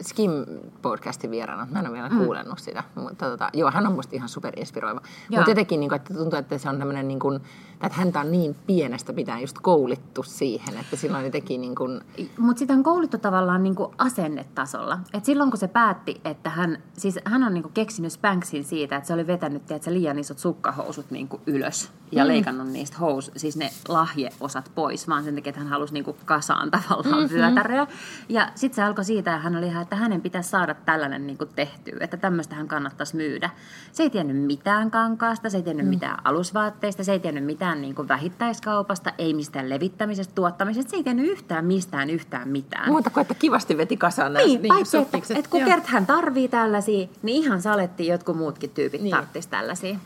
Skim-podcastin 0.00 1.30
vieraana. 1.30 1.66
Mä 1.70 1.78
en 1.78 1.86
ole 1.86 1.94
vielä 1.94 2.08
mm. 2.08 2.18
kuulennut 2.18 2.58
sitä. 2.58 2.84
Mutta 2.94 3.30
tota, 3.30 3.50
joo, 3.52 3.70
hän 3.70 3.86
on 3.86 3.92
musta 3.92 4.16
ihan 4.16 4.28
superinspiroiva. 4.28 5.00
Mutta 5.30 5.50
jotenkin 5.50 5.80
niin 5.80 5.90
kuin, 5.90 5.96
että 5.96 6.14
tuntuu, 6.14 6.38
että 6.38 6.58
se 6.58 6.68
on 6.68 6.78
tämmöinen, 6.78 7.08
niin 7.08 7.20
kuin, 7.20 7.40
että 7.82 7.98
häntä 7.98 8.20
on 8.20 8.30
niin 8.30 8.56
pienestä 8.66 9.12
pitää 9.12 9.40
just 9.40 9.56
koulittu 9.62 10.22
siihen, 10.22 10.76
että 10.76 10.96
silloin 10.96 11.24
jotenkin 11.24 11.60
niin 11.60 11.74
kuin... 11.74 12.00
Mutta 12.38 12.58
sitä 12.58 12.72
on 12.72 12.82
koulittu 12.82 13.18
tavallaan 13.18 13.62
niin 13.62 13.74
kuin 13.74 13.94
asennetasolla. 13.98 14.98
Et 15.12 15.24
silloin 15.24 15.50
kun 15.50 15.58
se 15.58 15.68
päätti, 15.68 16.20
että 16.24 16.50
hän, 16.50 16.78
siis 16.92 17.18
hän 17.24 17.42
on 17.42 17.54
niin 17.54 17.62
kuin 17.62 17.74
keksinyt 17.74 18.12
Spanksin 18.12 18.64
siitä, 18.64 18.96
että 18.96 19.06
se 19.06 19.14
oli 19.14 19.26
vetänyt 19.26 19.66
tiedätkö, 19.66 19.92
liian 19.92 20.18
isot 20.18 20.38
sukkahousut 20.38 21.10
niin 21.10 21.28
kuin 21.28 21.42
ylös 21.46 21.90
ja 22.12 22.24
mm. 22.24 22.28
leikannut 22.28 22.68
niistä 22.68 22.98
hous, 22.98 23.30
siis 23.36 23.56
ne 23.56 23.70
lahjeosat 23.88 24.72
pois, 24.74 25.08
vaan 25.08 25.24
sen 25.24 25.34
takia, 25.34 25.50
että 25.50 25.60
hän 25.60 25.68
halusi 25.68 25.87
niin 25.92 26.04
kuin 26.04 26.16
kasaan 26.24 26.70
tavallaan 26.70 27.22
mm-hmm. 27.22 27.36
vyötäröä. 27.36 27.86
Ja 28.28 28.48
sitten 28.54 28.76
se 28.76 28.82
alkoi 28.82 29.04
siitä, 29.04 29.34
että 29.34 29.42
hän 29.42 29.56
oli 29.56 29.66
ihan, 29.66 29.82
että 29.82 29.96
hänen 29.96 30.20
pitäisi 30.20 30.50
saada 30.50 30.74
tällainen 30.74 31.26
niin 31.26 31.38
kuin 31.38 31.50
tehtyä, 31.56 31.96
että 32.00 32.16
tämmöistä 32.16 32.54
hän 32.54 32.68
kannattaisi 32.68 33.16
myydä. 33.16 33.50
Se 33.92 34.02
ei 34.02 34.10
tiennyt 34.10 34.36
mitään 34.36 34.90
kankaasta, 34.90 35.50
se 35.50 35.56
ei 35.56 35.62
tiennyt 35.62 35.86
mm. 35.86 35.90
mitään 35.90 36.18
alusvaatteista, 36.24 37.04
se 37.04 37.12
ei 37.12 37.20
tiennyt 37.20 37.44
mitään 37.44 37.80
niin 37.80 37.94
kuin 37.94 38.08
vähittäiskaupasta, 38.08 39.12
ei 39.18 39.34
mistään 39.34 39.68
levittämisestä, 39.70 40.34
tuottamisesta, 40.34 40.90
se 40.90 40.96
ei 40.96 41.02
tiennyt 41.02 41.26
yhtään 41.26 41.64
mistään 41.64 42.10
yhtään 42.10 42.48
mitään. 42.48 42.88
Muuta 42.88 43.10
kuin, 43.10 43.22
että 43.22 43.34
kivasti 43.34 43.76
veti 43.76 43.96
kasaan 43.96 44.34
niin, 44.34 44.62
niin 44.62 44.74
paitsi, 44.74 44.96
että, 44.96 45.18
että 45.36 45.50
kun 45.50 45.64
kert 45.64 45.86
hän 45.86 46.06
tarvii 46.06 46.48
tällaisia, 46.48 47.08
niin 47.22 47.44
ihan 47.44 47.62
salettiin 47.62 48.12
jotkut 48.12 48.36
muutkin 48.36 48.70
tyypit 48.70 49.02
niin. 49.02 49.10
tarttisi 49.10 49.48
tällaisia. 49.48 49.98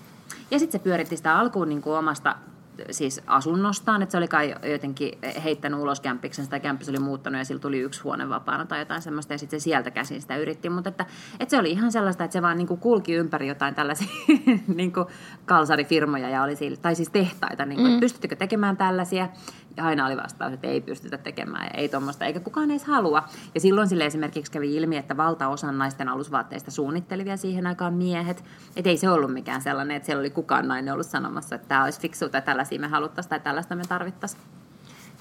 Ja 0.51 0.59
sitten 0.59 0.81
se 0.81 0.85
pyöritti 0.85 1.17
sitä 1.17 1.39
alkuun 1.39 1.69
niin 1.69 1.83
kuin 1.83 1.99
omasta 1.99 2.37
siis 2.91 3.23
asunnostaan, 3.27 4.03
että 4.03 4.11
se 4.11 4.19
oli 4.19 4.29
kai 4.29 4.55
jotenkin 4.73 5.19
heittänyt 5.45 5.81
ulos 5.81 6.01
kämppiksen, 6.01 6.49
tai 6.49 6.61
kämppis 6.61 6.89
oli 6.89 6.99
muuttanut 6.99 7.39
ja 7.39 7.45
sillä 7.45 7.61
tuli 7.61 7.79
yksi 7.79 8.03
huone 8.03 8.29
vapaana 8.29 8.67
tai 8.67 8.79
jotain 8.79 9.03
semmoista, 9.03 9.35
ja 9.35 9.39
sitten 9.39 9.61
se 9.61 9.65
sieltä 9.65 9.91
käsin 9.91 10.21
sitä 10.21 10.37
yritti, 10.37 10.69
mutta 10.69 10.89
että, 10.89 11.07
että 11.41 11.51
se 11.51 11.59
oli 11.59 11.71
ihan 11.71 11.93
sellaista, 11.93 12.25
että 12.25 12.33
se 12.33 12.43
vaan 12.43 12.59
niin 12.59 12.67
kuin 12.67 12.81
kulki 12.81 13.15
ympäri 13.15 13.49
jotain 13.49 13.75
tällaisia 13.75 14.09
niin 14.75 14.93
kuin 14.93 15.07
kalsarifirmoja, 15.45 16.29
ja 16.29 16.43
oli 16.43 16.57
sillä, 16.57 16.77
tai 16.77 16.95
siis 16.95 17.11
tehtaita, 17.11 17.67
niin 17.67 17.77
kuin, 17.77 17.87
mm. 17.87 17.95
että 17.95 18.01
pystyttekö 18.01 18.37
tekemään 18.37 18.77
tällaisia, 18.77 19.29
aina 19.77 20.07
oli 20.07 20.17
vastaus, 20.17 20.53
että 20.53 20.67
ei 20.67 20.81
pystytä 20.81 21.19
tekemään 21.19 21.65
ja 21.65 21.81
ei 21.81 21.89
tuommoista, 21.89 22.25
eikä 22.25 22.41
kukaan 22.41 22.71
edes 22.71 22.85
halua. 22.85 23.29
Ja 23.55 23.61
silloin 23.61 23.89
sille 23.89 24.07
esimerkiksi 24.07 24.53
kävi 24.53 24.77
ilmi, 24.77 24.97
että 24.97 25.17
valtaosa 25.17 25.73
naisten 25.73 26.09
alusvaatteista 26.09 26.71
suunnittelivia 26.71 27.37
siihen 27.37 27.67
aikaan 27.67 27.95
miehet. 27.95 28.45
Että 28.77 28.91
ei 28.91 28.97
se 28.97 29.11
ollut 29.11 29.33
mikään 29.33 29.63
sellainen, 29.63 29.97
että 29.97 30.07
siellä 30.07 30.21
oli 30.21 30.31
kukaan 30.31 30.69
nainen 30.69 30.95
ollut 30.95 31.07
sanomassa, 31.07 31.55
että 31.55 31.69
tämä 31.69 31.85
olisi 31.85 32.01
fiksu 32.01 32.29
tai 32.29 32.43
tällaisia 32.43 32.81
me 32.81 32.89
haluttaisiin 32.89 33.31
tai 33.31 33.41
tällaista 33.41 33.77
me 33.77 33.83
tarvittaisiin. 33.89 34.43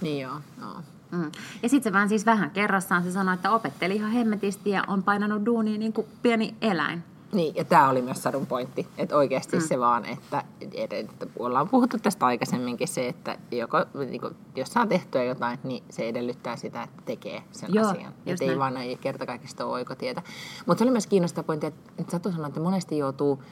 Niin 0.02 0.22
joo, 0.22 0.42
joo. 0.62 0.82
Mm. 1.12 1.32
Ja 1.64 1.70
sitten 1.70 1.84
se 1.84 1.94
vaan 1.94 2.10
siis 2.10 2.26
vähän 2.26 2.52
kerrassaan 2.52 3.04
se 3.04 3.12
sanoi, 3.12 3.34
että 3.34 3.52
opetteli 3.52 3.96
ihan 3.96 4.12
hemmetisti 4.12 4.70
ja 4.70 4.84
on 4.88 5.04
painanut 5.04 5.46
duunia 5.46 5.78
niin 5.78 5.94
kuin 5.94 6.08
pieni 6.22 6.56
eläin. 6.62 7.04
Niin, 7.34 7.56
ja 7.56 7.63
tämä 7.63 7.89
oli 7.89 8.02
myös 8.02 8.24
Sadun 8.24 8.46
pointti, 8.46 8.88
että 8.98 9.15
oikeasti 9.15 9.58
mm. 9.58 9.63
se 9.63 9.80
vaan, 9.80 10.06
että, 10.06 10.44
että 10.72 11.26
ollaan 11.39 11.70
puhuttu 11.70 11.98
tästä 11.98 12.26
aikaisemminkin 12.26 12.88
se, 12.88 13.08
että 13.08 13.38
joko, 13.52 13.78
niin 14.10 14.22
kuin, 14.22 14.36
jos 14.56 14.70
saa 14.74 14.88
tehtyä 14.88 15.24
jotain, 15.24 15.60
niin 15.63 15.84
se 15.89 16.10
edellyttää 16.10 16.56
sitä, 16.56 16.84
että 16.84 17.02
tekee 17.06 17.44
sen 17.52 17.74
Joo, 17.74 17.89
asian. 17.89 18.13
Että 18.26 18.46
ei 18.46 18.60
vaan 18.60 18.78
ei 18.78 18.96
kerta 18.96 19.26
kaikista 19.26 19.65
ole 19.65 19.74
oikotietä. 19.74 20.22
Mutta 20.65 20.80
se 20.80 20.84
oli 20.84 20.91
myös 20.91 21.08
kiinnostava 21.08 21.46
pointti, 21.46 21.67
että, 21.67 21.91
että 21.98 22.12
Satu 22.12 22.32
sanoi, 22.32 22.48
että 22.48 22.60
monesti 22.60 22.98
joutuu 22.98 23.44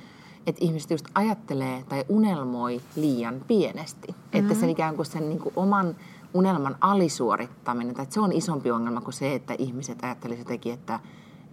että 0.48 0.66
ihmiset 0.66 0.92
just 0.92 1.06
ajattelee 1.16 1.84
tai 1.90 2.06
unelmoi 2.10 2.82
liian 2.96 3.42
pienesti. 3.48 4.08
Mm-hmm. 4.08 4.40
Että 4.40 4.54
sen 4.60 4.70
ikään 4.70 4.96
kuin 4.96 5.06
sen 5.06 5.30
niin 5.30 5.40
kuin 5.40 5.54
oman 5.56 5.96
unelman 6.34 6.76
alisuorittaminen, 6.82 7.90
että 8.02 8.14
se 8.14 8.20
on 8.20 8.32
isompi 8.32 8.72
ongelma 8.72 9.02
kuin 9.02 9.14
se, 9.14 9.36
että 9.36 9.56
ihmiset 9.58 10.04
ajattelisivat 10.04 10.48
jotenkin, 10.48 10.74
että 10.74 11.00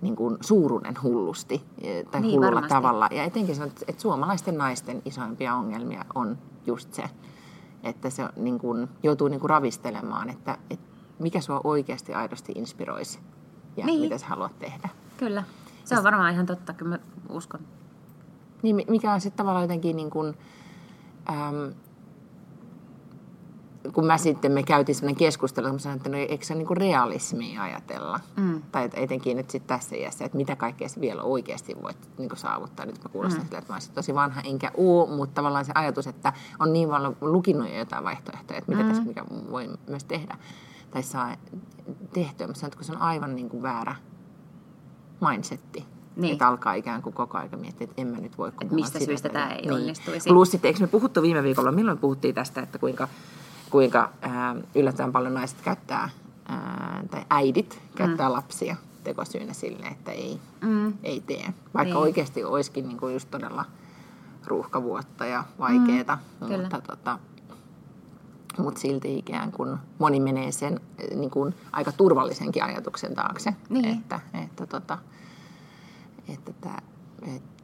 niin 0.03 0.17
kuin 0.17 0.37
suuruuden 0.41 0.95
hullusti 1.03 1.65
e, 1.81 2.03
tai 2.03 2.21
niin, 2.21 2.33
hullulla 2.33 2.47
varmasti. 2.47 2.75
tavalla. 2.75 3.09
Ja 3.11 3.25
etenkin 3.25 3.55
sanon, 3.57 3.73
että 3.89 4.03
suomalaisten 4.03 4.59
naisten 4.59 5.03
isoimpia 5.05 5.55
ongelmia 5.55 6.05
on 6.15 6.39
just 6.67 6.95
se, 6.95 7.05
että 7.83 8.11
se 8.11 8.29
niin 8.37 8.59
kuin, 8.59 8.89
joutuu 9.03 9.29
niin 9.29 9.41
kuin 9.41 9.51
ravistelemaan, 9.51 10.31
että, 10.31 10.59
että 10.71 10.87
mikä 11.19 11.41
sua 11.41 11.61
oikeasti 11.65 12.15
aidosti 12.15 12.53
inspiroisi 12.53 13.19
ja 13.77 13.87
niin. 13.87 14.01
mitä 14.01 14.19
sä 14.19 14.27
haluat 14.27 14.59
tehdä. 14.59 14.89
Kyllä, 15.17 15.45
se 15.85 15.99
on 15.99 16.05
varmaan 16.05 16.33
ihan 16.33 16.47
totta, 16.47 16.73
kyllä 16.73 16.91
mä 16.91 16.99
uskon. 17.29 17.61
Niin, 18.63 18.77
mikä 18.89 19.13
on 19.13 19.21
sitten 19.21 19.37
tavallaan 19.37 19.65
jotenkin 19.65 19.97
niin 19.97 20.11
kuin, 20.11 20.35
äm, 21.31 21.75
kun 23.93 24.07
mä 24.07 24.19
sitten, 24.19 24.53
me 24.53 24.63
käytiin 24.63 24.97
sellainen 24.97 25.17
keskustelu, 25.17 25.67
että 25.67 25.79
sanoin, 25.79 25.97
että 25.97 26.09
no, 26.09 26.17
eikö 26.17 26.45
se 26.45 26.55
niin 26.55 26.67
kuin 26.67 26.77
realismia 26.77 27.63
ajatella? 27.63 28.21
Mm. 28.37 28.63
Tai 28.73 28.91
etenkin 28.95 29.37
nyt 29.37 29.51
sitten 29.51 29.79
tässä 29.79 29.97
iässä, 29.97 30.25
että 30.25 30.37
mitä 30.37 30.57
kaikkea 30.57 30.89
se 30.89 31.01
vielä 31.01 31.23
oikeasti 31.23 31.77
voit 31.83 31.97
niin 32.19 32.29
kuin 32.29 32.39
saavuttaa. 32.39 32.87
Nyt 32.87 33.05
mä 33.05 33.11
kuulostan 33.13 33.41
mm. 33.41 33.45
sitä, 33.45 33.59
että 33.59 33.73
mä 33.73 33.77
olisin 33.77 33.95
tosi 33.95 34.15
vanha 34.15 34.41
enkä 34.41 34.71
uu, 34.75 35.07
mutta 35.07 35.35
tavallaan 35.35 35.65
se 35.65 35.73
ajatus, 35.75 36.07
että 36.07 36.33
on 36.59 36.73
niin 36.73 36.89
paljon 36.89 37.17
lukinut 37.21 37.69
jo 37.69 37.79
jotain 37.79 38.05
vaihtoehtoja, 38.05 38.59
että 38.59 38.73
mitä 38.73 38.83
mm. 38.83 38.89
tässä 38.89 39.05
mikä 39.05 39.25
voi 39.51 39.71
myös 39.89 40.05
tehdä 40.05 40.37
tai 40.91 41.03
saa 41.03 41.37
tehtyä. 42.13 42.47
Mä 42.47 42.55
sanon, 42.55 42.69
että 42.69 42.77
kun 42.77 42.85
se 42.85 42.93
on 42.93 43.03
aivan 43.03 43.35
niin 43.35 43.49
kuin 43.49 43.63
väärä 43.63 43.97
mindsetti. 45.31 45.85
Niin. 46.17 46.33
Että 46.33 46.49
alkaa 46.49 46.75
ikään 46.75 47.03
kuin 47.03 47.13
koko 47.13 47.39
ajan 47.39 47.61
miettiä, 47.61 47.85
että 47.85 48.03
en 48.03 48.09
mä 48.09 48.17
nyt 48.17 48.39
voi... 48.39 48.53
Mistä 48.71 48.99
syystä 48.99 49.29
tämä 49.29 49.51
ei 49.51 49.63
niin. 49.63 49.73
onnistuisi. 49.73 50.29
Plus 50.29 50.51
sitten, 50.51 50.69
eikö 50.69 50.81
me 50.81 50.87
puhuttu 50.87 51.23
viime 51.23 51.43
viikolla, 51.43 51.73
milloin 51.73 51.99
puhuttiin 51.99 52.35
tästä, 52.35 52.61
että 52.61 52.79
kuinka 52.79 53.09
kuinka 53.71 54.13
ää, 54.21 54.57
yllättävän 54.75 55.13
paljon 55.13 55.35
naiset 55.35 55.61
käyttää, 55.61 56.09
ää, 56.49 57.05
tai 57.11 57.25
äidit 57.31 57.83
käyttää 57.97 58.29
mm. 58.29 58.33
lapsia 58.33 58.77
tekosyynä 59.05 59.53
sille, 59.53 59.87
että 59.87 60.13
ei, 60.13 60.41
mm. 60.61 60.93
ei 61.03 61.21
tee. 61.21 61.55
Vaikka 61.75 61.95
niin. 61.95 61.97
oikeasti 61.97 62.45
olisikin 62.45 62.89
niin 62.89 62.99
kuin 62.99 63.13
just 63.13 63.31
todella 63.31 63.65
ruuhkavuotta 64.47 65.27
ja 65.27 65.45
vaikeeta, 65.59 66.19
mm. 66.41 66.61
mutta 66.61 66.81
tota, 66.81 67.19
mutta 68.59 68.81
silti 68.81 69.19
ikään 69.19 69.53
kuin 69.53 69.79
moni 69.99 70.21
menee 70.21 70.53
sen 70.53 70.81
niin 71.15 71.31
kuin 71.31 71.55
aika 71.73 71.93
turvallisenkin 71.93 72.65
ajatuksen 72.65 73.15
taakse, 73.15 73.55
niin. 73.69 73.99
että, 73.99 74.21
että, 74.45 74.67
tota, 74.67 74.99
että, 76.29 76.51
että, 76.51 76.83
että 77.37 77.56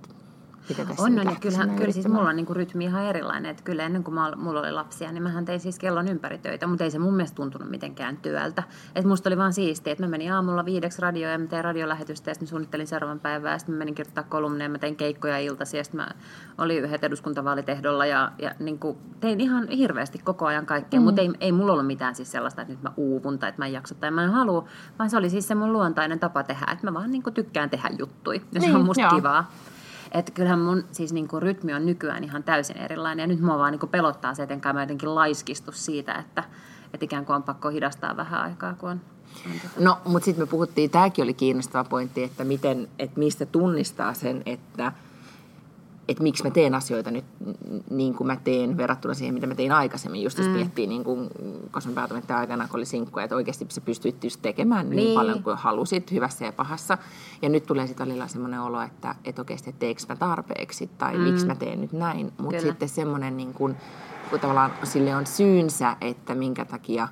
mitä 0.69 0.85
tässä 0.85 1.03
on, 1.03 1.19
on 1.19 1.27
ja 1.27 1.37
kyllähän, 1.41 1.77
kyllä 1.77 1.93
siis 1.93 2.09
mulla 2.09 2.29
on 2.29 2.37
niin 2.37 2.47
kuin 2.47 2.57
rytmi 2.57 2.85
ihan 2.85 3.05
erilainen. 3.05 3.51
Että 3.51 3.63
kyllä 3.63 3.83
ennen 3.83 4.05
kuin 4.05 4.15
mulla 4.37 4.61
oli 4.61 4.73
lapsia, 4.73 5.13
niin 5.13 5.23
mähän 5.23 5.45
tein 5.45 5.61
siis 5.61 5.79
kellon 5.79 6.09
ympäri 6.09 6.39
töitä, 6.39 6.67
mutta 6.67 6.85
ei 6.85 6.91
se 6.91 6.99
mun 6.99 7.15
mielestä 7.15 7.37
tuntunut 7.37 7.71
mitenkään 7.71 8.17
työltä. 8.17 8.63
Että 8.95 9.09
musta 9.09 9.29
oli 9.29 9.37
vaan 9.37 9.53
siistiä, 9.53 9.93
että 9.93 10.05
mä 10.05 10.11
menin 10.11 10.33
aamulla 10.33 10.65
viideksi 10.65 11.03
radioon 11.03 11.33
ja 11.33 11.39
mä 11.39 11.47
tein 11.47 11.65
radiolähetystä 11.65 12.31
ja 12.31 12.35
sitten 12.35 12.49
suunnittelin 12.49 12.87
seuraavan 12.87 13.21
päivää 13.21 13.53
ja 13.53 13.59
sitten 13.59 13.75
mä 13.75 13.79
menin 13.79 13.95
kirjoittaa 13.95 14.25
kolumneja, 14.25 14.69
mä 14.69 14.79
tein 14.79 14.97
keikkoja 14.97 15.39
iltasi 15.39 15.77
ja 15.77 15.85
sitten 15.85 16.01
mä 16.01 16.09
olin 16.59 16.85
yhdet 16.85 17.05
eduskuntavaalitehdolla 17.05 18.07
ja, 18.07 18.33
ja 18.39 18.55
niin 18.59 18.79
kuin 18.79 18.99
tein 19.21 19.41
ihan 19.41 19.69
hirveästi 19.69 20.19
koko 20.19 20.47
ajan 20.47 20.67
kaikkea, 20.67 21.01
mm. 21.01 21.05
mutta 21.05 21.21
ei, 21.21 21.31
ei 21.41 21.53
mulla 21.53 21.73
ollut 21.73 21.87
mitään 21.87 22.15
siis 22.15 22.33
sellaista, 22.33 22.63
että 22.63 22.75
nyt 22.75 22.83
mä 22.83 22.93
uuvun 22.97 23.39
tai 23.39 23.49
että 23.49 23.63
mä 23.63 23.67
en 23.67 23.73
jaksa 23.73 23.95
tai 23.95 24.11
mä 24.11 24.25
en 24.25 24.31
halua, 24.31 24.65
vaan 24.99 25.11
se 25.11 25.17
oli 25.17 25.31
siis 25.31 25.49
se 25.49 25.55
mun 25.55 25.73
luontainen 25.73 26.21
tapa 26.21 26.43
tehdä, 26.43 26.67
että 26.73 26.87
mä 26.87 26.95
vaan 26.95 27.11
niin 27.11 27.23
kuin 27.23 27.35
tykkään 27.35 27.71
tehdä 27.71 27.91
juttui 27.99 28.37
ja 28.37 28.43
niin, 28.53 28.63
se 28.63 28.69
on 28.69 28.75
niin, 28.75 28.87
musta 28.87 29.03
joo. 29.03 29.11
kivaa. 29.11 29.51
Että 30.13 30.33
kyllähän 30.33 30.59
mun 30.59 30.85
siis 30.93 31.13
niin 31.13 31.29
kuin 31.29 31.43
rytmi 31.43 31.75
on 31.75 31.87
nykyään 31.87 32.25
ihan 32.25 32.43
täysin 32.43 32.77
erilainen. 32.77 33.23
Ja 33.23 33.27
nyt 33.27 33.41
mua 33.41 33.59
vaan 33.59 33.73
niin 33.73 33.81
kuin 33.81 33.91
pelottaa 33.91 34.35
se, 34.35 34.43
että 34.43 34.73
mä 34.73 34.83
jotenkin 34.83 35.15
laiskistu 35.15 35.73
siitä, 35.73 36.15
että, 36.15 36.45
että 36.95 37.05
ikään 37.05 37.27
kuin 37.27 37.37
on 37.37 37.43
pakko 37.43 37.69
hidastaa 37.69 38.17
vähän 38.17 38.41
aikaa, 38.41 38.75
kun 38.75 38.91
on 38.91 39.01
tota- 39.47 39.83
No, 39.83 39.99
mutta 40.05 40.25
sitten 40.25 40.43
me 40.43 40.51
puhuttiin, 40.51 40.91
tämäkin 40.91 41.23
oli 41.23 41.35
kiinnostava 41.35 41.85
pointti, 41.85 42.23
että, 42.23 42.45
miten, 42.45 42.89
että 42.99 43.19
mistä 43.19 43.47
tunnistaa 43.47 44.15
sen, 44.15 44.43
että 44.47 44.93
että 46.13 46.23
miksi 46.23 46.45
mä 46.45 46.51
teen 46.51 46.75
asioita 46.75 47.11
nyt 47.11 47.25
niin 47.91 48.15
kuin 48.15 48.27
mä 48.27 48.37
teen 48.37 48.77
verrattuna 48.77 49.15
siihen, 49.15 49.35
mitä 49.35 49.47
mä 49.47 49.55
tein 49.55 49.73
aikaisemmin. 49.73 50.23
Just 50.23 50.39
jos 50.39 50.47
mm. 50.47 50.53
miettii, 50.53 50.87
niin 50.87 51.05
kuin, 51.05 51.31
päätin, 51.95 52.17
että 52.17 52.37
aikana 52.37 52.69
kun 52.69 52.77
oli 52.77 52.85
sinkkuja, 52.85 53.25
että 53.25 53.37
oikeasti 53.37 53.67
sä 53.69 53.81
pystyit 53.81 54.17
tekemään 54.43 54.91
niin, 54.91 54.97
niin 54.97 55.15
paljon 55.15 55.43
kuin 55.43 55.57
halusit, 55.57 56.13
hyvässä 56.13 56.45
ja 56.45 56.53
pahassa. 56.53 56.99
Ja 57.43 57.49
nyt 57.49 57.67
tulee 57.67 57.87
sitten 57.87 58.07
välillä 58.07 58.29
semmoinen 58.29 58.61
olo, 58.61 58.83
että, 58.83 59.15
että 59.25 59.43
oikeasti, 59.43 59.71
että 59.71 59.81
teekö 59.81 60.03
mä 60.09 60.17
tarpeeksi 60.17 60.91
tai 60.99 61.19
mm. 61.19 61.21
miksi 61.21 61.47
mä 61.47 61.55
teen 61.55 61.81
nyt 61.81 61.93
näin. 61.93 62.33
Mutta 62.39 62.61
sitten 62.61 62.89
semmoinen, 62.89 63.37
niin 63.37 63.55
kuin, 63.55 63.77
kun 64.31 64.41
tavallaan 64.41 64.73
sille 64.85 65.17
on 65.17 65.27
syynsä, 65.27 65.97
että 66.01 66.35
minkä 66.35 66.65
takia 66.65 67.09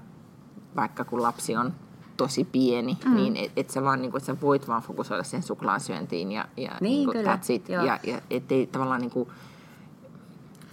vaikka 0.76 1.04
kun 1.04 1.22
lapsi 1.22 1.56
on 1.56 1.72
tosi 2.20 2.44
pieni, 2.44 2.96
mm. 3.04 3.14
niin 3.14 3.36
että 3.36 3.60
et 3.60 3.70
sä 3.70 3.82
vaan, 3.82 4.02
niin 4.02 4.10
kuin, 4.10 4.20
sä 4.20 4.36
voit 4.40 4.68
vaan 4.68 4.82
fokusoida 4.82 5.22
sen 5.22 5.42
suklaasyöntiin 5.42 6.32
ja, 6.32 6.44
ja 6.56 6.70
niin, 6.80 6.80
niin 6.80 7.04
kuin, 7.04 7.26
that's 7.26 7.48
it. 7.48 7.68
Joo. 7.68 7.84
Ja, 7.84 7.98
ja 8.02 8.20
ettei 8.30 8.66
tavallaan 8.66 9.00
niin 9.00 9.10
kuin, 9.10 9.28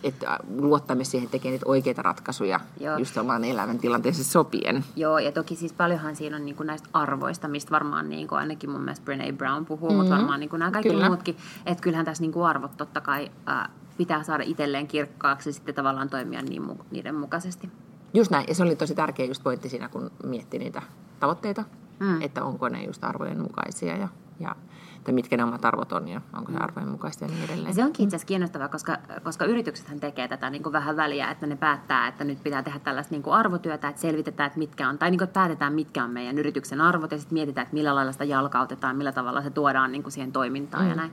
että 0.04 0.40
luottamme 0.58 1.04
siihen 1.04 1.30
tekee 1.30 1.52
niitä 1.52 1.66
oikeita 1.70 2.02
ratkaisuja 2.02 2.60
Joo. 2.80 2.98
just 2.98 3.18
oman 3.18 3.44
elämäntilanteeseen 3.44 4.26
sopien. 4.26 4.84
Joo, 4.96 5.20
ja 5.20 5.32
toki 5.32 5.56
siis 5.56 5.74
paljonhan 5.74 6.16
siinä 6.16 6.36
on 6.36 6.46
niin 6.46 6.56
kuin 6.56 6.68
näistä 6.68 6.90
arvoista, 6.94 7.48
mistä 7.48 7.72
varmaan 7.72 8.10
niin 8.10 8.28
kuin 8.28 8.40
ainakin 8.40 8.70
mun 8.70 8.82
mielestä 8.82 9.12
Brené 9.12 9.34
Brown 9.34 9.66
puhuu, 9.66 9.90
mm-hmm. 9.90 9.98
mutta 9.98 10.16
varmaan 10.16 10.40
niin 10.40 10.50
kuin 10.50 10.60
nämä 10.60 10.72
kaikki 10.72 10.90
Kyllä. 10.90 11.08
muutkin, 11.08 11.38
että 11.66 11.82
kyllähän 11.82 12.06
tässä 12.06 12.24
niin 12.24 12.32
kuin 12.32 12.46
arvot 12.46 12.78
totta 12.78 13.02
kai 13.02 13.32
ää, 13.46 13.70
pitää 13.98 14.24
saada 14.24 14.44
itselleen 14.44 14.88
kirkkaaksi 14.88 15.50
ja 15.50 15.54
sitten 15.54 15.76
tavallaan 15.76 16.10
toimia 16.10 16.42
niin, 16.42 16.64
mu- 16.64 16.86
niiden 16.92 17.16
mukaisesti. 17.16 17.70
Just 18.14 18.32
näin, 18.32 18.46
ja 18.48 18.56
se 18.56 18.64
oli 18.64 18.76
tosi 18.76 18.96
tärkeä 18.96 19.26
just 19.26 19.44
pointti 19.44 19.70
siinä, 19.70 19.90
kun 19.90 20.12
mietti 20.24 20.60
niitä 20.60 20.82
tavoitteita, 21.20 21.64
Mm. 22.00 22.08
mm. 22.08 22.22
että 22.22 22.44
onko 22.44 22.70
ne 22.70 22.84
just 22.84 23.04
arvojen 23.04 23.42
mukaisia 23.42 23.98
ja, 23.98 24.08
ja 24.40 24.56
että 24.98 25.12
mitkä 25.12 25.38
ne 25.38 25.44
omat 25.44 25.66
arvot 25.66 25.92
on 25.92 26.08
ja 26.08 26.22
onko 26.38 26.52
se 26.52 26.58
arvojen 26.58 26.90
mukaista 26.90 27.24
ja 27.26 27.28
niin 27.28 27.40
Ja 27.40 27.46
edelleen. 27.46 27.74
se 27.74 27.84
onkin 27.84 28.04
itse 28.04 28.16
asiassa 28.16 28.28
kiinnostavaa, 28.28 28.68
koska, 28.68 28.98
koska 29.24 29.46
yrityksethän 29.46 30.00
tekee 30.00 30.28
tätä 30.28 30.50
niin 30.50 30.64
kuin 30.64 30.74
vähän 30.74 30.98
väliä, 30.98 31.32
että 31.32 31.48
ne 31.48 31.56
päättää, 31.56 32.08
että 32.08 32.24
nyt 32.24 32.44
pitää 32.44 32.64
tehdä 32.64 32.80
tällaista 32.80 33.14
niin 33.14 33.24
kuin 33.24 33.34
arvotyötä, 33.34 33.88
että 33.90 34.02
selvitetään, 34.02 34.48
että 34.48 34.60
mitkä 34.60 34.90
on, 34.90 34.98
tai 34.98 35.12
niin 35.12 35.20
kuin, 35.20 35.28
päätetään, 35.28 35.74
mitkä 35.74 36.04
on 36.04 36.10
meidän 36.12 36.38
yrityksen 36.38 36.82
arvot, 36.82 37.12
ja 37.12 37.18
sitten 37.18 37.34
mietitään, 37.36 37.64
että 37.64 37.74
millä 37.74 37.96
lailla 37.96 38.12
sitä 38.12 38.24
jalkautetaan, 38.24 38.96
millä 38.96 39.12
tavalla 39.12 39.42
se 39.42 39.50
tuodaan 39.50 39.92
niin 39.92 40.04
kuin 40.04 40.14
siihen 40.14 40.32
toimintaan 40.32 40.84
mm. 40.84 40.90
ja 40.90 40.96
näin. 40.96 41.12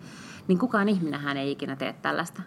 Niin 0.48 0.58
kukaan 0.58 0.88
ihminenhän 0.88 1.36
ei 1.36 1.50
ikinä 1.52 1.76
tee 1.76 1.92
tällaista. 2.02 2.42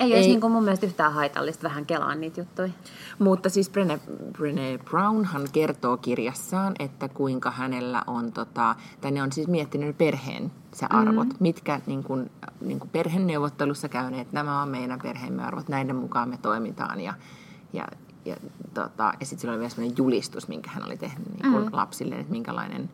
Ei, 0.00 0.06
ei. 0.06 0.14
olisi 0.14 0.28
niin 0.28 0.40
kuin 0.40 0.52
mun 0.52 0.64
mielestä 0.64 0.86
yhtään 0.86 1.12
haitallista 1.12 1.62
vähän 1.62 1.86
kelaa 1.86 2.14
niitä 2.14 2.40
juttuja. 2.40 2.68
Mutta 3.18 3.48
siis 3.48 3.70
Brené, 3.70 3.98
Brené 4.32 4.84
Brownhan 4.84 5.48
kertoo 5.52 5.96
kirjassaan, 5.96 6.74
että 6.78 7.08
kuinka 7.08 7.50
hänellä 7.50 8.02
on, 8.06 8.32
tota, 8.32 8.76
tai 9.00 9.10
ne 9.10 9.22
on 9.22 9.32
siis 9.32 9.48
miettinyt 9.48 9.98
perheen 9.98 10.52
se 10.72 10.86
arvot, 10.90 11.28
mm. 11.28 11.36
mitkä 11.40 11.80
niin 11.86 12.02
kuin, 12.02 12.30
niin 12.60 12.78
kuin 12.78 12.90
perheneuvottelussa 12.90 13.88
käyneet, 13.88 14.32
nämä 14.32 14.62
on 14.62 14.68
meidän 14.68 15.00
perheemme 15.02 15.44
arvot, 15.44 15.68
näiden 15.68 15.96
mukaan 15.96 16.28
me 16.28 16.38
toimitaan 16.42 17.00
ja, 17.00 17.14
ja, 17.72 17.88
ja, 18.24 18.36
tota, 18.74 19.12
ja 19.20 19.26
sitten 19.26 19.40
sillä 19.40 19.52
oli 19.52 19.58
vielä 19.58 19.70
sellainen 19.70 19.96
julistus, 19.98 20.48
minkä 20.48 20.70
hän 20.70 20.86
oli 20.86 20.96
tehnyt 20.96 21.28
niin 21.28 21.52
kuin 21.52 21.64
mm. 21.64 21.70
lapsille, 21.72 22.14
että 22.14 22.32
minkälainen 22.32 22.90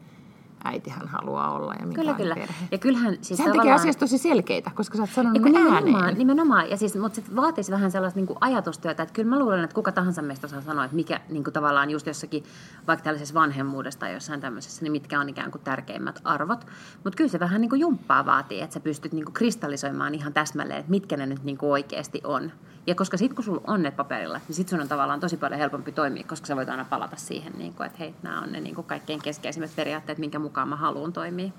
äiti 0.64 0.90
hän 0.90 1.08
haluaa 1.08 1.50
olla 1.52 1.72
ja 1.72 1.78
Kyllä, 1.78 1.86
minkälainen 1.88 2.16
kyllä. 2.22 2.34
perhe. 2.34 2.54
Ja 2.70 2.78
kyllähän 2.78 3.14
siis 3.20 3.36
Sehän 3.36 3.52
tekee 3.52 3.52
tavallaan- 3.60 3.80
asiasta 3.80 4.00
tosi 4.00 4.18
selkeitä, 4.18 4.70
koska 4.74 4.96
sä 4.96 5.02
oot 5.02 5.10
sanonut 5.10 5.36
Ja 5.36 5.42
ne 5.44 5.50
nimenomaan, 5.58 5.94
ääneen. 5.96 6.18
nimenomaan. 6.18 6.70
Ja 6.70 6.76
siis, 6.76 6.96
mutta 6.96 7.20
se 7.20 7.36
vaatisi 7.36 7.72
vähän 7.72 7.90
sellaista 7.90 8.18
niin 8.20 8.26
kuin 8.26 8.36
ajatustyötä, 8.40 9.02
että 9.02 9.12
kyllä 9.12 9.30
mä 9.30 9.38
luulen, 9.38 9.64
että 9.64 9.74
kuka 9.74 9.92
tahansa 9.92 10.22
meistä 10.22 10.46
osaa 10.46 10.60
sanoa, 10.60 10.84
että 10.84 10.96
mikä 10.96 11.20
niin 11.28 11.44
kuin 11.44 11.54
tavallaan 11.54 11.90
just 11.90 12.06
jossakin, 12.06 12.44
vaikka 12.86 13.04
tällaisessa 13.04 13.34
vanhemmuudessa 13.34 14.00
tai 14.00 14.12
jossain 14.14 14.40
tämmöisessä, 14.40 14.82
niin 14.82 14.92
mitkä 14.92 15.20
on 15.20 15.28
ikään 15.28 15.50
kuin 15.50 15.62
tärkeimmät 15.64 16.20
arvot. 16.24 16.66
Mutta 17.04 17.16
kyllä 17.16 17.30
se 17.30 17.40
vähän 17.40 17.60
niin 17.60 17.70
kuin 17.70 17.80
jumppaa 17.80 18.26
vaatii, 18.26 18.60
että 18.60 18.74
sä 18.74 18.80
pystyt 18.80 19.12
niin 19.12 19.24
kuin 19.24 19.34
kristallisoimaan 19.34 20.14
ihan 20.14 20.32
täsmälleen, 20.32 20.80
että 20.80 20.90
mitkä 20.90 21.16
ne 21.16 21.26
nyt 21.26 21.44
niin 21.44 21.58
kuin 21.58 21.70
oikeasti 21.70 22.20
on. 22.24 22.52
Ja 22.86 22.94
koska 22.94 23.16
sitten 23.16 23.36
kun 23.36 23.44
sulla 23.44 23.60
on 23.66 23.82
ne 23.82 23.90
paperilla, 23.90 24.40
niin 24.48 24.56
sitten 24.56 24.70
sun 24.70 24.80
on 24.80 24.88
tavallaan 24.88 25.20
tosi 25.20 25.36
paljon 25.36 25.58
helpompi 25.60 25.92
toimia, 25.92 26.24
koska 26.26 26.46
sä 26.46 26.56
voit 26.56 26.68
aina 26.68 26.84
palata 26.84 27.16
siihen, 27.16 27.52
niin 27.58 27.74
kuin, 27.74 27.86
että 27.86 27.98
hei, 27.98 28.14
nämä 28.22 28.40
on 28.40 28.52
ne 28.52 28.60
niin 28.60 28.84
kaikkein 28.84 29.22
keskeisimmät 29.22 29.70
periaatteet, 29.76 30.18
minkä 30.18 30.38
mukaan 30.38 30.68
mä 30.68 30.76
haluan 30.76 31.12
toimia. 31.12 31.50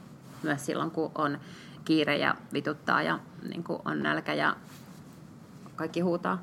Myös 0.44 0.66
silloin, 0.66 0.92
kun 0.92 1.12
on 1.16 1.38
kiire 1.86 2.18
ja 2.18 2.36
vituttaa 2.54 3.02
ja 3.02 3.20
niin 3.50 3.64
on 3.86 4.04
nälkä 4.04 4.34
ja 4.34 4.56
kaikki 5.76 6.00
huutaa. 6.00 6.38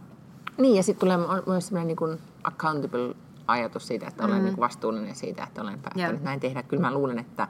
Niin, 0.59 0.77
ja 0.77 0.83
sitten 0.83 1.01
tulee 1.01 1.19
myös 1.47 1.67
sellainen 1.67 1.97
niin 2.01 2.19
accountable 2.45 3.15
ajatus 3.47 3.87
siitä, 3.87 4.07
että 4.07 4.25
olen 4.25 4.37
Mm. 4.37 4.45
niin 4.45 4.55
kuin 4.55 4.61
vastuullinen 4.65 5.15
siitä, 5.15 5.45
että 5.45 5.63
olen 5.63 5.79
päättänyt 5.79 6.13
Joo. 6.13 6.25
näin 6.25 6.41
tehdä. 6.41 6.63
Kyllä 6.63 6.81
mä 6.81 6.93
luulen, 6.95 7.19
että 7.19 7.49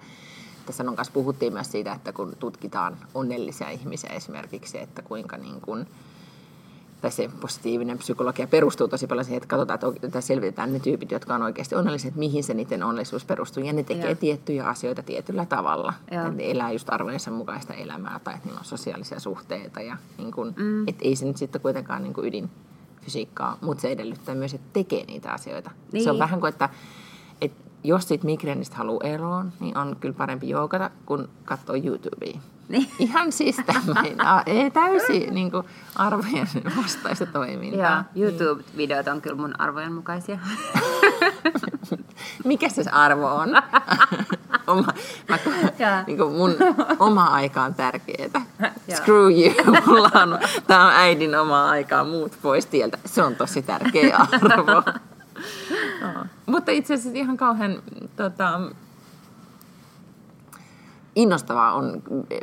tässä 0.66 0.84
on 0.88 0.96
kanssa 0.96 1.12
puhuttiin 1.12 1.52
myös 1.52 1.72
siitä, 1.72 1.92
että 1.92 2.12
kun 2.12 2.36
tutkitaan 2.38 2.96
onnellisia 3.14 3.70
ihmisiä 3.70 4.10
esimerkiksi, 4.10 4.78
että 4.78 5.02
kuinka 5.02 5.36
niin 5.36 5.60
kuin, 5.60 5.86
tai 7.00 7.10
se 7.10 7.30
positiivinen 7.40 7.98
psykologia 7.98 8.46
perustuu 8.46 8.88
tosi 8.88 9.06
paljon 9.06 9.24
siihen, 9.24 9.36
että 9.36 9.48
katsotaan, 9.48 9.96
että 10.02 10.20
selvitetään 10.20 10.72
ne 10.72 10.80
tyypit, 10.80 11.10
jotka 11.10 11.34
on 11.34 11.42
oikeasti 11.42 11.74
onnelliset, 11.74 12.08
että 12.08 12.18
mihin 12.18 12.44
se 12.44 12.54
niiden 12.54 12.82
onnellisuus 12.82 13.24
perustuu. 13.24 13.64
Ja 13.64 13.72
ne 13.72 13.82
tekee 13.82 14.06
Joo. 14.06 14.14
tiettyjä 14.14 14.64
asioita 14.64 15.02
tietyllä 15.02 15.46
tavalla. 15.46 15.94
Että 16.08 16.30
ne 16.30 16.50
elää 16.50 16.72
just 16.72 16.92
arvojensa 16.92 17.30
mukaista 17.30 17.74
elämää 17.74 18.20
tai 18.24 18.34
että 18.34 18.46
niillä 18.46 18.58
on 18.58 18.64
sosiaalisia 18.64 19.20
suhteita. 19.20 19.80
Ja 19.80 19.96
niin 20.18 20.32
kuin, 20.32 20.54
mm. 20.56 20.88
että 20.88 21.04
ei 21.04 21.16
se 21.16 21.26
nyt 21.26 21.36
sitten 21.36 21.60
kuitenkaan 21.60 22.02
niin 22.02 22.14
ydinfysiikkaa, 22.22 23.58
mutta 23.60 23.82
se 23.82 23.88
edellyttää 23.88 24.34
myös, 24.34 24.54
että 24.54 24.68
tekee 24.72 25.04
niitä 25.04 25.32
asioita. 25.32 25.70
Niin. 25.92 26.04
Se 26.04 26.10
on 26.10 26.18
vähän 26.18 26.40
kuin, 26.40 26.48
että 26.48 26.68
jos 27.84 28.08
siitä 28.08 28.26
migreenistä 28.26 28.76
haluaa 28.76 29.04
eroon, 29.04 29.52
niin 29.60 29.78
on 29.78 29.96
kyllä 30.00 30.14
parempi 30.14 30.48
joogata 30.48 30.90
kuin 31.06 31.28
katsoa 31.44 31.76
YouTubea. 31.76 32.40
Niin. 32.68 32.90
Ihan 32.98 33.32
siis 33.32 33.56
tämmöinen, 33.66 34.16
ei 34.46 34.70
täysin 34.70 35.34
niin 35.34 35.50
kuin 35.50 35.66
arvojen 35.94 36.48
vastaista 36.76 37.26
toimintaa. 37.26 37.80
Ja 37.80 38.04
YouTube-videot 38.16 39.08
on 39.08 39.20
kyllä 39.20 39.36
mun 39.36 39.60
arvojen 39.60 39.92
mukaisia. 39.92 40.38
Mikä 42.44 42.68
se 42.68 42.84
arvo 42.92 43.26
on? 43.26 43.48
oma, 44.66 44.92
mä, 45.28 45.38
niin 46.06 46.18
kuin 46.18 46.32
mun 46.32 46.54
oma 46.98 47.24
aika 47.24 47.62
on 47.62 47.74
tärkeää. 47.74 48.46
Screw 48.94 49.30
you. 49.30 49.54
Mulla 49.86 50.10
on, 50.14 50.38
tää 50.66 50.86
on 50.86 50.92
äidin 50.92 51.34
omaa 51.34 51.68
aikaa, 51.70 52.04
muut 52.04 52.38
pois 52.42 52.66
tieltä. 52.66 52.98
Se 53.04 53.22
on 53.22 53.36
tosi 53.36 53.62
tärkeä 53.62 54.16
arvo. 54.18 54.82
No. 56.00 56.26
Mutta 56.46 56.72
itse 56.72 56.94
asiassa 56.94 57.18
ihan 57.18 57.36
kauhean 57.36 57.82
tota, 58.16 58.60
innostavaa 61.16 61.72
on 61.72 62.02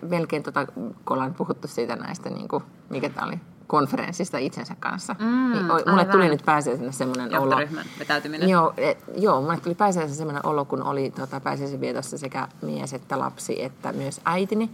melkein, 0.09 0.43
tota, 0.43 0.65
kun 0.65 0.95
ollaan 1.09 1.33
puhuttu 1.33 1.67
siitä 1.67 1.95
näistä, 1.95 2.29
niin 2.29 2.47
kuin, 2.47 2.63
mikä 2.89 3.09
tämä 3.09 3.27
oli, 3.27 3.39
konferenssista 3.67 4.37
itsensä 4.37 4.75
kanssa. 4.79 5.15
Mm, 5.19 5.51
niin, 5.51 5.71
o- 5.71 5.73
mulle 5.73 5.91
aivan. 5.91 6.09
tuli 6.09 6.29
nyt 6.29 6.45
pääsiäisenä 6.45 6.91
semmoinen 6.91 7.39
olo. 7.39 7.55
Vetäytyminen. 7.99 8.49
Joo, 8.49 8.73
et, 8.77 9.03
joo, 9.17 9.41
mulle 9.41 9.57
tuli 9.57 9.75
pääsiäisenä 9.75 10.17
semmoinen 10.17 10.45
olo, 10.45 10.65
kun 10.65 10.83
oli 10.83 11.11
tota, 11.11 11.39
pääsiäisen 11.39 11.81
vietossa 11.81 12.17
sekä 12.17 12.47
mies 12.61 12.93
että 12.93 13.19
lapsi, 13.19 13.63
että 13.63 13.93
myös 13.93 14.21
äitini. 14.25 14.69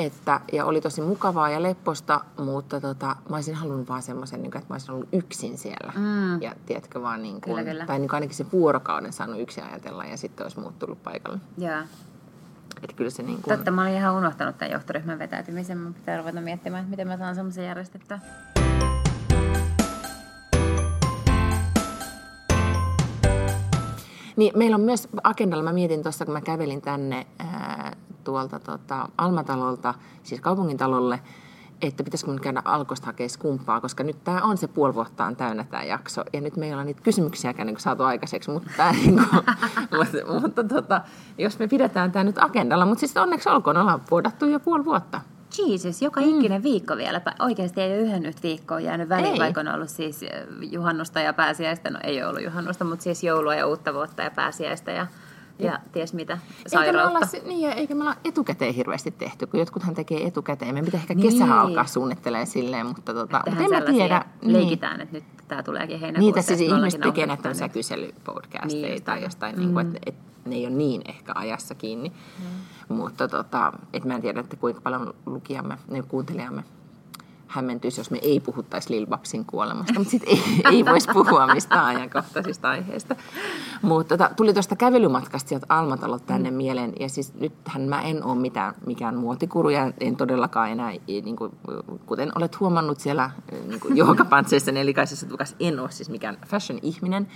Että, 0.00 0.40
ja 0.52 0.64
oli 0.64 0.80
tosi 0.80 1.02
mukavaa 1.02 1.50
ja 1.50 1.62
lepposta, 1.62 2.20
mutta 2.38 2.80
tota, 2.80 3.06
mä 3.06 3.36
olisin 3.36 3.54
halunnut 3.54 3.88
vaan 3.88 4.02
semmoisen, 4.02 4.42
niin 4.42 4.56
että 4.56 4.66
mä 4.68 4.74
olisin 4.74 4.90
ollut 4.90 5.08
yksin 5.12 5.58
siellä. 5.58 5.92
Mm. 5.96 6.42
Ja 6.42 6.54
tiedätkö 6.66 7.02
vaan, 7.02 7.22
niin 7.22 7.40
kuin, 7.40 7.56
Kyllä, 7.56 7.70
kyllä. 7.70 7.86
tai 7.86 7.98
niin 7.98 8.08
kuin 8.08 8.16
ainakin 8.16 8.36
se 8.36 8.46
vuorokauden 8.52 9.12
saanut 9.12 9.40
yksin 9.40 9.64
ajatella 9.64 10.04
ja 10.04 10.16
sitten 10.16 10.44
olisi 10.44 10.60
muut 10.60 10.78
tullut 10.78 11.02
paikalle. 11.02 11.38
Joo. 11.58 11.80
Että 12.82 12.96
kyllä 12.96 13.10
se 13.10 13.22
niin 13.22 13.42
kuin, 13.42 13.56
Totta, 13.56 13.70
mä 13.70 13.82
olin 13.82 13.94
ihan 13.94 14.14
unohtanut 14.14 14.58
tämän 14.58 14.72
johtoryhmän 14.72 15.18
vetäytymisen. 15.18 15.78
Mun 15.78 15.94
pitää 15.94 16.18
ruveta 16.18 16.40
miettimään, 16.40 16.80
että 16.80 16.90
miten 16.90 17.08
mä 17.08 17.16
saan 17.16 17.34
semmoisen 17.34 17.64
järjestettyä. 17.64 18.20
Niin, 24.36 24.52
meillä 24.56 24.74
on 24.74 24.80
myös 24.80 25.08
agendalla, 25.24 25.64
mä 25.64 25.72
mietin 25.72 26.02
tuossa, 26.02 26.24
kun 26.24 26.34
mä 26.34 26.40
kävelin 26.40 26.82
tänne 26.82 27.26
ää, 27.38 27.69
tuolta 28.24 28.58
tota, 28.58 29.08
Almatalolta, 29.18 29.94
siis 30.22 30.40
kaupungintalolle, 30.40 31.20
että 31.82 32.04
pitäisikö 32.04 32.30
mun 32.30 32.40
käydä 32.40 32.62
alkosta 32.64 33.06
hakea 33.06 33.28
skumppaa, 33.28 33.80
koska 33.80 34.04
nyt 34.04 34.24
tämä 34.24 34.42
on 34.42 34.56
se 34.56 34.68
puoli 34.68 34.94
vuotta 34.94 35.24
on 35.24 35.36
täynnä 35.36 35.64
tämä 35.64 35.82
jakso, 35.82 36.24
ja 36.32 36.40
nyt 36.40 36.56
meillä 36.56 36.80
on 36.80 36.86
niitä 36.86 37.02
kysymyksiäkään 37.02 37.66
niin 37.66 37.80
saatu 37.80 38.02
aikaiseksi, 38.02 38.50
mutta, 38.50 38.70
tää, 38.76 38.92
niin 39.02 39.14
kuin, 39.30 39.44
mutta, 39.98 40.40
mutta 40.40 40.64
tota, 40.64 41.00
jos 41.38 41.58
me 41.58 41.68
pidetään 41.68 42.12
tämä 42.12 42.24
nyt 42.24 42.38
agendalla, 42.38 42.86
mutta 42.86 43.00
siis 43.00 43.16
onneksi 43.16 43.48
olkoon, 43.48 43.76
ollaan 43.76 44.02
vuodattu 44.10 44.46
jo 44.46 44.60
puoli 44.60 44.84
vuotta. 44.84 45.20
Jesus, 45.58 46.02
joka 46.02 46.20
ikinen 46.20 46.62
viikko 46.62 46.96
vielä. 46.96 47.20
Oikeasti 47.38 47.80
ei 47.80 47.92
ole 47.92 47.98
yhden 47.98 48.22
nyt 48.22 48.42
viikkoa 48.42 48.80
jäänyt 48.80 49.08
väliin, 49.08 49.32
Ei. 49.32 49.38
vaikka 49.38 49.60
on 49.60 49.68
ollut 49.68 49.88
siis 49.88 50.22
eh, 50.22 50.30
juhannusta 50.60 51.20
ja 51.20 51.32
pääsiäistä. 51.32 51.90
No 51.90 51.98
ei 52.02 52.22
ole 52.22 52.30
ollut 52.30 52.42
juhannusta, 52.42 52.84
mutta 52.84 53.02
siis 53.02 53.24
joulua 53.24 53.54
ja 53.54 53.66
uutta 53.66 53.94
vuotta 53.94 54.22
ja 54.22 54.30
pääsiäistä 54.30 54.90
ja, 54.90 55.06
ja 55.66 55.78
ties 55.92 56.14
mitä 56.14 56.32
Eikä 56.32 56.54
me, 56.64 56.68
sairautta. 56.68 57.18
olla, 57.18 57.28
niin, 57.48 57.70
eikä 57.72 57.94
me 57.94 58.02
olla 58.02 58.14
etukäteen 58.24 58.74
hirveästi 58.74 59.10
tehty, 59.10 59.46
kun 59.46 59.60
jotkuthan 59.60 59.94
tekee 59.94 60.26
etukäteen. 60.26 60.74
Me 60.74 60.82
pitää 60.82 61.00
ehkä 61.00 61.14
Niin. 61.14 61.32
kesähän 61.32 61.58
alkaa 61.58 61.86
suunnittelee 61.86 62.46
silleen, 62.46 62.86
mutta, 62.86 63.14
tota, 63.14 63.42
mutta 63.46 63.64
en 63.64 63.70
mä 63.70 63.80
tiedä. 63.80 64.24
Leikitään, 64.42 65.00
että 65.00 65.16
nyt 65.16 65.24
tämä 65.48 65.62
tuleekin 65.62 66.00
heinäkuussa. 66.00 66.26
Niitä 66.36 66.42
siis 66.42 66.50
ja 66.50 66.56
sitten 66.56 66.74
me 66.76 66.78
ihmiset 66.80 67.00
tekee 67.00 67.26
näitä 67.26 67.42
tämmöisiä 67.42 67.68
kyselypodcasteja 67.68 68.88
Niin, 68.88 69.02
tai 69.02 69.22
jostain, 69.22 69.56
niin 69.58 69.72
kuin, 69.72 69.86
että, 69.86 69.98
että 70.06 70.20
ne 70.44 70.54
ei 70.54 70.66
ole 70.66 70.74
niin 70.74 71.02
ehkä 71.08 71.32
ajassa 71.34 71.74
kiinni. 71.74 72.08
Mm. 72.88 72.94
Mutta 72.96 73.28
tota, 73.28 73.72
et 73.92 74.04
mä 74.04 74.14
en 74.14 74.22
tiedä, 74.22 74.40
että 74.40 74.56
kuinka 74.56 74.80
paljon 74.80 75.14
lukijamme, 75.26 75.78
ne 75.88 76.02
kuuntelijamme 76.02 76.64
hämmentyisi, 77.50 78.00
jos 78.00 78.10
me 78.10 78.18
ei 78.22 78.40
puhuttaisi 78.40 78.90
Lil 78.90 79.06
Babsin 79.06 79.44
kuolemasta, 79.44 79.94
mutta 79.98 80.10
sitten 80.10 80.28
ei, 80.28 80.42
ei 80.72 80.84
voisi 80.84 81.08
puhua 81.12 81.54
mistään 81.54 81.84
ajankohtaisista 81.84 82.70
aiheista. 82.70 83.16
Mutta 83.82 84.16
tota, 84.16 84.34
tuli 84.36 84.52
tuosta 84.52 84.76
kävelymatkasta 84.76 85.48
sieltä 85.48 85.66
Almatalolta 85.68 86.24
tänne 86.26 86.50
mm. 86.50 86.56
mieleen, 86.56 86.92
ja 87.00 87.08
siis 87.08 87.34
nythän 87.34 87.82
mä 87.82 88.02
en 88.02 88.24
ole 88.24 88.38
mitään, 88.38 88.74
mikään 88.86 89.16
muotikuru, 89.16 89.68
ja 89.68 89.92
en 90.00 90.16
todellakaan 90.16 90.70
enää, 90.70 90.92
niin 91.06 91.36
kuin, 91.36 91.52
kuten 92.06 92.32
olet 92.34 92.60
huomannut 92.60 93.00
siellä 93.00 93.30
niin 93.68 93.80
kuin 93.80 93.96
johokapantseissa 93.96 94.72
nelikaisessa 94.72 95.26
tukassa, 95.26 95.56
en 95.60 95.80
ole 95.80 95.90
siis 95.90 96.10
mikään 96.10 96.38
fashion-ihminen 96.46 97.28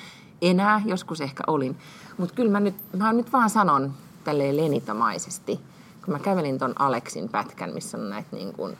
enää, 0.42 0.82
joskus 0.84 1.20
ehkä 1.20 1.42
olin. 1.46 1.76
Mutta 2.18 2.34
kyllä 2.34 2.50
mä 2.50 2.60
nyt, 2.60 2.74
mä 2.96 3.12
nyt 3.12 3.32
vaan 3.32 3.50
sanon 3.50 3.92
tälleen 4.24 4.56
lenitomaisesti, 4.56 5.60
kun 6.04 6.14
mä 6.14 6.18
kävelin 6.18 6.58
ton 6.58 6.72
Aleksin 6.78 7.28
pätkän, 7.28 7.74
missä 7.74 7.98
on 7.98 8.10
näitä 8.10 8.36
niin 8.36 8.52
kuin, 8.52 8.76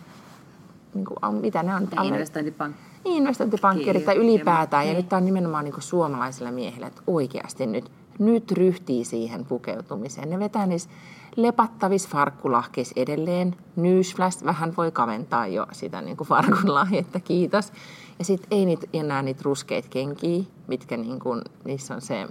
niin 0.94 1.04
kuin, 1.04 1.34
mitä 1.40 1.62
ne 1.62 1.74
on? 1.74 1.88
Ja 1.96 2.02
investointipankki. 2.02 2.80
Investointipankkirit 3.04 4.04
tai 4.04 4.16
ylipäätään. 4.16 4.86
Ja 4.86 4.92
niin. 4.92 4.96
nyt 4.96 5.08
tämä 5.08 5.18
on 5.18 5.24
nimenomaan 5.24 5.64
niin 5.64 5.72
kuin 5.72 5.82
suomalaisilla 5.82 6.50
miehillä, 6.50 6.86
että 6.86 7.02
oikeasti 7.06 7.66
nyt, 7.66 7.90
nyt 8.18 8.52
ryhtii 8.52 9.04
siihen 9.04 9.44
pukeutumiseen. 9.44 10.30
Ne 10.30 10.38
vetää 10.38 10.66
niissä 10.66 10.90
lepattavissa 11.36 12.08
farkkulahkeissa 12.08 12.92
edelleen. 12.96 13.56
Newsflash 13.76 14.44
vähän 14.44 14.76
voi 14.76 14.90
kaventaa 14.92 15.46
jo 15.46 15.66
sitä 15.72 16.00
niin 16.00 16.16
kuin 16.16 16.28
farkunlahjetta, 16.28 17.20
kiitos. 17.20 17.72
Ja 18.18 18.24
sitten 18.24 18.48
ei 18.50 18.66
niitä, 18.66 18.86
enää 18.92 19.22
niitä 19.22 19.40
ruskeita 19.44 19.88
kenkiä, 19.88 20.44
mitkä 20.66 20.96
niin 20.96 21.18
kuin, 21.18 21.42
niissä 21.64 21.94
on 21.94 22.00
se 22.00 22.28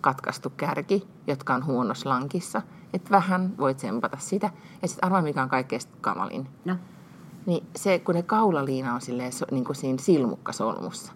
katkaistu 0.00 0.52
kärki, 0.56 1.06
jotka 1.26 1.54
on 1.54 1.66
huonossa 1.66 2.08
lankissa. 2.08 2.62
Että 2.92 3.10
vähän 3.10 3.58
voit 3.58 3.76
tsempata 3.76 4.16
sitä. 4.20 4.50
Ja 4.82 4.88
sitten 4.88 5.04
arvaa, 5.04 5.22
mikä 5.22 5.42
on 5.42 5.48
kaikkein 5.48 5.82
kamalin. 6.00 6.48
No. 6.64 6.76
Niin 7.48 7.66
se, 7.76 7.98
kun 7.98 8.14
ne 8.14 8.22
kaulaliina 8.22 8.94
on 8.94 9.00
silleen, 9.00 9.32
niin 9.50 9.64
kuin 9.64 9.76
siinä 9.76 9.98
silmukkasolmussa. 10.00 11.12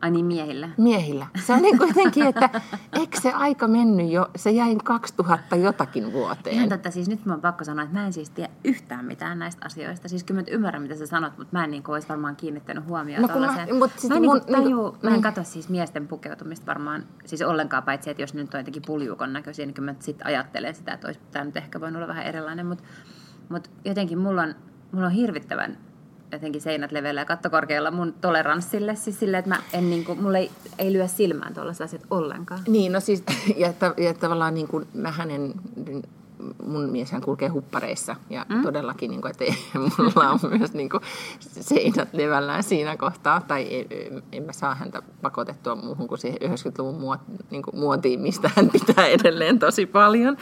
Ai 0.00 0.10
niin, 0.10 0.24
miehillä? 0.24 0.68
Miehillä. 0.76 1.26
Se 1.46 1.52
on 1.52 1.62
niin 1.62 1.78
kuitenkin, 1.78 2.26
että 2.26 2.60
eikö 2.92 3.20
se 3.20 3.32
aika 3.32 3.68
mennyt 3.68 4.10
jo, 4.10 4.30
se 4.36 4.50
jäi 4.50 4.76
2000 4.84 5.56
jotakin 5.56 6.12
vuoteen. 6.12 6.56
Ihan 6.56 6.68
totta, 6.68 6.90
siis 6.90 7.08
nyt 7.08 7.24
mä 7.24 7.32
oon 7.32 7.40
pakko 7.40 7.64
sanoa, 7.64 7.84
että 7.84 7.98
mä 7.98 8.06
en 8.06 8.12
siis 8.12 8.30
tiedä 8.30 8.50
yhtään 8.64 9.04
mitään 9.04 9.38
näistä 9.38 9.66
asioista. 9.66 10.08
Siis 10.08 10.24
kyllä 10.24 10.40
mä 10.40 10.44
ymmärrän, 10.50 10.82
mitä 10.82 10.96
sä 10.96 11.06
sanot, 11.06 11.38
mutta 11.38 11.56
mä 11.56 11.64
en 11.64 11.70
niin 11.70 11.82
olisi 11.88 12.08
varmaan 12.08 12.36
kiinnittänyt 12.36 12.86
huomioon 12.86 13.22
no, 13.22 13.28
mä, 13.28 13.66
mutta 13.78 14.00
siis 14.00 14.10
mä 14.10 14.16
en, 14.16 14.22
mun, 14.22 14.36
niin, 14.36 14.56
taju, 14.56 14.90
niin, 14.90 14.98
mä 15.02 15.08
en 15.08 15.12
niin. 15.12 15.22
katso 15.22 15.44
siis 15.44 15.68
miesten 15.68 16.08
pukeutumista 16.08 16.66
varmaan, 16.66 17.06
siis 17.26 17.42
ollenkaan 17.42 17.82
paitsi, 17.82 18.10
että 18.10 18.22
jos 18.22 18.34
nyt 18.34 18.54
on 18.54 18.60
jotenkin 18.60 18.82
puljukon 18.86 19.32
näköisiä, 19.32 19.66
niin 19.66 19.74
kyllä 19.74 19.92
mä 19.92 19.98
sitten 19.98 20.26
ajattelen 20.26 20.74
sitä, 20.74 20.92
että 20.92 21.06
olisi 21.06 21.20
tämä 21.30 21.44
nyt 21.44 21.56
ehkä 21.56 21.80
voinut 21.80 21.96
olla 21.96 22.08
vähän 22.08 22.24
erilainen, 22.24 22.66
mutta, 22.66 22.84
mutta 23.48 23.70
jotenkin 23.84 24.18
mulla 24.18 24.42
on, 24.42 24.54
mulla 24.92 25.06
on 25.06 25.12
hirvittävän 25.12 25.78
jotenkin 26.32 26.60
seinät 26.60 26.92
leveillä 26.92 27.20
ja 27.20 27.24
kattokorkealla 27.24 27.90
mun 27.90 28.14
toleranssille. 28.20 28.96
Siis 28.96 29.20
silleen, 29.20 29.38
että 29.38 29.48
mä 29.48 29.62
en, 29.72 29.90
niin 29.90 30.04
kuin, 30.04 30.22
mulle 30.22 30.38
ei, 30.38 30.50
ei 30.78 30.92
lyö 30.92 31.08
silmään 31.08 31.54
tuollaiset 31.54 31.84
asiat 31.84 32.02
ollenkaan. 32.10 32.60
Niin, 32.68 32.92
no 32.92 33.00
siis, 33.00 33.24
ja, 33.56 33.72
ja 33.96 34.14
tavallaan 34.14 34.54
niin 34.54 34.68
kuin 34.68 34.86
mä 34.94 35.10
hänen, 35.10 35.54
mun 36.66 36.90
mieshän 36.90 37.20
kulkee 37.20 37.48
huppareissa 37.48 38.16
ja 38.30 38.46
mm? 38.48 38.62
todellakin, 38.62 39.10
niin 39.10 39.20
kuin, 39.20 39.30
että 39.30 39.44
mulla 39.98 40.30
on 40.30 40.38
myös 40.58 40.72
niin 40.72 40.88
kuin, 40.88 41.02
seinät 41.40 42.08
levällään 42.12 42.62
siinä 42.62 42.96
kohtaa, 42.96 43.40
tai 43.40 43.66
en, 43.70 44.22
en 44.32 44.42
mä 44.42 44.52
saa 44.52 44.74
häntä 44.74 45.02
pakotettua 45.22 45.74
muuhun 45.74 46.08
kuin 46.08 46.18
siihen 46.18 46.38
90-luvun 46.42 47.00
muot, 47.00 47.20
niin 47.50 47.62
kuin 47.62 47.78
muotiin, 47.78 48.20
mistä 48.20 48.50
hän 48.56 48.70
pitää 48.70 49.06
edelleen 49.06 49.58
tosi 49.58 49.86
paljon. 49.86 50.36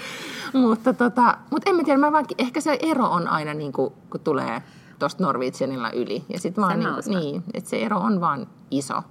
mutta, 0.53 0.93
tota, 0.93 1.39
mutta 1.51 1.71
en 1.71 1.77
mä 1.77 1.85
tiedä, 1.85 1.99
mä 1.99 2.13
vaan, 2.13 2.27
ehkä 2.39 2.61
se 2.61 2.79
ero 2.83 3.05
on 3.05 3.29
aina, 3.29 3.55
niin 3.55 3.73
kuin, 3.73 3.93
kun 4.11 4.21
tulee 4.21 4.63
tuosta 4.99 5.25
Norwegianilla 5.25 5.91
yli. 5.91 6.25
Ja 6.29 6.41
sit 6.41 6.57
vaan 6.57 6.79
niin, 6.79 7.21
niin, 7.21 7.45
että 7.55 7.71
se 7.71 7.77
ero 7.77 7.99
on 7.99 8.21
vaan 8.21 8.47
iso. 8.71 9.03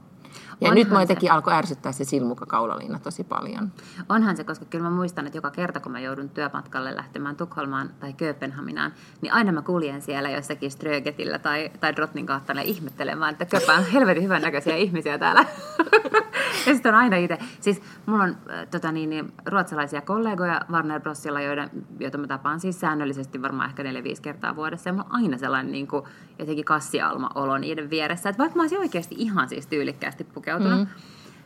Ja 0.61 0.69
Onhan 0.69 0.75
nyt 0.75 0.89
mä 0.89 1.01
jotenkin 1.01 1.31
alkoi 1.31 1.53
ärsyttää 1.53 1.91
se 1.91 2.03
silmukakaulaliina 2.03 2.99
tosi 2.99 3.23
paljon. 3.23 3.71
Onhan 4.09 4.37
se, 4.37 4.43
koska 4.43 4.65
kyllä 4.65 4.83
mä 4.83 4.89
muistan, 4.89 5.25
että 5.25 5.37
joka 5.37 5.51
kerta 5.51 5.79
kun 5.79 5.91
mä 5.91 5.99
joudun 5.99 6.29
työmatkalle 6.29 6.95
lähtemään 6.95 7.35
Tukholmaan 7.35 7.89
tai 7.99 8.13
Kööpenhaminaan, 8.13 8.93
niin 9.21 9.33
aina 9.33 9.51
mä 9.51 9.61
kuljen 9.61 10.01
siellä 10.01 10.29
jossakin 10.29 10.71
Strögetillä 10.71 11.39
tai, 11.39 11.71
tai 11.79 11.95
Drottningahtana 11.95 12.61
ihmettelemään, 12.61 13.31
että 13.31 13.45
köpä 13.45 13.73
on 13.73 13.85
helvetin 13.85 14.23
hyvän 14.23 14.41
näköisiä 14.41 14.75
ihmisiä 14.75 15.17
täällä. 15.17 15.45
ja 16.67 16.73
sitten 16.73 16.95
on 16.95 16.99
aina 16.99 17.17
itse. 17.17 17.37
Siis 17.61 17.81
mulla 18.05 18.23
on 18.23 18.29
äh, 18.29 18.67
tota 18.71 18.91
niin, 18.91 19.09
niin, 19.09 19.33
ruotsalaisia 19.45 20.01
kollegoja 20.01 20.61
Warner 20.71 21.01
Brosilla, 21.01 21.41
joiden, 21.41 21.69
joita 21.99 22.17
mä 22.17 22.27
tapaan 22.27 22.59
siis 22.59 22.79
säännöllisesti 22.79 23.41
varmaan 23.41 23.69
ehkä 23.69 23.83
4-5 23.83 23.85
kertaa 24.21 24.55
vuodessa. 24.55 24.89
Ja 24.89 24.93
mulla 24.93 25.05
on 25.09 25.15
aina 25.15 25.37
sellainen 25.37 25.71
niin 25.71 25.87
kuin, 25.87 26.03
jotenkin 26.39 26.65
kassialma-olo 26.65 27.57
niiden 27.57 27.89
vieressä. 27.89 28.29
Että 28.29 28.37
vaikka 28.37 28.55
mä 28.55 28.63
olisin 28.63 28.79
oikeasti 28.79 29.15
ihan 29.17 29.49
siis 29.49 29.67
tyylikkäästi 29.67 30.23
pukeutunut, 30.23 30.79
mm. 30.79 30.87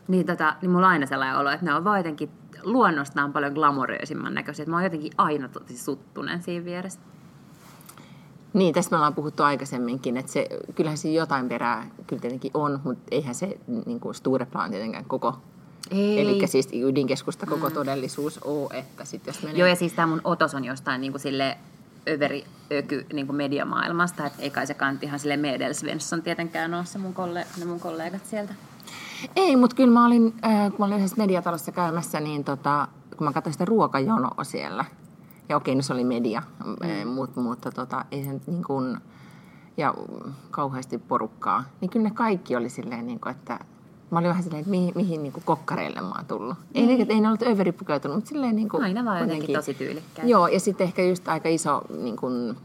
niin, 0.07 0.26
tota, 0.26 0.55
niin 0.62 0.72
mulla 0.72 0.88
on 0.88 0.93
aina 0.93 1.05
sellainen 1.05 1.38
olo, 1.38 1.49
että 1.49 1.66
ne 1.66 1.74
on 1.74 1.84
vaan 1.84 1.99
jotenkin 1.99 2.30
luonnostaan 2.64 3.34
paljon 3.34 3.53
glamoröösimman 3.53 4.34
näköisiä. 4.34 4.64
Että 4.64 4.72
mä 4.72 4.78
oon 4.78 4.84
jotenkin 4.84 5.12
aina 5.18 5.49
tosi 5.49 5.78
suttunen 5.78 6.41
siinä 6.41 6.66
vieressä. 6.66 6.99
Niin, 8.54 8.74
tästä 8.74 8.91
me 8.91 8.97
ollaan 8.97 9.16
puhuttu 9.16 9.43
aikaisemminkin, 9.43 10.18
että 10.18 10.32
se, 10.32 10.47
kyllähän 10.76 10.97
siinä 10.97 11.18
jotain 11.18 11.50
perää 11.50 11.89
kyllä 12.08 12.22
tietenkin 12.22 12.52
on, 12.54 12.80
mutta 12.84 13.04
eihän 13.12 13.36
se 13.36 13.58
niin 13.86 14.00
kuin 14.00 14.16
Stureplan 14.16 14.72
tietenkään 14.72 15.06
koko. 15.06 15.38
Eli 15.91 16.47
siis 16.47 16.70
ydinkeskusta 16.74 17.45
koko 17.45 17.70
mm. 17.70 17.74
todellisuus 17.74 18.39
ole, 18.43 18.80
että 18.80 19.06
sitten 19.06 19.32
jos 19.32 19.43
menee... 19.43 19.58
Joo, 19.58 19.68
ja 19.68 19.76
siis 19.76 19.93
tämä 19.93 20.08
mun 20.08 20.22
otos 20.24 20.56
on 20.56 20.66
jostain 20.66 21.02
niin 21.02 21.12
kuin 21.12 21.22
sille 21.22 21.58
överi 22.10 22.45
öky 22.72 23.06
niin 23.14 23.26
kuin 23.26 23.36
mediamaailmasta, 23.36 24.26
että 24.26 24.41
ei 24.41 24.50
kai 24.50 24.68
se 24.68 24.74
kantihan 24.74 25.20
sille 25.20 25.38
Medel 25.38 25.74
Svensson 25.74 26.22
tietenkään 26.22 26.74
ole 26.74 26.86
se 26.86 26.97
mun, 26.97 27.14
kolle, 27.14 27.47
ne 27.58 27.66
mun 27.66 27.80
kollegat 27.80 28.26
sieltä. 28.26 28.54
Ei, 29.36 29.56
mutta 29.56 29.76
kyllä 29.76 29.93
mä 29.93 30.06
olin, 30.06 30.34
äh, 30.45 30.70
kun 30.70 30.76
mä 30.80 30.86
olin 30.86 30.97
yhdessä 30.97 31.18
mediatalossa 31.18 31.72
käymässä, 31.72 32.20
niin 32.20 32.43
tota, 32.43 32.88
kun 33.18 33.28
mä 33.28 33.34
katsoin 33.34 33.54
sitä 33.54 33.66
ruokajonoa 33.66 34.43
siellä, 34.43 34.86
ja 35.50 35.58
okei, 35.58 35.76
no 35.76 35.82
se 35.82 35.93
oli 35.93 36.04
media, 36.04 36.43
mm. 36.66 37.08
mutta, 37.08 37.39
mutta 37.41 37.72
tota, 37.72 38.06
ei 38.12 38.24
se 38.24 38.39
niin 38.47 38.64
kuin, 38.64 38.97
ja 39.78 39.93
kauheasti 40.52 40.97
porukkaa, 40.97 41.64
niin 41.82 41.89
kyllä 41.89 42.10
ne 42.10 42.16
kaikki 42.16 42.56
oli 42.56 42.70
silleen, 42.70 43.08
niin 43.08 43.20
kuin, 43.20 43.32
että 43.32 43.60
mä 44.12 44.20
olin 44.20 44.30
vähän 44.30 44.43
silleen, 44.43 44.60
että 44.60 44.72
mihin, 44.72 44.93
mihin 44.95 45.24
niin 45.24 45.34
kuin 45.34 45.43
kokkareille 45.43 46.02
mä 46.02 46.12
oon 46.16 46.26
tullut. 46.26 46.58
Ei, 46.76 46.86
niin. 46.86 47.12
ei 47.12 47.22
ne 47.22 47.28
ollut 47.28 47.41
överipukeutunut, 47.41 48.18
mutta 48.18 48.30
silleen 48.30 48.56
niin 48.56 48.70
kuin, 48.70 48.84
Aina 48.84 49.06
vaan 49.06 49.22
jotenkin 49.22 49.56
tosi 49.56 49.74
tyylikkäin. 49.74 50.30
Joo, 50.30 50.47
ja 50.47 50.60
sitten 50.60 50.86
ehkä 50.88 51.04
just 51.04 51.28
aika 51.28 51.50
iso 51.50 51.82
niin 52.02 52.16
kuin, 52.16 52.58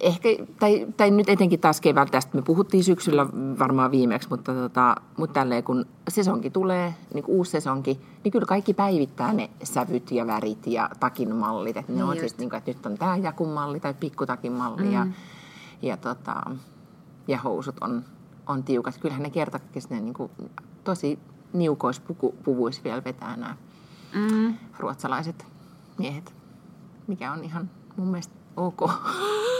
ehkä, 0.00 0.28
tai, 0.60 0.86
tai 0.96 1.10
nyt 1.10 1.28
etenkin 1.28 1.60
taas 1.60 1.80
keväällä, 1.80 2.10
tästä 2.10 2.36
me 2.36 2.42
puhuttiin 2.42 2.84
syksyllä 2.84 3.26
varmaan 3.58 3.90
viimeksi, 3.90 4.28
mutta, 4.30 4.54
tota, 4.54 4.96
mutta 5.16 5.34
tälleen 5.34 5.64
kun 5.64 5.86
sesonki 6.08 6.50
tulee, 6.50 6.94
niin 7.14 7.24
kuin 7.24 7.36
uusi 7.36 7.50
sesonki, 7.50 8.00
niin 8.24 8.32
kyllä 8.32 8.46
kaikki 8.46 8.74
päivittää 8.74 9.32
ne 9.32 9.50
sävyt 9.62 10.10
ja 10.10 10.26
värit 10.26 10.66
ja 10.66 10.90
takin 11.00 11.36
mallit. 11.36 11.76
Että 11.76 11.92
ne 11.92 11.96
niin 11.96 12.04
on 12.04 12.16
siis, 12.16 12.38
niin 12.38 12.50
kuin, 12.50 12.58
että 12.58 12.70
nyt 12.70 12.86
on 12.86 12.98
tämä 12.98 13.16
jakun 13.16 13.48
malli 13.48 13.80
tai 13.80 13.94
pikkutakin 13.94 14.52
malli 14.52 14.82
mm. 14.82 14.92
ja, 14.92 15.06
ja, 15.82 15.96
tota, 15.96 16.42
ja 17.28 17.38
housut 17.38 17.76
on, 17.80 18.04
on 18.46 18.62
tiukat. 18.62 18.98
Kyllähän 18.98 19.22
ne 19.22 19.30
kertakin 19.30 19.82
ne 19.90 20.00
niin 20.00 20.14
kuin, 20.14 20.30
tosi 20.84 21.18
niukoissa 21.52 22.02
puvuissa 22.44 22.84
vielä 22.84 23.04
vetää 23.04 23.36
nämä 23.36 23.56
mm. 24.14 24.54
ruotsalaiset 24.78 25.46
miehet, 25.98 26.34
mikä 27.06 27.32
on 27.32 27.44
ihan 27.44 27.70
mun 27.96 28.08
mielestä 28.08 28.34
ok. 28.56 28.90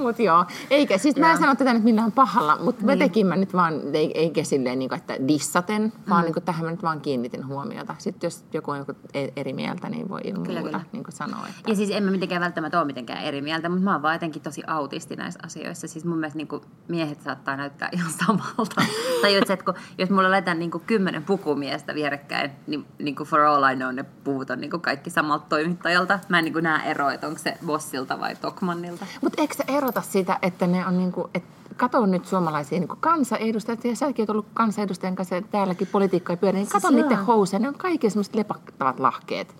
Mutta 0.00 0.22
joo, 0.22 0.44
eikä, 0.70 0.98
siis 0.98 1.16
mä 1.16 1.32
en 1.32 1.38
sano 1.38 1.54
tätä 1.54 1.74
nyt 1.74 1.82
millään 1.82 2.12
pahalla, 2.12 2.58
mutta 2.64 2.86
niin. 2.86 2.98
tekin 2.98 3.26
mä 3.26 3.36
nyt 3.36 3.54
vaan, 3.54 3.74
eikä 4.14 4.44
silleen, 4.44 4.78
niin 4.78 4.88
kuin, 4.88 4.98
että 4.98 5.28
dissaten, 5.28 5.92
vaan 6.08 6.20
mm. 6.20 6.24
niin 6.24 6.34
kuin, 6.34 6.44
tähän 6.44 6.64
mä 6.64 6.70
nyt 6.70 6.82
vaan 6.82 7.00
kiinnitin 7.00 7.46
huomiota. 7.46 7.94
Sitten 7.98 8.26
jos 8.26 8.44
joku 8.52 8.70
on 8.70 8.78
joku 8.78 8.92
e- 9.14 9.28
eri 9.36 9.52
mieltä, 9.52 9.88
niin 9.88 10.08
voi 10.08 10.20
ilman 10.24 10.46
kyllä, 10.46 10.60
muuta 10.60 10.78
kyllä. 10.78 10.90
Niin 10.92 11.04
kuin 11.04 11.14
sanoa. 11.14 11.46
Että... 11.48 11.70
Ja 11.70 11.76
siis 11.76 11.90
en 11.90 12.02
mä 12.02 12.10
mitenkään 12.10 12.42
välttämättä 12.42 12.78
ole 12.78 12.86
mitenkään 12.86 13.24
eri 13.24 13.42
mieltä, 13.42 13.68
mutta 13.68 13.84
mä 13.84 13.92
oon 13.92 14.02
vaan 14.02 14.14
jotenkin 14.14 14.42
tosi 14.42 14.62
autisti 14.66 15.16
näissä 15.16 15.40
asioissa. 15.46 15.88
Siis 15.88 16.04
mun 16.04 16.18
mielestä 16.18 16.36
niin 16.36 16.48
kuin, 16.48 16.62
miehet 16.88 17.20
saattaa 17.20 17.56
näyttää 17.56 17.88
ihan 17.92 18.12
samalta. 18.26 18.82
tai 19.22 19.34
jos, 19.34 19.50
että 19.50 19.64
kun, 19.64 19.74
jos 19.98 20.10
mulla 20.10 20.30
laitetaan 20.30 20.58
niin 20.58 20.70
kuin, 20.70 20.84
kymmenen 20.86 21.24
pukumiestä 21.24 21.94
vierekkäin, 21.94 22.50
niin, 22.66 22.86
niin 22.98 23.16
kuin 23.16 23.28
for 23.28 23.40
all 23.40 23.64
I 23.72 23.76
know 23.76 23.92
ne 23.92 24.04
puvut 24.24 24.50
on 24.50 24.60
niin 24.60 24.70
kuin 24.70 24.80
kaikki 24.80 25.10
samalta 25.10 25.46
toimittajalta. 25.48 26.18
Mä 26.28 26.38
en 26.38 26.44
niin 26.44 26.52
kuin, 26.52 26.62
näe 26.62 26.90
eroa, 26.90 27.12
että 27.12 27.26
onko 27.26 27.38
se 27.38 27.56
Bossilta 27.66 28.20
vai 28.20 28.36
Tokmannilta. 28.36 29.06
Mutta 29.20 29.42
eikö 29.42 29.54
se 29.54 29.64
erota 29.90 30.10
sitä, 30.10 30.38
että 30.42 30.66
ne 30.66 30.86
on 30.86 30.98
niin 30.98 31.12
kuin, 31.12 31.30
että 31.34 31.50
kato 31.76 32.06
nyt 32.06 32.26
suomalaisia 32.26 32.78
niin 32.78 32.88
kansanedustajia, 33.00 33.80
ja 33.84 33.96
säkin 33.96 34.22
olet 34.22 34.30
ollut 34.30 34.46
kansanedustajan 34.54 35.16
kanssa 35.16 35.42
täälläkin 35.50 35.88
politiikkaa 35.92 36.36
pyörä, 36.36 36.58
niin 36.58 36.68
kato 36.68 36.88
siis 36.88 37.02
niiden 37.02 37.24
housuja, 37.24 37.60
ne 37.60 37.68
on 37.68 37.74
kaikki 37.74 38.10
semmoiset 38.10 38.34
lepattavat 38.34 39.00
lahkeet. 39.00 39.54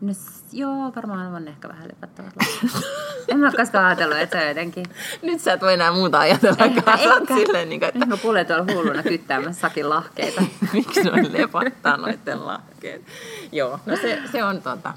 No 0.00 0.12
joo, 0.52 0.92
varmaan 0.96 1.34
on 1.34 1.48
ehkä 1.48 1.68
vähän 1.68 1.88
lepattavat 1.88 2.32
lahkeet. 2.36 2.84
en 3.28 3.38
mä 3.38 3.52
koskaan 3.52 3.84
ajatellut, 3.84 4.18
että 4.18 4.38
se 4.38 4.42
on 4.42 4.48
jotenkin... 4.48 4.86
Nyt 5.22 5.40
sä 5.40 5.52
et 5.52 5.62
voi 5.62 5.74
enää 5.74 5.92
muuta 5.92 6.18
ajatella, 6.18 6.64
ehkä, 6.64 6.92
ehkä. 6.92 7.34
silleen, 7.34 7.68
niin 7.68 7.80
kuin, 7.80 7.88
että... 7.88 8.06
Mä 8.06 8.16
kuulen 8.16 8.46
tuolla 8.46 8.64
hulluna 8.74 9.02
kyttäämässä 9.02 9.60
sakin 9.60 9.88
lahkeita. 9.88 10.42
Miksi 10.72 11.02
ne 11.02 11.12
on 11.12 11.32
lepattaa 11.32 11.96
noiden 11.96 12.46
lahkeet? 12.46 13.02
joo, 13.52 13.80
no 13.86 13.96
se, 13.96 14.22
se 14.32 14.44
on 14.44 14.62
tota... 14.62 14.94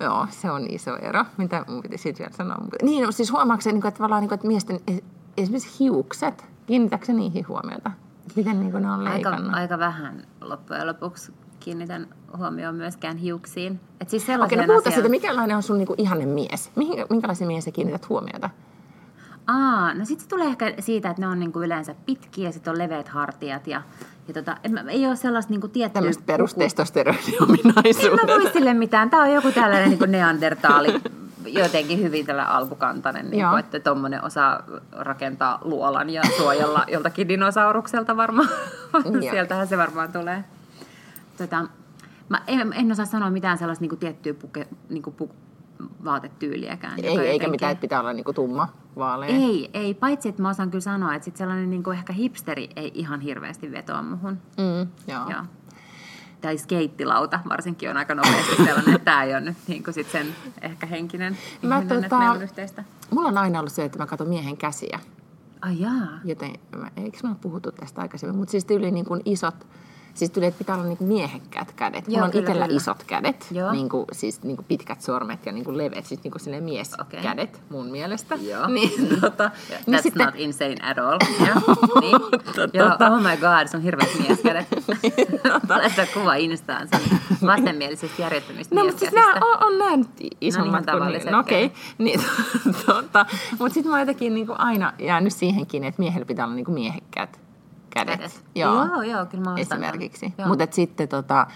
Joo, 0.00 0.26
se 0.30 0.50
on 0.50 0.66
iso 0.68 0.96
ero. 0.96 1.24
Mitä 1.36 1.64
mun 1.68 1.82
piti 1.82 1.98
siitä 1.98 2.18
vielä 2.18 2.32
sanoa? 2.32 2.58
Niin, 2.82 3.04
no, 3.04 3.12
siis 3.12 3.32
huomaako 3.32 3.60
se, 3.60 3.72
niin 3.72 3.86
että, 3.86 4.20
niin 4.20 4.34
että 4.34 4.46
miesten 4.46 4.80
e- 4.86 5.04
esimerkiksi 5.36 5.78
hiukset, 5.80 6.44
kiinnitätkö 6.66 7.12
niihin 7.12 7.48
huomiota? 7.48 7.90
Miten 8.36 8.60
niin 8.60 8.82
ne 8.82 8.90
on 8.90 9.04
leikannut? 9.04 9.46
Aika, 9.46 9.56
aika 9.56 9.78
vähän 9.78 10.22
loppujen 10.40 10.86
lopuksi 10.86 11.32
kiinnitän 11.60 12.08
huomioon 12.36 12.74
myöskään 12.74 13.16
hiuksiin. 13.16 13.80
Et 14.00 14.10
siis 14.10 14.26
Okei, 14.44 14.58
no 14.58 14.64
puhuta 14.66 14.88
asia... 14.88 14.92
siitä, 14.92 15.08
mikälainen 15.08 15.56
on 15.56 15.62
sun 15.62 15.78
niinku 15.78 15.94
ihanne 15.98 16.26
mies? 16.26 16.70
Mihin, 16.76 17.06
minkälaisen 17.10 17.46
mies 17.46 17.64
sä 17.64 17.70
kiinnität 17.70 18.08
huomiota? 18.08 18.50
Aa, 19.46 19.94
no 19.94 20.04
sitten 20.04 20.22
se 20.24 20.28
tulee 20.28 20.46
ehkä 20.46 20.74
siitä, 20.78 21.10
että 21.10 21.22
ne 21.22 21.28
on 21.28 21.40
niinku 21.40 21.60
yleensä 21.60 21.94
pitkiä 22.06 22.48
ja 22.48 22.52
sitten 22.52 22.70
on 22.70 22.78
leveät 22.78 23.08
hartiat 23.08 23.66
ja 23.66 23.82
ja 24.30 24.42
tota, 24.42 24.56
en, 24.64 24.88
ei 24.88 25.06
ole 25.06 25.16
sellaista 25.16 25.50
niin 25.52 25.70
tiettyä... 25.70 26.00
Tämmöistä 26.00 26.22
perusteistosteroniominaisuudet. 26.26 28.20
En 28.20 28.26
mä 28.26 28.26
voi 28.26 28.52
sille 28.52 28.74
mitään. 28.74 29.10
Tämä 29.10 29.22
on 29.22 29.32
joku 29.32 29.52
tällainen 29.52 29.90
niin 29.90 30.12
neandertaali 30.18 31.00
jotenkin 31.46 32.02
hyvin 32.02 32.26
tällä 32.26 32.44
alkukantainen, 32.44 33.30
niin 33.30 33.46
kuin, 33.48 33.58
että 33.58 33.80
tuommoinen 33.80 34.24
osaa 34.24 34.62
rakentaa 34.92 35.58
luolan 35.64 36.10
ja 36.10 36.22
suojella 36.36 36.84
joltakin 36.92 37.28
dinosaurukselta 37.28 38.16
varmaan. 38.16 38.48
Sieltähän 39.30 39.68
se 39.68 39.78
varmaan 39.78 40.12
tulee. 40.12 40.44
Tota, 41.38 41.66
mä 42.28 42.42
en, 42.46 42.72
en 42.72 42.92
osaa 42.92 43.06
sanoa 43.06 43.30
mitään 43.30 43.58
sellaista 43.58 43.82
niin 43.82 43.88
kuin 43.88 43.98
tiettyä 43.98 44.34
puke, 44.34 44.66
niin 44.88 45.02
kuin 45.02 45.16
pu, 45.16 45.30
vaatetyyliäkään. 46.04 46.98
Ei, 46.98 47.06
eikä 47.06 47.22
jotenkin... 47.22 47.50
mitään, 47.50 47.72
että 47.72 47.80
pitää 47.80 48.00
olla 48.00 48.12
niin 48.12 48.24
kuin 48.24 48.34
tumma 48.34 48.68
vaalea. 48.96 49.28
Ei, 49.28 49.70
ei, 49.74 49.94
paitsi 49.94 50.28
että 50.28 50.42
mä 50.42 50.48
osaan 50.48 50.70
kyllä 50.70 50.82
sanoa, 50.82 51.14
että 51.14 51.24
sit 51.24 51.36
sellainen 51.36 51.70
niin 51.70 51.82
kuin 51.82 51.98
ehkä 51.98 52.12
hipsteri 52.12 52.68
ei 52.76 52.90
ihan 52.94 53.20
hirveästi 53.20 53.72
vetoa 53.72 54.02
muhun. 54.02 54.38
Mm, 54.58 55.12
joo. 55.12 55.30
joo 55.30 55.42
tai 56.40 56.58
skeittilauta 56.58 57.40
varsinkin 57.48 57.90
on 57.90 57.96
aika 57.96 58.14
nopeasti 58.14 58.56
sellainen, 58.56 58.94
että 58.94 59.04
tämä 59.04 59.22
ei 59.22 59.32
ole 59.32 59.40
nyt 59.40 59.56
niin 59.66 59.84
kuin 59.84 59.94
sit 59.94 60.10
sen 60.10 60.26
ehkä 60.62 60.86
henkinen 60.86 61.36
mä, 61.62 61.78
ihminen, 61.78 62.02
tota, 62.02 62.16
että 62.16 62.30
on 62.30 62.42
yhteistä. 62.42 62.84
Mulla 63.10 63.28
on 63.28 63.38
aina 63.38 63.58
ollut 63.58 63.72
se, 63.72 63.84
että 63.84 63.98
mä 63.98 64.06
katson 64.06 64.28
miehen 64.28 64.56
käsiä. 64.56 65.00
Ai 65.62 65.80
jaa. 65.80 66.20
Joten, 66.24 66.52
eikö 66.96 67.18
mä 67.22 67.34
puhuttu 67.40 67.72
tästä 67.72 68.00
aikaisemmin, 68.00 68.36
mutta 68.38 68.50
siis 68.50 68.64
tyyli 68.64 68.90
niin 68.90 69.04
kuin 69.04 69.22
isot 69.24 69.66
Siis 70.14 70.30
tuli, 70.30 70.46
että 70.46 70.58
pitää 70.58 70.74
olla 70.74 70.84
niinku 70.84 71.04
miehekkäät 71.04 71.72
kädet. 71.72 72.04
Joo, 72.08 72.14
Mulla 72.14 72.24
on 72.24 72.38
itsellä 72.40 72.66
isot 72.70 73.04
kädet, 73.04 73.46
niinku, 73.72 74.06
siis 74.12 74.42
niinku 74.42 74.62
pitkät 74.68 75.00
sormet 75.00 75.46
ja 75.46 75.52
niinku 75.52 75.76
leveät, 75.76 76.06
siis 76.06 76.20
niinku 76.24 76.38
mieskädet 76.60 77.50
okay. 77.50 77.62
mun 77.68 77.86
mielestä. 77.86 78.34
Joo. 78.34 78.66
Niin, 78.80 79.08
tota, 79.20 79.50
yeah, 79.70 79.82
niin 79.86 79.98
that's 79.98 80.02
sitten... 80.02 80.26
not 80.26 80.34
insane 80.36 80.76
at 80.82 80.98
all. 80.98 81.18
Yeah. 81.40 81.62
niin. 82.00 82.16
Joo, 82.72 82.90
tota... 82.90 83.10
oh 83.10 83.22
my 83.22 83.36
god, 83.36 83.66
se 83.66 83.76
on 83.76 83.82
hirveät 83.82 84.10
mieskädet. 84.18 84.66
Laita 85.68 86.06
kuva 86.14 86.34
Instaan 86.34 86.88
sen 86.88 87.00
vastenmielisistä 87.46 88.22
järjettömistä 88.22 88.74
No, 88.74 88.84
mutta 88.84 88.98
siis 88.98 89.12
nämä 89.12 89.34
on, 89.34 89.66
on 89.66 89.78
nämä 89.78 90.04
isommat 90.40 90.86
no, 90.86 91.04
niin, 91.04 91.20
kuin 91.22 91.32
No, 91.32 91.38
okei. 91.38 91.64
Okay. 91.64 91.78
Niin, 91.98 92.20
tota, 92.86 93.26
mutta 93.50 93.74
sitten 93.74 93.90
mä 93.90 93.90
oon 93.90 94.00
jotenkin 94.00 94.34
niinku 94.34 94.54
aina 94.58 94.92
jäänyt 94.98 95.32
siihenkin, 95.32 95.84
että 95.84 96.02
miehellä 96.02 96.26
pitää 96.26 96.44
olla 96.44 96.54
niinku 96.54 96.72
miehekkäät 96.72 97.40
kädet. 97.90 98.18
kädet. 98.18 98.44
Joo, 98.54 98.84
joo, 98.84 99.02
joo 99.02 99.26
kyllä 99.26 99.44
mä 99.44 99.54
Esimerkiksi. 99.56 100.34
Mutta 100.46 100.66
sitten 100.70 101.08
tota, 101.08 101.46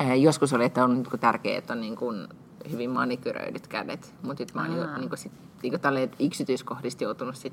eh, 0.00 0.20
joskus 0.20 0.52
oli, 0.52 0.64
että 0.64 0.84
on 0.84 0.94
niin 0.94 1.20
tärkeää, 1.20 1.58
että 1.58 1.72
on 1.72 1.80
niin 1.80 1.96
kuin 1.96 2.28
hyvin 2.70 2.90
manikyröidyt 2.90 3.66
kädet. 3.66 4.14
Mutta 4.22 4.38
sitten 4.38 4.56
mä 4.56 4.68
oon 4.68 4.76
niin 4.76 4.88
kuin, 4.88 5.00
niin 5.00 5.08
kuin, 5.08 5.18
sit, 5.18 5.32
niin 5.62 5.72
kuin 5.80 6.10
yksityiskohdista 6.26 7.04
joutunut 7.04 7.36
sit 7.36 7.52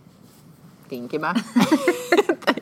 tinkimään. 0.88 1.36
että, 2.30 2.54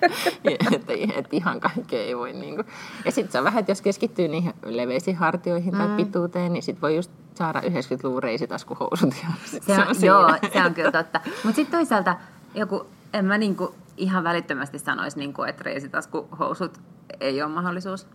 että, 0.72 0.94
että 1.16 1.30
ihan 1.32 1.60
kaikkea 1.60 2.02
ei 2.02 2.18
voi. 2.18 2.34
Niin 2.34 2.56
kuin. 2.56 2.68
Ja 3.06 3.12
sitten 3.12 3.32
se 3.32 3.38
on 3.38 3.44
vähän, 3.44 3.60
että 3.60 3.72
jos 3.72 3.82
keskittyy 3.82 4.28
niihin 4.28 4.54
leveisiin 4.66 5.18
hartioihin 5.18 5.74
mm. 5.74 5.78
tai 5.78 5.88
pituuteen, 5.88 6.54
niin 6.54 6.64
sitten 6.64 6.82
voi 6.82 6.96
just 6.96 7.12
saada 7.36 7.60
90-luvun 7.60 8.24
reisitaskuhousut. 8.24 9.14
Ja 9.24 9.30
se, 9.62 9.74
on, 9.74 9.96
se 9.96 10.14
on 10.14 10.22
joo, 10.22 10.38
se 10.54 10.66
on 10.66 10.74
kyllä 10.74 10.92
totta. 10.92 11.22
Mutta 11.44 11.56
sitten 11.56 11.80
toisaalta 11.80 12.16
joku, 12.56 12.86
en 13.14 13.26
mä 13.26 13.38
niinku 13.38 13.76
ihan 13.98 14.24
välittömästi 14.24 14.80
sanoisi, 14.80 15.20
niin 15.20 15.34
kuin, 15.34 15.50
että 15.50 15.64
reisitaskuhousut 15.64 16.78
ei 17.20 17.42
ole 17.42 17.52
mahdollisuus. 17.52 18.08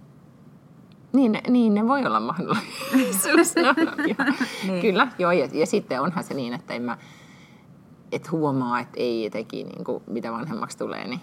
Niin, 1.12 1.38
niin 1.48 1.74
ne 1.74 1.88
voi 1.88 2.06
olla 2.06 2.20
mahdollisuus. 2.20 3.54
no, 3.64 4.04
niin. 4.66 4.80
Kyllä, 4.80 5.08
joo. 5.18 5.32
Ja, 5.32 5.48
ja 5.52 5.66
sitten 5.66 6.00
onhan 6.00 6.24
se 6.24 6.34
niin, 6.34 6.54
että 6.54 6.74
en 6.74 6.82
mä, 6.82 6.98
et 8.12 8.32
huomaa, 8.32 8.80
että 8.80 8.94
ei 8.96 9.24
jotenkin, 9.24 9.66
niin 9.66 9.84
kuin, 9.84 10.02
mitä 10.06 10.32
vanhemmaksi 10.32 10.78
tulee, 10.78 11.08
niin 11.08 11.20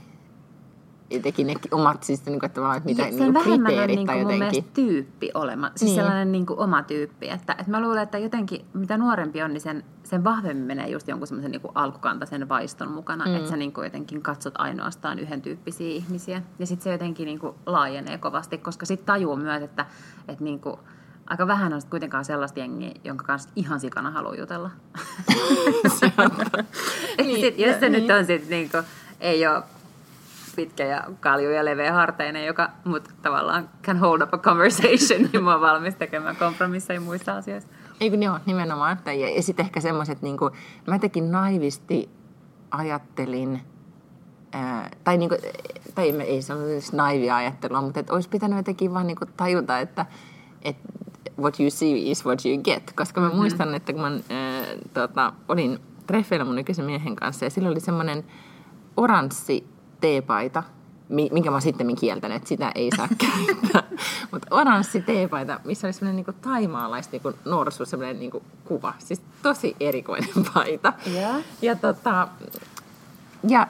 jotenkin 1.13 1.47
ne 1.47 1.55
omat, 1.71 2.03
siis 2.03 2.25
niin 2.25 2.39
kuin, 2.39 2.47
että, 2.47 2.75
että 2.75 2.89
mitä 2.89 3.03
niin, 3.03 3.19
niin 3.19 3.33
kriteerit 3.33 3.99
on, 3.99 4.05
tai 4.05 4.15
niin 4.15 4.29
jotenkin. 4.29 4.63
Mun 4.63 4.73
tyyppi 4.73 5.31
olema, 5.33 5.71
siis 5.75 5.91
niin. 5.91 5.95
sellainen 5.95 6.31
niin 6.31 6.45
kuin 6.45 6.59
oma 6.59 6.83
tyyppi. 6.83 7.29
Että, 7.29 7.55
että 7.59 7.71
mä 7.71 7.81
luulen, 7.81 8.03
että 8.03 8.17
jotenkin 8.17 8.65
mitä 8.73 8.97
nuorempi 8.97 9.41
on, 9.41 9.53
niin 9.53 9.61
sen, 9.61 9.83
sen 10.03 10.23
vahvemmin 10.23 10.65
menee 10.65 10.89
just 10.89 11.07
jonkun 11.07 11.27
semmoisen 11.27 11.51
niin 11.51 11.61
alkukantaisen 11.75 12.49
vaiston 12.49 12.91
mukana, 12.91 13.25
mm. 13.25 13.35
että 13.35 13.49
sä 13.49 13.57
niin 13.57 13.73
kuin 13.73 13.85
jotenkin 13.85 14.21
katsot 14.21 14.53
ainoastaan 14.57 15.19
yhden 15.19 15.41
tyyppisiä 15.41 15.89
ihmisiä. 15.89 16.41
Ja 16.59 16.65
sitten 16.65 16.83
se 16.83 16.91
jotenkin 16.91 17.25
niin 17.25 17.39
kuin 17.39 17.55
laajenee 17.65 18.17
kovasti, 18.17 18.57
koska 18.57 18.85
sitten 18.85 19.05
tajuu 19.05 19.35
myös, 19.35 19.63
että, 19.63 19.85
että 20.27 20.43
niin 20.43 20.59
kuin, 20.59 20.75
aika 21.27 21.47
vähän 21.47 21.73
on 21.73 21.81
kuitenkaan 21.89 22.25
sellaista 22.25 22.59
jengiä, 22.59 22.91
jonka 23.03 23.25
kanssa 23.25 23.49
ihan 23.55 23.79
sikana 23.79 24.11
haluaa 24.11 24.35
jutella. 24.35 24.69
niin, 27.17 27.41
sit, 27.41 27.59
jos 27.59 27.79
se 27.79 27.89
niin. 27.89 28.07
nyt 28.07 28.17
on 28.17 28.25
sitten 28.25 28.49
niin 28.49 28.69
kuin, 28.69 28.83
ei 29.19 29.47
ole 29.47 29.63
pitkä 30.55 30.85
ja 30.85 31.03
kalju 31.19 31.49
ja 31.49 31.65
leveä 31.65 31.93
harteinen, 31.93 32.45
joka 32.45 32.69
mut 32.85 33.09
tavallaan 33.21 33.69
can 33.83 33.97
hold 33.97 34.21
up 34.21 34.33
a 34.33 34.37
conversation, 34.37 35.29
niin 35.31 35.43
mä 35.43 35.51
oon 35.51 35.61
valmis 35.61 35.95
tekemään 35.95 36.35
kompromisseja 36.35 37.01
muissa 37.01 37.35
asioissa. 37.37 37.69
Eikö 37.99 38.17
joo, 38.17 38.39
nimenomaan. 38.45 38.97
Ja, 39.05 39.29
ja 39.29 39.43
sitten 39.43 39.65
ehkä 39.65 39.81
semmoiset, 39.81 40.21
niin 40.21 40.37
kuin, 40.37 40.53
mä 40.87 40.99
tekin 40.99 41.31
naivisti 41.31 42.09
ajattelin, 42.71 43.61
ää, 44.51 44.89
tai, 45.03 45.17
niin 45.17 45.29
kuin, 45.29 45.41
tai 45.95 46.09
ei, 46.09 46.21
ei 46.21 46.41
se 46.41 46.53
ole 46.53 46.79
naivia 46.93 47.35
ajattelua, 47.35 47.81
mutta 47.81 47.99
että 47.99 48.13
olisi 48.13 48.29
pitänyt 48.29 48.57
jotenkin 48.57 48.93
vaan 48.93 49.07
niin 49.07 49.17
kuin 49.17 49.29
tajuta, 49.37 49.79
että, 49.79 50.05
että 50.61 50.89
what 51.39 51.59
you 51.59 51.69
see 51.69 52.11
is 52.11 52.25
what 52.25 52.45
you 52.45 52.57
get. 52.63 52.93
Koska 52.95 53.21
mä 53.21 53.27
mm-hmm. 53.27 53.39
muistan, 53.39 53.75
että 53.75 53.93
kun 53.93 54.01
mä 54.01 54.07
ää, 54.07 54.65
tota, 54.93 55.33
olin 55.47 55.79
treffeillä 56.07 56.45
mun 56.45 56.55
nykyisen 56.55 56.85
miehen 56.85 57.15
kanssa 57.15 57.45
ja 57.45 57.49
sillä 57.49 57.69
oli 57.69 57.79
semmoinen 57.79 58.23
oranssi 58.97 59.72
teepaita, 60.03 60.63
minkä 61.09 61.51
mä 61.51 61.59
sitten 61.59 61.95
kieltänyt, 61.95 62.37
että 62.37 62.49
sitä 62.49 62.71
ei 62.75 62.89
saa 62.97 63.07
käyttää. 63.25 63.83
Mutta 64.31 64.47
oranssi 64.51 65.01
teepaita, 65.01 65.59
missä 65.63 65.87
oli 65.87 65.93
semmoinen 65.93 66.15
niinku 66.15 66.33
taimaalais 66.41 67.11
niinku 67.11 67.33
norsu, 67.45 67.85
semmoinen 67.85 68.19
niinku 68.19 68.43
kuva. 68.65 68.93
Siis 68.99 69.21
tosi 69.41 69.75
erikoinen 69.79 70.29
paita. 70.53 70.93
Yeah. 71.13 71.43
Ja, 71.61 71.75
tota, 71.75 72.27
ja 73.47 73.67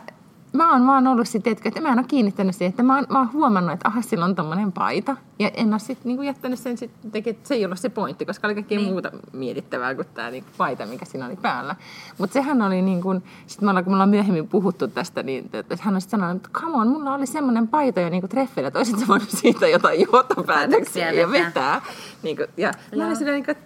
mä 0.54 0.72
oon 0.72 0.88
vaan 0.88 1.08
ollut 1.08 1.28
sitten, 1.28 1.58
että 1.66 1.82
mä 1.82 1.90
en 1.90 2.00
ole 2.00 2.08
kiinnittänyt 2.08 2.56
siihen, 2.56 2.70
että 2.70 2.84
mä 2.84 2.96
oon, 2.96 3.06
mä 3.10 3.20
oon 3.20 3.34
huomannut, 3.34 3.74
että 3.74 3.88
aha, 3.88 4.02
sillä 4.02 4.26
on 4.26 4.36
tommonen 4.36 4.72
paita. 4.72 5.18
Ja 5.40 5.52
en 5.54 5.74
ole 5.74 5.80
sitten 5.80 6.04
niinku 6.06 6.22
jättänyt 6.22 6.60
sen 6.60 6.78
sitten, 6.78 7.24
että 7.26 7.48
se 7.48 7.54
ei 7.54 7.66
ollut 7.66 7.80
se 7.80 7.90
pointti, 7.90 8.26
koska 8.26 8.48
oli 8.48 8.56
kaikkea 8.56 8.78
niin. 8.78 8.92
muuta 8.92 9.12
mietittävää 9.34 9.96
kuin 9.96 10.08
tämä 10.14 10.32
niinku 10.32 10.50
paita, 10.58 10.86
mikä 10.86 11.06
siinä 11.06 11.26
oli 11.26 11.36
päällä. 11.36 11.76
Mutta 12.18 12.34
sehän 12.34 12.62
oli 12.62 12.82
niin 12.82 13.02
kuin, 13.02 13.24
sitten 13.48 13.66
me 13.66 13.70
ollaan, 13.70 13.84
kun 13.84 13.94
me 13.94 13.96
ollaan 13.96 14.10
myöhemmin 14.10 14.48
puhuttu 14.48 14.88
tästä, 14.88 15.24
niin 15.24 15.50
että 15.54 15.78
hän 15.82 15.96
on 15.96 16.02
sitten 16.02 16.20
sanonut, 16.20 16.46
että 16.46 16.60
come 16.60 16.78
on, 16.78 16.88
mulla 16.88 17.14
oli 17.14 17.26
semmoinen 17.26 17.68
paita 17.68 18.02
jo 18.02 18.10
niinku 18.10 18.28
treffeillä, 18.28 18.68
että 18.68 18.80
olisit 18.80 19.08
voinut 19.08 19.30
siitä 19.30 19.68
jotain 19.68 20.02
johtopäätöksiä 20.02 21.12
ja 21.12 21.32
vetää. 21.32 21.82
Niin 22.24 22.38
kuin, 22.38 22.48
ja 22.58 22.72
Joo. 22.92 23.00
mä 23.00 23.06
olin 23.06 23.18
silleen, 23.18 23.36
niin 23.36 23.46
kuin, 23.46 23.58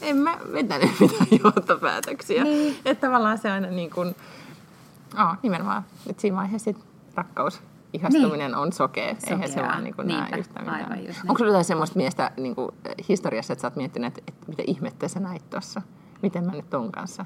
en 0.00 0.16
mä 0.16 0.38
vetänyt 0.52 0.90
mitään 1.00 1.26
johtopäätöksiä. 1.44 2.44
Niin. 2.44 2.76
Että 2.84 3.06
tavallaan 3.06 3.38
se 3.38 3.50
aina 3.50 3.68
niin 3.68 3.90
kuin, 3.90 4.16
Aa, 5.16 5.36
nimenomaan. 5.42 5.82
Et 6.06 6.20
siinä 6.20 6.36
vaiheessa 6.36 6.64
sit 6.64 6.84
rakkaus, 7.14 7.62
ihastuminen 7.92 8.50
niin. 8.50 8.54
on 8.54 8.72
sokea. 8.72 9.14
sokea. 9.14 9.34
Eihän 9.34 9.48
se 9.48 9.62
vaan 9.62 9.84
niin 9.84 9.94
näe 10.04 10.38
yhtä 10.38 10.60
mitään. 10.60 10.82
Aivan 10.82 11.06
just 11.06 11.20
Onko 11.20 11.38
sinulla 11.38 11.52
jotain 11.52 11.64
semmoista 11.64 11.96
miestä 11.96 12.30
niin 12.36 12.54
kuin, 12.54 12.68
historiassa, 13.08 13.52
että 13.52 13.60
sä 13.60 13.66
oot 13.66 13.76
miettinyt, 13.76 14.18
että, 14.18 14.32
että 14.32 14.46
mitä 14.48 14.62
ihmettä 14.66 15.08
sä 15.08 15.20
näit 15.20 15.50
tuossa? 15.50 15.82
Miten 16.22 16.46
mä 16.46 16.52
nyt 16.52 16.70
ton 16.70 16.92
kanssa? 16.92 17.24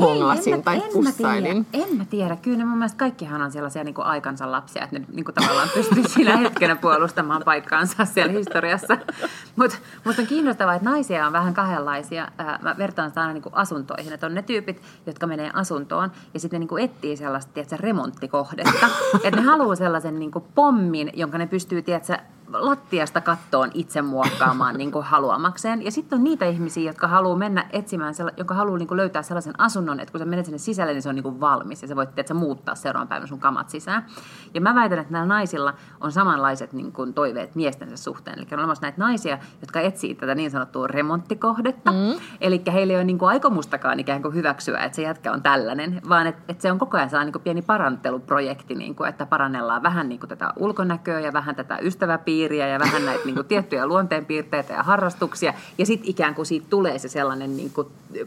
Hongasin 0.00 0.54
ei, 0.54 0.62
tai 0.62 0.76
en 0.76 0.92
pussailin. 0.92 1.56
Mä 1.56 1.64
tiedä, 1.72 1.86
en 1.86 1.96
mä 1.96 2.04
tiedä. 2.04 2.36
Kyllä 2.36 2.58
ne 2.58 2.64
mun 2.64 2.78
mielestä 2.78 2.98
kaikkihan 2.98 3.42
on 3.42 3.52
sellaisia 3.52 3.84
niin 3.84 3.94
kuin 3.94 4.06
aikansa 4.06 4.52
lapsia, 4.52 4.84
että 4.84 4.98
ne 4.98 5.04
niin 5.12 5.24
kuin 5.24 5.34
tavallaan 5.34 5.68
pystyy 5.74 6.08
siinä 6.14 6.36
hetkenä 6.36 6.76
puolustamaan 6.76 7.42
paikkaansa 7.44 8.04
siellä 8.04 8.32
historiassa. 8.32 8.98
Mutta 9.56 9.76
musta 10.04 10.22
on 10.22 10.28
kiinnostavaa, 10.28 10.74
että 10.74 10.90
naisia 10.90 11.26
on 11.26 11.32
vähän 11.32 11.54
kahdenlaisia. 11.54 12.28
Mä 12.62 12.74
vertaan 12.78 13.10
sitä 13.10 13.20
aina 13.20 13.32
niin 13.32 13.42
kuin 13.42 13.54
asuntoihin. 13.54 14.12
Että 14.12 14.26
on 14.26 14.34
ne 14.34 14.42
tyypit, 14.42 14.82
jotka 15.06 15.26
menee 15.26 15.50
asuntoon 15.54 16.12
ja 16.34 16.40
sitten 16.40 16.58
ne 16.58 16.60
niin 16.60 16.68
kuin 16.68 16.84
etsii 16.84 17.16
sellaista 17.16 17.52
tiedätkö, 17.52 17.76
remonttikohdetta. 17.76 18.88
että 19.24 19.40
ne 19.40 19.46
haluaa 19.46 19.76
sellaisen 19.76 20.18
niin 20.18 20.30
kuin 20.30 20.44
pommin, 20.54 21.10
jonka 21.14 21.38
ne 21.38 21.46
pystyy 21.46 21.82
tiedätkö, 21.82 22.18
lattiasta 22.52 23.20
kattoon 23.20 23.70
itse 23.74 24.02
muokkaamaan 24.02 24.76
niin 24.76 24.92
kuin 24.92 25.04
haluamakseen. 25.04 25.84
Ja 25.84 25.90
sitten 25.90 26.16
on 26.16 26.24
niitä 26.24 26.46
ihmisiä, 26.46 26.90
jotka 26.90 27.08
haluaa 27.08 27.36
mennä 27.36 27.66
etsimään, 27.70 28.14
jotka 28.36 28.54
haluaa 28.54 28.78
niin 28.78 28.88
kuin 28.88 28.96
löytää 28.96 29.22
sellaisen 29.22 29.60
asunnon, 29.60 30.00
että 30.00 30.12
kun 30.12 30.18
sä 30.18 30.24
menet 30.24 30.46
sinne 30.46 30.58
sisälle, 30.58 30.92
niin 30.92 31.02
se 31.02 31.08
on 31.08 31.14
niin 31.14 31.22
kuin 31.22 31.40
valmis 31.40 31.82
ja 31.82 31.88
sä 31.88 31.96
voit 31.96 32.18
että 32.18 32.34
muuttaa 32.34 32.74
seuraavan 32.74 33.08
päivän 33.08 33.28
sun 33.28 33.40
kamat 33.40 33.70
sisään. 33.70 34.06
Ja 34.54 34.60
mä 34.60 34.74
väitän, 34.74 34.98
että 34.98 35.12
näillä 35.12 35.34
naisilla 35.34 35.74
on 36.00 36.12
samanlaiset 36.12 36.72
niin 36.72 36.92
kuin 36.92 37.14
toiveet 37.14 37.54
miestensä 37.54 37.96
suhteen. 37.96 38.38
Eli 38.38 38.46
on 38.52 38.58
olemassa 38.58 38.82
näitä 38.82 38.98
naisia, 38.98 39.38
jotka 39.60 39.80
etsii 39.80 40.14
tätä 40.14 40.34
niin 40.34 40.50
sanottua 40.50 40.86
remonttikohdetta. 40.86 41.92
Mm. 41.92 42.20
Eli 42.40 42.62
heillä 42.72 42.92
ei 42.92 42.96
ole 42.96 43.04
niin 43.04 43.18
kuin 43.18 43.28
aikomustakaan 43.28 44.00
ikään 44.00 44.22
kuin 44.22 44.34
hyväksyä, 44.34 44.78
että 44.78 44.96
se 44.96 45.02
jätkä 45.02 45.32
on 45.32 45.42
tällainen, 45.42 46.00
vaan 46.08 46.26
että, 46.26 46.42
että 46.48 46.62
se 46.62 46.72
on 46.72 46.78
koko 46.78 46.96
ajan 46.96 47.10
sellainen 47.10 47.26
niin 47.26 47.32
kuin 47.32 47.42
pieni 47.42 47.62
paranteluprojekti, 47.62 48.74
niin 48.74 48.94
kuin, 48.94 49.08
että 49.08 49.26
parannellaan 49.26 49.82
vähän 49.82 50.08
niin 50.08 50.20
kuin 50.20 50.28
tätä 50.28 50.52
ulkonäköä 50.56 51.20
ja 51.20 51.32
vähän 51.32 51.56
tätä 51.56 51.78
ystäväpiiriä 51.78 52.39
ilmapiiriä 52.40 52.68
ja 52.68 52.78
vähän 52.78 53.04
näitä 53.06 53.24
niin 53.24 53.34
kuin, 53.34 53.46
tiettyjä 53.46 53.86
luonteenpiirteitä 53.86 54.72
ja 54.72 54.82
harrastuksia. 54.82 55.54
Ja 55.78 55.86
sitten 55.86 56.10
ikään 56.10 56.34
kuin 56.34 56.46
siitä 56.46 56.66
tulee 56.70 56.98
se 56.98 57.08
sellainen 57.08 57.56
niin 57.56 57.70
kuin, 57.70 57.86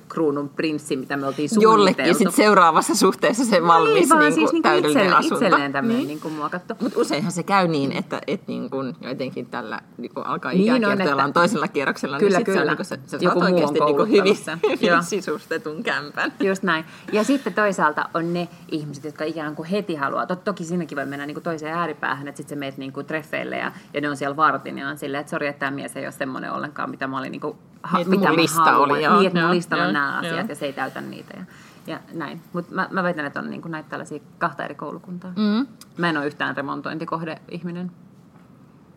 kruunun 0.09 0.49
prinssi, 0.49 0.95
mitä 0.95 1.17
me 1.17 1.27
oltiin 1.27 1.49
suunniteltu. 1.49 1.77
Jollekin 1.79 2.05
ja 2.05 2.13
sitten 2.13 2.31
seuraavassa 2.31 2.95
suhteessa 2.95 3.45
se 3.45 3.63
valmis 3.67 3.93
niin, 3.93 4.09
vaan 4.09 4.19
niin 4.21 4.33
siis 4.33 4.51
niin 4.51 4.51
kuin 4.51 4.61
täydellinen 4.63 5.03
itselle, 5.05 5.19
asunto. 5.19 5.45
itselleen 5.45 5.71
tämmöinen 5.71 5.97
Niin. 5.97 6.07
niin. 6.07 6.21
niin 6.23 6.33
muokattu. 6.33 6.73
Mutta 6.81 6.99
useinhan 6.99 7.31
se 7.31 7.43
käy 7.43 7.67
niin, 7.67 7.91
että 7.91 8.21
et 8.27 8.47
niin 8.47 8.69
kun 8.69 8.95
jotenkin 9.01 9.45
tällä 9.45 9.79
niin 9.97 10.13
kun 10.13 10.25
alkaa 10.25 10.51
Niin 10.51 10.61
ikää 10.63 10.75
on, 10.75 10.81
kiertoillaan 10.97 11.29
että- 11.29 11.39
toisella 11.39 11.67
kierroksella, 11.67 12.19
Kyllä, 12.19 12.37
niin 12.37 12.45
sit 12.45 12.53
se, 12.53 12.59
on, 12.59 12.65
kyllä. 12.65 12.71
niin 12.71 12.77
kun, 12.77 12.85
se, 12.85 12.99
se 13.07 13.17
Joku 13.21 13.23
saat 13.25 13.33
muu 13.35 13.43
on 13.43 13.53
oikeasti 13.53 13.79
niin 13.79 13.95
kun 13.95 14.09
hyvin, 14.09 14.35
hyvin 14.81 15.03
sisustetun 15.03 15.83
kämpän. 15.83 16.33
Just 16.39 16.63
näin. 16.63 16.85
Ja 17.11 17.23
sitten 17.23 17.53
toisaalta 17.53 18.09
on 18.13 18.33
ne 18.33 18.47
ihmiset, 18.71 19.03
jotka 19.03 19.23
ikään 19.23 19.55
kuin 19.55 19.67
heti 19.69 19.95
haluaa. 19.95 20.25
Tot, 20.25 20.43
toki 20.43 20.63
siinäkin 20.63 20.95
voi 20.95 21.05
mennä 21.05 21.25
niin 21.25 21.35
kuin 21.35 21.43
toiseen 21.43 21.75
ääripäähän, 21.75 22.27
että 22.27 22.37
sitten 22.37 22.55
sä 22.55 22.59
meet 22.59 22.77
niin 22.77 22.93
kuin 22.93 23.05
treffeille 23.05 23.57
ja, 23.57 23.71
ja 23.93 24.01
ne 24.03 24.09
on 24.09 24.17
siellä 24.17 24.35
vartin 24.35 24.77
ja 24.77 24.89
on 24.89 24.97
silleen, 24.97 25.21
että 25.21 25.31
sori, 25.31 25.47
että 25.47 25.59
tämä 25.59 25.71
mies 25.71 25.97
ei 25.97 26.05
ole 26.05 26.11
semmoinen 26.11 26.51
ollenkaan, 26.51 26.89
mitä 26.89 27.07
mä 27.07 27.17
olin 27.19 27.31
niin 27.31 27.41
kuin, 27.41 27.57
ha, 27.83 27.97
Niin, 27.97 28.09
mitä 28.09 28.27
mun 28.27 28.35
mä 28.35 28.41
lista 28.41 28.61
haluan. 28.61 28.91
oli, 28.91 29.03
joo, 29.03 29.17
niin, 29.17 29.27
että 29.27 29.39
mun 29.39 29.47
joo, 29.47 29.55
listalla 29.55 29.83
on 29.83 29.87
joo, 29.89 29.93
nämä 29.93 30.17
asiat 30.17 30.37
joo. 30.37 30.45
ja 30.49 30.55
se 30.55 30.65
ei 30.65 30.73
täytä 30.73 31.01
niitä. 31.01 31.33
Ja, 31.37 31.45
ja 31.87 31.99
näin. 32.13 32.41
Mutta 32.53 32.75
mä, 32.75 32.87
mä 32.91 33.03
väitän, 33.03 33.25
että 33.25 33.39
on 33.39 33.49
niin 33.49 33.61
kuin 33.61 33.71
näitä 33.71 33.89
tällaisia 33.89 34.19
kahta 34.37 34.65
eri 34.65 34.75
koulukuntaa. 34.75 35.31
Mm. 35.35 35.67
Mä 35.97 36.09
en 36.09 36.17
ole 36.17 36.25
yhtään 36.25 36.57
remontointikohde-ihminen. 36.57 37.91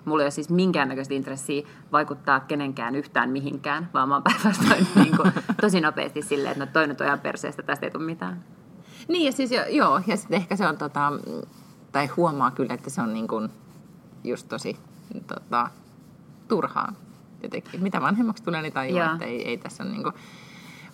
Mulla 0.05 0.23
ei 0.23 0.25
ole 0.25 0.31
siis 0.31 0.51
minkäännäköistä 0.51 1.15
intressiä 1.15 1.67
vaikuttaa 1.93 2.41
kenenkään 2.41 2.95
yhtään 2.95 3.31
mihinkään, 3.31 3.89
vaan 3.95 4.09
mä 4.09 4.15
oon 4.15 4.23
päinvastoin 4.23 4.87
niin 5.05 5.17
kuin, 5.17 5.33
tosi 5.61 5.81
nopeasti 5.81 6.23
silleen, 6.23 6.63
että 6.63 6.81
no 6.81 6.95
toi 6.97 7.11
on 7.11 7.21
perseestä, 7.21 7.63
tästä 7.63 7.87
ei 7.87 7.91
tule 7.91 8.05
mitään. 8.05 8.45
Niin 9.09 9.27
ja 9.27 9.33
siis 9.33 9.51
jo, 9.51 9.65
joo, 9.69 10.01
ja 10.07 10.17
sitten 10.17 10.37
ehkä 10.37 10.57
se 10.57 10.67
on 10.67 10.79
tota, 10.79 11.13
tai 11.93 12.07
huomaa 12.07 12.51
kyllä, 12.51 12.75
että 12.75 12.91
se 12.91 13.01
on 13.01 13.15
niin 13.15 13.29
kuin 13.29 13.49
just 14.25 14.49
tosi 14.49 14.77
tota, 15.27 15.71
turhaa 16.49 16.93
jotenkin. 17.43 17.83
Mitä 17.83 18.01
vanhemmaksi 18.01 18.43
tulee, 18.43 18.63
niin 18.63 18.97
Joo. 18.97 19.13
että 19.13 19.25
ei, 19.25 19.49
ei 19.49 19.59
tässä 19.59 19.85
niin 19.85 20.03
kuin, 20.03 20.15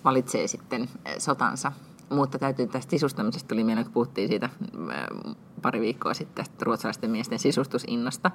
valitsee 0.05 0.47
sitten 0.47 0.89
eh, 1.05 1.15
sotansa. 1.17 1.71
Mutta 2.09 2.39
täytyy 2.39 2.67
tästä 2.67 2.91
sisustamisesta 2.91 3.47
tuli 3.47 3.63
mieleen, 3.63 3.85
kun 3.85 3.93
puhuttiin 3.93 4.27
siitä 4.27 4.49
eh, 4.91 5.33
pari 5.61 5.81
viikkoa 5.81 6.13
sitten 6.13 6.45
tästä 6.45 6.65
ruotsalaisten 6.65 7.11
miesten 7.11 7.39
sisustusinnosta. 7.39 8.31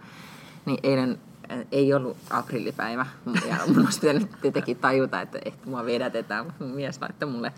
Niin 0.66 0.78
eilen 0.82 1.20
eh, 1.48 1.66
ei 1.72 1.94
ollut 1.94 2.16
aprillipäivä 2.30 3.06
ja 3.48 3.56
mun 3.66 3.84
olisi 3.84 4.00
pitänyt 4.00 4.30
tietenkin 4.42 4.76
tajuta, 4.76 5.20
että, 5.20 5.38
että 5.44 5.70
mua 5.70 5.84
vedätetään, 5.84 6.44
mutta 6.44 6.64
mun 6.64 6.74
mies 6.74 7.00
laittoi 7.00 7.30
mulle 7.30 7.52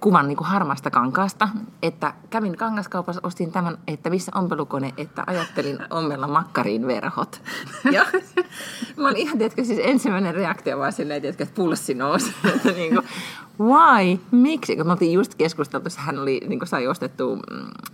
kuvan 0.00 0.28
niin 0.28 0.36
kuin 0.36 0.48
harmaasta 0.48 0.90
kankaasta, 0.90 1.48
että 1.82 2.14
kävin 2.30 2.56
kangaskaupassa, 2.56 3.20
ostin 3.24 3.52
tämän, 3.52 3.78
että 3.86 4.10
missä 4.10 4.32
ompelukone, 4.34 4.94
että 4.96 5.24
ajattelin 5.26 5.78
ommella 5.90 6.28
makkariin 6.28 6.86
verhot. 6.86 7.42
Ja 7.92 8.04
mä 8.96 9.08
olin 9.08 9.16
ihan, 9.16 9.38
tiedätkö, 9.38 9.64
siis 9.64 9.80
ensimmäinen 9.82 10.34
reaktio 10.34 10.78
vaan 10.78 10.92
silleen, 10.92 11.22
tiedätkö, 11.22 11.42
että 11.42 11.54
pulssi 11.54 11.94
nousi. 11.94 12.34
Että 12.54 12.72
niin 12.72 12.94
kuin, 12.94 13.06
why? 13.60 14.18
Miksi? 14.30 14.76
Kun 14.76 14.86
me 14.86 14.92
oltiin 14.92 15.12
just 15.12 15.34
keskusteltu, 15.34 15.88
että 15.88 16.00
hän 16.00 16.18
oli, 16.18 16.40
niin 16.48 16.58
kuin 16.58 16.68
sai 16.68 16.86
ostettu, 16.86 17.36
mm, 17.36 17.42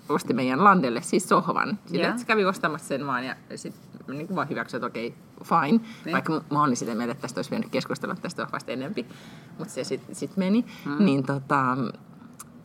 osti 0.09 0.35
meidän 0.35 0.65
landelle 0.65 1.03
siis 1.03 1.29
sohvan. 1.29 1.79
Sitten 1.87 2.19
se 2.19 2.27
kävi 2.27 2.45
ostamassa 2.45 2.89
sen 2.89 3.07
vaan 3.07 3.25
ja 3.25 3.37
sitten 3.55 3.92
niin 4.09 4.27
kuin 4.27 4.37
vaan 4.37 4.49
hyväksyi, 4.49 4.77
että 4.79 4.87
okei, 4.87 5.15
fine. 5.45 5.81
Niin. 6.05 6.13
Vaikka 6.13 6.45
mä 6.51 6.63
olin 6.63 6.77
sitä 6.77 6.95
mieltä, 6.95 7.13
että 7.13 7.23
tästä 7.23 7.39
olisi 7.39 7.51
vienyt 7.51 7.71
keskustella 7.71 8.15
tästä 8.15 8.47
vasta 8.53 8.73
enempi, 8.73 9.07
mutta 9.59 9.75
se 9.75 9.85
sitten 9.85 10.15
sit 10.15 10.37
meni. 10.37 10.65
Mm. 10.85 11.05
Niin 11.05 11.27
tota, 11.27 11.77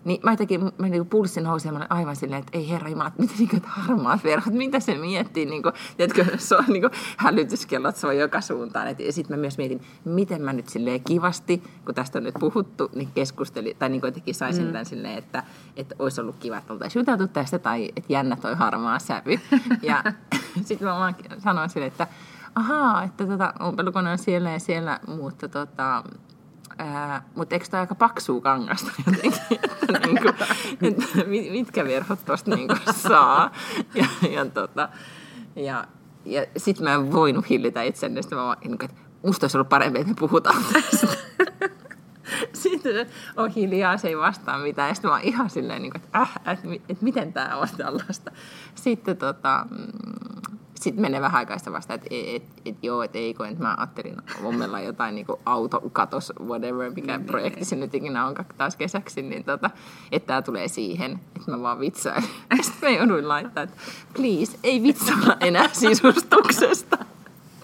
niin 0.08 0.20
mä 0.24 0.32
jotenkin, 0.32 0.72
mä 0.78 0.90
niin 0.90 1.06
pulssi 1.06 1.42
nousi 1.42 1.68
ja 1.68 1.72
mä 1.72 1.88
aivan 1.90 2.16
silleen, 2.16 2.40
että 2.40 2.58
ei 2.58 2.70
herra 2.70 2.90
jumala, 2.90 3.12
mitä 3.18 3.34
niin 3.38 3.50
kuin, 3.50 3.62
harmaat 3.66 4.24
verhot, 4.24 4.54
mitä 4.54 4.80
se 4.80 4.98
miettii, 4.98 5.46
niin 5.46 5.64
kuin, 5.64 5.74
tiedätkö, 5.98 6.26
se 6.38 6.56
on 6.56 6.66
niin 6.68 6.82
kuin, 6.82 6.92
hälytyskellot, 7.18 7.96
se 7.96 8.08
on 8.08 8.18
joka 8.18 8.42
suuntaan. 8.42 8.88
Et, 8.88 9.00
ja 9.00 9.14
sitten 9.14 9.38
mä 9.38 9.42
myös 9.42 9.58
mietin, 9.58 9.82
miten 10.06 10.42
mä 10.42 10.54
nyt 10.54 10.70
silleen 10.70 11.04
kivasti, 11.04 11.64
kun 11.86 11.96
tästä 11.96 12.20
on 12.20 12.24
nyt 12.24 12.36
puhuttu, 12.40 12.92
niin 12.96 13.10
keskustelin, 13.16 13.76
tai 13.80 13.90
niin 13.90 14.02
kuin 14.02 14.08
jotenkin 14.08 14.36
saisin 14.36 14.66
mm. 14.66 14.72
tämän 14.72 14.86
silleen, 14.86 15.18
että, 15.18 15.44
että 15.76 15.96
olisi 16.00 16.22
ollut 16.22 16.36
kiva, 16.40 16.58
että 16.58 16.74
oltaisiin 16.74 17.02
juteltu 17.02 17.28
tästä, 17.28 17.60
tai 17.60 17.92
että 17.96 18.14
jännä 18.14 18.36
toi 18.36 18.56
harmaa 18.56 19.00
sävy. 19.00 19.40
Ja 19.82 20.04
sitten 20.66 20.88
mä 20.88 20.94
vaan 20.94 21.16
sanoin 21.40 21.70
silleen, 21.70 21.92
että 21.92 22.08
ahaa, 22.56 23.04
että 23.04 23.26
tota, 23.26 23.54
ompelukone 23.60 24.12
on 24.12 24.18
siellä 24.18 24.52
ja 24.52 24.60
siellä, 24.60 25.00
mutta 25.08 25.48
tota, 25.48 26.04
Mutta 27.36 27.56
eikö 27.56 27.66
tämä 27.72 27.82
aika 27.82 27.96
paksua 27.96 28.42
kangasta 28.42 28.92
jotenkin, 29.06 29.42
että, 29.52 29.94
niinku, 30.06 31.04
mitkä 31.52 31.86
verhot 31.86 32.26
tuosta 32.26 32.56
niinku 32.56 32.76
saa. 32.92 33.52
Ja, 33.96 34.06
ja, 34.30 34.46
tota, 34.46 34.90
ja, 35.56 35.88
ja 36.26 36.46
sitten 36.58 36.84
mä 36.84 36.94
en 36.94 37.12
voinut 37.12 37.50
hillitä 37.50 37.84
itseäni, 37.84 38.24
sitten 38.24 38.38
mä 38.38 38.46
vaan, 38.46 38.58
niinku, 38.64 38.86
että 38.86 39.02
musta 39.26 39.44
olisi 39.44 39.58
ollut 39.58 39.70
parempi, 39.70 40.00
että 40.00 40.14
me 40.14 40.16
puhutaan 40.20 40.64
tästä. 40.74 41.08
Sitten 42.54 43.08
on 43.36 43.50
hiljaa, 43.52 43.98
se 43.98 44.08
ei 44.08 44.18
vastaa 44.18 44.58
mitään. 44.58 44.88
Ja 44.88 44.94
sitten 44.94 45.10
mä 45.10 45.16
oon 45.16 45.26
ihan 45.26 45.50
silleen, 45.50 45.82
niin 45.82 45.92
kuin, 45.92 46.02
että 46.04 46.20
äh, 46.20 46.36
että, 46.36 46.68
että 46.90 47.04
miten 47.04 47.34
tämä 47.34 47.56
on 47.56 47.68
tällaista. 47.78 48.32
Sitten 48.76 49.18
tota, 49.18 49.66
mm, 50.78 50.82
sit 50.82 50.96
menee 50.96 51.22
vähän 51.22 51.40
aikaa 51.40 51.58
sitä 51.58 51.72
vasta, 51.72 51.94
että 51.94 52.08
et, 52.12 52.36
et, 52.36 52.44
et, 52.66 52.76
joo, 52.84 53.04
että 53.04 53.18
ei, 53.18 53.34
kun 53.34 53.46
et 53.46 53.60
mä 53.60 53.76
ajattelin 53.78 54.18
ommella 54.44 54.80
jotain 54.80 55.16
niin 55.16 55.28
autokatos, 55.46 56.34
whatever, 56.46 56.92
mikä 56.96 57.20
projekti 57.26 57.66
se 57.66 57.76
nyt 57.76 57.96
ikinä 57.96 58.26
on 58.26 58.36
taas 58.58 58.76
kesäksi, 58.76 59.22
niin 59.22 59.44
tota, 59.44 59.70
että 60.12 60.28
tämä 60.28 60.42
tulee 60.42 60.68
siihen, 60.68 61.20
että 61.36 61.52
mä 61.52 61.62
vaan 61.62 61.80
vitsailen. 61.80 62.24
Sitten 62.62 62.92
mä 62.92 62.98
jouduin 62.98 63.28
laittaa, 63.28 63.64
että 63.64 63.78
please, 64.14 64.58
ei 64.64 64.84
vitsailla 64.84 65.38
enää 65.40 65.70
sisustuksesta. 65.74 66.98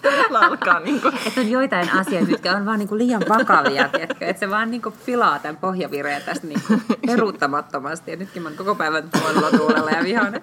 Alkaa 0.40 0.80
niin 0.80 1.00
kuin, 1.00 1.14
Että 1.26 1.40
on 1.40 1.50
joitain 1.50 1.90
asioita, 1.90 2.30
mitkä 2.30 2.56
on 2.56 2.66
vaan 2.66 2.78
niinku 2.78 2.98
liian 2.98 3.22
vakavia, 3.28 3.88
tiedätkö? 3.88 4.26
että 4.26 4.40
se 4.40 4.50
vaan 4.50 4.70
niinku 4.70 4.92
pilaa 5.06 5.38
tämän 5.38 5.56
pohjavireen 5.56 6.22
tästä 6.22 6.46
niinku 6.46 6.80
peruuttamattomasti. 7.06 8.10
Ja 8.10 8.16
nytkin 8.16 8.42
mä 8.42 8.48
oon 8.48 8.58
koko 8.58 8.74
päivän 8.74 9.10
tuolla 9.10 9.50
tuulella 9.50 9.90
ja 9.90 10.04
vihainen, 10.04 10.42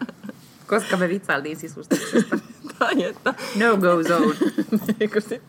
koska 0.72 0.98
me 0.98 1.10
vitsailtiin 1.10 1.58
sisustuksesta. 1.58 2.38
tai 2.80 3.04
että 3.04 3.34
No 3.56 3.78
go 3.78 4.04
zone. 4.04 4.36
Sit, 5.28 5.42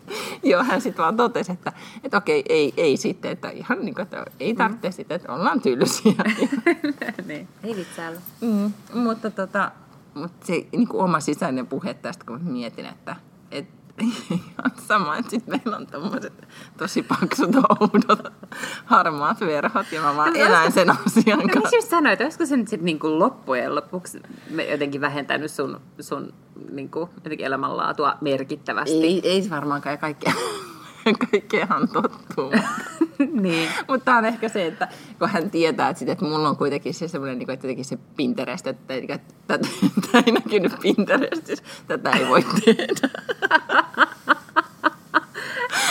joo, 0.43 0.63
hän 0.63 0.81
sitten 0.81 1.03
vaan 1.03 1.17
totesi, 1.17 1.53
että, 1.53 1.73
että 2.05 2.17
okei, 2.17 2.45
ei, 2.49 2.75
ei 2.77 2.97
sitten, 2.97 3.31
että 3.31 3.51
ihan 3.51 3.79
niin 3.81 3.95
kuin, 3.95 4.03
että 4.03 4.25
ei 4.41 4.55
tarvitse 4.55 4.89
mm. 4.89 4.93
sitten, 4.93 5.15
että 5.15 5.33
ollaan 5.33 5.61
tylsiä. 5.61 6.13
niin. 7.27 7.49
Ei 7.65 7.77
vitsailla. 7.77 8.21
mm, 8.41 8.73
mutta 8.95 9.31
tota, 9.31 9.71
mutta 10.15 10.47
se 10.47 10.67
niin 10.73 10.89
kuin 10.89 11.03
oma 11.03 11.21
sisäinen 11.21 11.67
puhe 11.67 11.95
tästä, 11.95 12.25
kun 12.25 12.41
mietin, 12.43 12.87
että, 12.87 13.17
että 13.51 13.73
ihan 14.31 14.73
sama, 14.87 15.17
että 15.17 15.31
sitten 15.31 15.61
meillä 15.65 15.77
on 15.77 15.87
tommoset 15.87 16.49
tosi 16.79 17.03
paksut, 17.03 17.51
oudot, 17.57 18.33
harmaat 18.85 19.41
verhot, 19.41 19.93
ja 19.93 20.01
mä 20.03 20.17
vaan 20.17 20.33
No, 20.33 20.41
elän 20.41 20.73
sen 20.73 20.91
asian 20.91 21.39
No, 21.39 21.49
kanssa. 21.55 21.77
just 21.77 21.89
sanoin, 21.89 22.13
että 22.13 22.25
olisiko 22.25 22.47
se 22.47 22.57
nyt 22.57 22.69
sitten 22.69 22.85
niinku 22.85 23.19
loppujen 23.19 23.75
lopuksi 23.75 24.23
jotenkin 24.71 25.01
vähentänyt 25.01 25.51
sun, 25.51 25.81
sun 26.01 26.33
niinku, 26.71 27.11
jotenkin 27.25 27.47
elämänlaatua 27.47 28.15
merkittävästi. 28.21 29.03
Ei, 29.05 29.21
ei 29.29 29.43
se 29.43 29.51
varmaankaan 29.51 29.99
kaikkea, 29.99 30.33
kaikkeahan 31.31 31.89
tottuu. 31.89 32.53
niin. 33.43 33.69
Mutta 33.89 34.15
on 34.15 34.25
ehkä 34.25 34.49
se, 34.49 34.67
että 34.67 34.89
kun 35.19 35.29
hän 35.29 35.51
tietää, 35.51 35.89
että, 35.89 35.99
sit, 35.99 36.09
että 36.09 36.25
mulla 36.25 36.49
on 36.49 36.57
kuitenkin 36.57 36.95
se 36.95 37.09
semmoinen, 37.09 37.39
niin 37.39 37.51
että 37.51 37.67
jotenkin 37.67 37.85
se 37.85 37.99
Pinterest, 38.17 38.67
että, 38.67 38.95
että 38.95 39.19
tätä, 39.47 39.69
ei 40.27 40.33
näkynyt 40.33 40.73
Pinterestissä, 40.83 41.65
tätä 41.87 42.11
ei 42.11 42.29
voi 42.29 42.45
tehdä. 42.65 43.09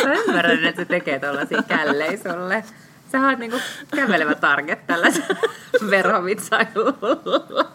Mä 0.06 0.14
ymmärrän, 0.14 0.66
että 0.66 0.82
se 0.82 0.86
tekee 0.86 1.20
tuollaisia 1.20 1.64
källejä 1.64 2.18
sulle. 2.18 2.64
Sä 3.12 3.28
oot 3.28 3.40
niinku 3.40 3.58
kävelevä 3.96 4.36
target 4.36 4.88
tällaisella 4.88 5.40
verhovitsailulla. 5.90 7.72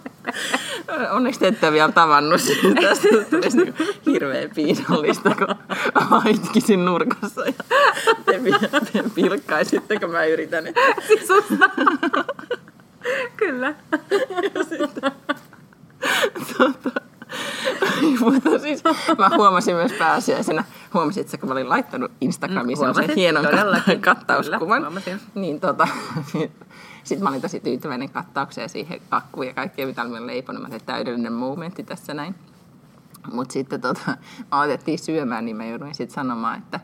Onneksi 1.11 1.41
te 1.41 1.47
ette 1.49 1.73
vielä 1.73 1.93
tavannut 1.93 2.41
sitä. 2.41 2.69
Tästä 2.83 3.09
tulisi 3.31 3.57
niin 3.57 3.75
hirveän 4.07 4.51
piinallista, 4.55 5.31
kun 5.35 5.55
haitkisin 5.95 6.85
nurkassa 6.85 7.47
ja 7.47 7.53
te, 8.25 8.41
te 8.93 9.05
pilkkaisitte, 9.15 9.99
kun 10.01 10.11
mä 10.11 10.25
yritän. 10.25 10.65
Sisusta. 11.09 11.71
Kyllä. 13.37 13.75
Tota, 16.59 16.91
mutta 18.21 18.59
siis 18.59 18.83
mä 19.19 19.31
huomasin 19.37 19.75
myös 19.77 19.93
pääsiäisenä, 19.93 20.65
huomasin, 20.95 21.21
että 21.21 21.39
kun 21.39 21.49
mä 21.49 21.53
olin 21.53 21.69
laittanut 21.69 22.13
Instagramiin 22.21 22.79
Mm, 22.79 22.85
huomasin, 22.85 23.15
hienon 23.15 23.47
kattauskuvan, 24.01 24.61
Kyllä, 24.61 24.79
huomasin. 24.81 25.21
niin 25.35 25.61
tota, 25.61 25.89
sitten 27.07 27.23
mä 27.23 27.29
olin 27.29 27.43
tosi 27.43 27.61
tyytyväinen 27.61 28.11
kattaukseen 28.11 28.69
siihen 28.69 29.01
akkuun 29.11 29.47
ja 29.47 29.55
kaikkea, 29.55 29.87
mitä 29.87 30.03
olin 30.03 30.27
leiponut. 30.27 30.63
Mä 30.63 30.69
tein 30.69 30.85
täydellinen 30.87 31.33
momentti 31.33 31.83
tässä 31.83 32.15
näin. 32.15 32.35
Mutta 33.33 33.53
sitten 33.53 33.81
tota, 33.81 34.01
mä 34.53 34.61
otettiin 34.61 34.99
syömään, 34.99 35.45
niin 35.45 35.57
mä 35.57 35.67
jouduin 35.67 35.95
sitten 35.95 36.15
sanomaan, 36.15 36.59
että, 36.59 36.81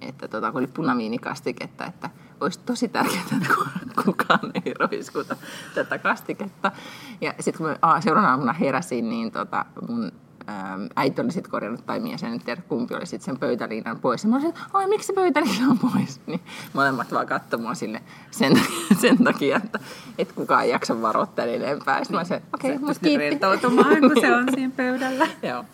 että 0.00 0.28
tota, 0.28 0.52
kun 0.52 0.58
oli 0.58 0.66
punaviinikastiketta, 0.66 1.86
että 1.86 2.10
olisi 2.40 2.58
tosi 2.58 2.88
tärkeää, 2.88 3.22
että 3.22 3.54
ku- 3.54 4.02
kukaan 4.04 4.52
ei 4.64 4.74
roiskuta 4.78 5.36
tätä 5.74 5.98
kastiketta. 5.98 6.72
Ja 7.20 7.34
sitten 7.40 7.58
kun 7.58 7.66
mä 7.66 7.76
aa- 7.82 8.00
seuraavana 8.00 8.30
aamuna 8.32 8.52
heräsin, 8.52 9.08
niin 9.08 9.32
tota, 9.32 9.64
mun 9.88 10.12
äm, 10.48 10.88
äiti 10.96 11.20
oli 11.20 11.32
sitten 11.32 11.50
korjannut, 11.50 11.86
tai 11.86 12.00
mies, 12.00 12.22
en 12.22 12.40
tiedä 12.40 12.62
kumpi 12.68 12.94
oli 12.94 13.06
sitten 13.06 13.24
sen 13.24 13.38
pöytäliinan 13.38 13.98
pois. 13.98 14.24
Ja 14.24 14.30
mä 14.30 14.36
olin, 14.36 14.48
että 14.48 14.60
ai 14.72 14.88
miksi 14.88 15.06
se 15.06 15.12
pöytäliina 15.12 15.68
on 15.70 15.78
pois? 15.78 16.20
Niin 16.26 16.40
molemmat 16.72 17.12
vaan 17.12 17.26
katsoi 17.26 17.60
mua 17.60 17.74
sille 17.74 18.02
sen, 18.30 18.60
sen 19.02 19.24
takia, 19.24 19.60
että 19.64 19.78
et 20.18 20.32
kukaan 20.32 20.64
ei 20.64 20.70
jaksa 20.70 21.02
varoittaa 21.02 21.44
enempää. 21.44 21.98
Sitten 21.98 22.14
mä 22.14 22.20
olisin, 22.20 22.36
okei, 22.54 22.70
okay, 22.70 22.86
mutta 22.86 23.00
kiitti. 23.00 23.18
rentoutumaan, 23.18 24.00
kun 24.00 24.16
se 24.20 24.34
on 24.34 24.46
siinä 24.54 24.72
pöydällä. 24.76 25.26
Joo. 25.48 25.64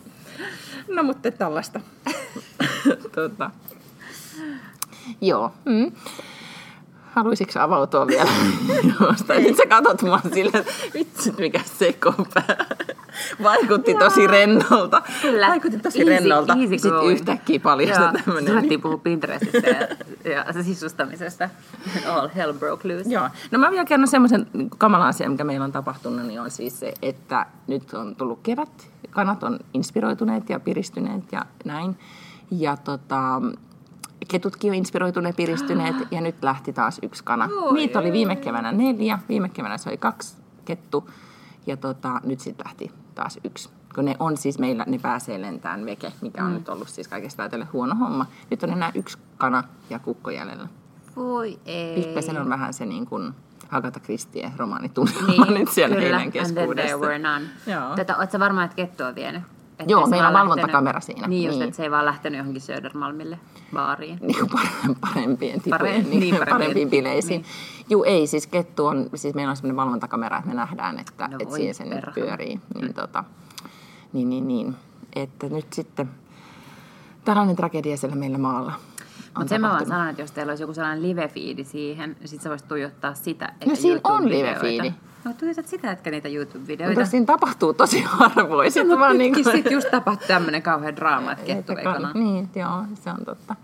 No 0.88 1.02
mutta 1.02 1.30
tällaista. 1.30 1.80
tota. 3.14 3.50
Joo. 5.20 5.52
Mm. 5.64 5.92
Haluaisitko 7.14 7.60
avautua 7.60 8.06
vielä? 8.06 8.30
Jostain. 9.00 9.38
Sitten 9.42 9.56
sä 9.56 9.66
katot 9.68 10.02
mua 10.02 10.20
silleen, 10.34 10.64
vitsi 10.94 11.32
mikä 11.38 11.60
sekopää. 11.78 12.56
Vaikutti 13.42 13.94
tosi 13.94 14.26
rennolta. 14.26 15.02
Kyllä. 15.22 15.48
Vaikutti 15.48 15.78
tosi 15.78 15.98
Easy- 15.98 16.08
rennolta. 16.10 16.52
easy 16.60 16.68
Sitten 16.78 16.90
going. 16.92 17.12
yhtäkkiä 17.12 17.60
paljastui 17.60 18.04
Joo, 18.04 18.12
tämmöinen. 18.24 18.54
ruvettiin 18.54 18.80
puhua 18.80 18.98
Pinterestistä 18.98 19.68
ja, 20.24 20.30
ja 20.30 20.62
sisustamisesta. 20.62 21.48
All 22.08 22.28
hell 22.36 22.52
broke 22.52 22.88
loose. 22.88 23.10
Joo. 23.10 23.28
No 23.50 23.58
mä 23.58 23.70
vielä 23.70 23.84
kerron 23.84 24.08
semmoisen 24.08 24.46
kamalan 24.78 25.08
asian, 25.08 25.30
mikä 25.32 25.44
meillä 25.44 25.64
on 25.64 25.72
tapahtunut, 25.72 26.26
niin 26.26 26.40
on 26.40 26.50
siis 26.50 26.80
se, 26.80 26.94
että 27.02 27.46
nyt 27.66 27.94
on 27.94 28.16
tullut 28.16 28.38
kevät. 28.42 28.88
Kanat 29.10 29.42
on 29.42 29.58
inspiroituneet 29.74 30.48
ja 30.50 30.60
piristyneet 30.60 31.24
ja 31.32 31.42
näin. 31.64 31.98
Ja 32.50 32.76
tota, 32.76 33.42
ketutkin 34.28 34.70
on 34.70 34.74
inspiroituneet, 34.74 35.36
piristyneet 35.36 35.96
ja 36.10 36.20
nyt 36.20 36.36
lähti 36.42 36.72
taas 36.72 36.98
yksi 37.02 37.24
kana. 37.24 37.48
Oi, 37.62 37.74
Niitä 37.74 37.98
oli 37.98 38.12
viime 38.12 38.36
keväänä 38.36 38.72
neljä, 38.72 39.18
viime 39.28 39.48
keväänä 39.48 39.78
se 39.78 39.88
oli 39.88 39.96
kaksi 39.96 40.36
kettu 40.64 41.10
ja 41.66 41.76
tota, 41.76 42.20
nyt 42.24 42.40
sitten 42.40 42.66
lähti 42.66 42.90
taas 43.14 43.40
yksi. 43.44 43.70
Kun 43.94 44.04
ne 44.04 44.16
on 44.18 44.36
siis 44.36 44.58
meillä, 44.58 44.84
ne 44.88 44.98
pääsee 44.98 45.40
lentämään 45.40 45.86
veke, 45.86 46.12
mikä 46.20 46.44
on 46.44 46.50
mm. 46.50 46.54
nyt 46.54 46.68
ollut 46.68 46.88
siis 46.88 47.08
kaikesta 47.08 47.42
ajatellen 47.42 47.68
huono 47.72 47.94
homma. 47.94 48.26
Nyt 48.50 48.62
on 48.62 48.70
enää 48.70 48.92
yksi 48.94 49.18
kana 49.38 49.64
ja 49.90 49.98
kukko 49.98 50.30
jäljellä. 50.30 50.68
Voi 51.16 51.58
ei. 51.66 51.94
Pikkasen 51.94 52.40
on 52.40 52.48
vähän 52.48 52.74
se 52.74 52.86
niin 52.86 53.06
kuin 53.06 53.34
Agatha 53.70 54.00
Christie 54.00 54.52
romaanitunnelma 54.56 55.44
niin, 55.44 55.54
nyt 55.60 55.68
siellä 55.68 55.96
kyllä. 55.96 56.18
heidän 56.18 56.22
And 56.22 56.32
then 56.32 56.54
there 56.54 56.66
keskuudessa. 56.66 56.96
were 56.96 57.18
none. 57.18 57.44
Joo. 57.66 57.96
Tätä, 57.96 58.16
ootko 58.16 58.38
varma, 58.38 58.64
että 58.64 58.76
kettu 58.76 59.04
on 59.04 59.14
vienyt? 59.14 59.42
Että 59.78 59.92
Joo, 59.92 60.04
se 60.04 60.10
meillä 60.10 60.28
on 60.28 60.34
valvontakamera 60.34 60.94
lähtenyt- 60.96 61.16
siinä. 61.16 61.28
Niin 61.28 61.44
just, 61.46 61.58
Niin. 61.58 61.68
että 61.68 61.76
se 61.76 61.82
ei 61.82 61.90
vaan 61.90 62.04
lähtenyt 62.04 62.38
johonkin 62.38 62.62
Södermalmille 62.62 63.38
baariin. 63.74 64.18
Niin 64.22 64.36
parempien 65.00 65.60
tipojen, 65.60 66.04
Pare- 66.04 66.08
niin, 66.08 66.20
niin, 66.20 66.36
parempiin 66.50 66.90
bileisiin. 66.90 67.42
niin. 67.42 67.84
Juu, 67.90 68.04
ei, 68.04 68.26
siis 68.26 68.46
kettu 68.46 68.86
on, 68.86 69.10
siis 69.14 69.34
meillä 69.34 69.50
on 69.50 69.56
semmoinen 69.56 69.76
valvontakamera, 69.76 70.36
että 70.36 70.48
me 70.48 70.54
nähdään, 70.54 70.98
että, 70.98 71.28
No 71.28 71.36
että 71.36 71.48
voi 71.50 71.58
siihen 71.58 71.74
se 71.74 71.84
nyt 71.84 72.04
pyörii. 72.14 72.60
Niin, 72.74 72.94
tota, 72.94 73.24
niin, 74.12 74.28
niin, 74.30 74.48
niin. 74.48 74.76
Että 75.16 75.48
nyt 75.48 75.72
sitten 75.72 76.10
tällainen 77.24 77.56
tragedia 77.56 77.96
siellä 77.96 78.16
meillä 78.16 78.38
maalla 78.38 78.72
Mutta 79.38 79.48
sen 79.48 79.60
mä 79.60 79.68
vaan 79.70 79.86
sanon, 79.86 80.08
että 80.08 80.22
jos 80.22 80.30
teillä 80.32 80.50
olisi 80.50 80.62
joku 80.62 80.74
sellainen 80.74 81.02
live-fiidi 81.02 81.64
siihen, 81.64 82.16
niin 82.20 82.28
sit 82.28 82.40
sä 82.42 82.48
voisit 82.50 82.68
tuijottaa 82.68 83.14
sitä, 83.14 83.48
että 83.48 83.66
No 83.70 83.76
siinä 83.76 84.00
on 84.04 84.24
live-fiidi. 84.28 84.92
No 85.24 85.32
tuijotat 85.38 85.66
sitä, 85.66 85.92
etkä 85.92 86.10
niitä 86.10 86.28
YouTube-videoita. 86.28 86.94
Mutta 87.00 87.10
siinä 87.10 87.26
tapahtuu 87.26 87.74
tosi 87.74 88.02
harvoin. 88.02 88.70
Sitten 88.72 88.88
No, 88.88 88.98
vaan 88.98 89.18
nytkin 89.18 89.32
niin 89.32 89.44
kuin, 89.44 89.56
sit 89.56 89.70
just 89.72 89.90
tapahtui 89.90 90.26
tämmöinen 90.28 90.62
kauhean 90.62 90.96
draama, 90.96 91.32
että 91.32 91.44
kettu 91.44 91.72
ekana. 91.72 92.10
Niin, 92.14 92.48
joo, 92.54 92.84
se 92.94 93.10
on 93.10 93.24
totta. 93.24 93.56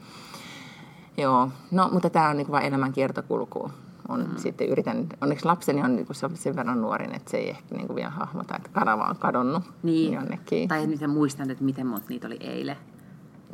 Joo, 1.17 1.51
no 1.71 1.89
mutta 1.93 2.11
tämä 2.11 2.29
on 2.29 2.37
niin 2.37 2.51
vain 2.51 2.65
elämän 2.67 2.93
kiertokulku. 2.93 3.71
On 4.09 4.21
mm. 4.21 4.37
sitten 4.37 4.69
yritän, 4.69 5.07
onneksi 5.21 5.45
lapseni 5.45 5.83
on 5.83 5.97
niinku 5.97 6.15
se- 6.15 6.31
sen 6.35 6.57
verran 6.57 6.81
nuorin, 6.81 7.15
että 7.15 7.31
se 7.31 7.37
ei 7.37 7.51
ehkä 7.51 7.75
niinku 7.75 7.95
vielä 7.95 8.11
hahmota, 8.11 8.57
että 8.57 8.69
kanava 8.73 9.05
on 9.05 9.17
kadonnut 9.17 9.63
Niin. 9.83 10.13
jonnekin. 10.13 10.69
Tai 10.69 10.87
nyt 10.87 11.01
mä 11.01 11.09
muistan, 11.09 11.51
että 11.51 11.65
miten 11.65 11.87
monta 11.87 12.07
niitä 12.09 12.27
oli 12.27 12.37
eilen. 12.41 12.77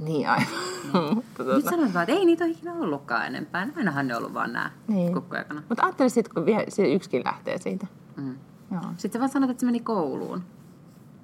Niin 0.00 0.28
aivan. 0.28 0.46
Mutta 1.14 1.42
Nyt 1.44 1.64
sanoit 1.64 1.94
vaan, 1.94 2.02
että 2.02 2.12
ei 2.18 2.24
niitä 2.24 2.44
ole 2.44 2.50
ikinä 2.52 2.72
ollutkaan 2.74 3.26
enempää. 3.26 3.68
Ainahan 3.76 4.08
ne 4.08 4.14
on 4.16 4.18
ollut 4.18 4.34
vaan 4.34 4.52
nämä 4.52 4.70
Niin. 4.88 5.14
kukkojakana. 5.14 5.62
Mutta 5.68 5.82
ajattelin 5.82 6.10
sitten, 6.10 6.34
kun 6.34 6.46
vielä, 6.46 6.64
se 6.68 6.92
yksikin 6.92 7.22
lähtee 7.24 7.58
siitä. 7.58 7.86
Mm. 8.16 8.34
Joo. 8.72 8.80
Sitten 8.96 9.12
sä 9.12 9.18
vaan 9.18 9.28
sanot, 9.30 9.50
että 9.50 9.60
se 9.60 9.66
meni 9.66 9.80
kouluun. 9.80 10.42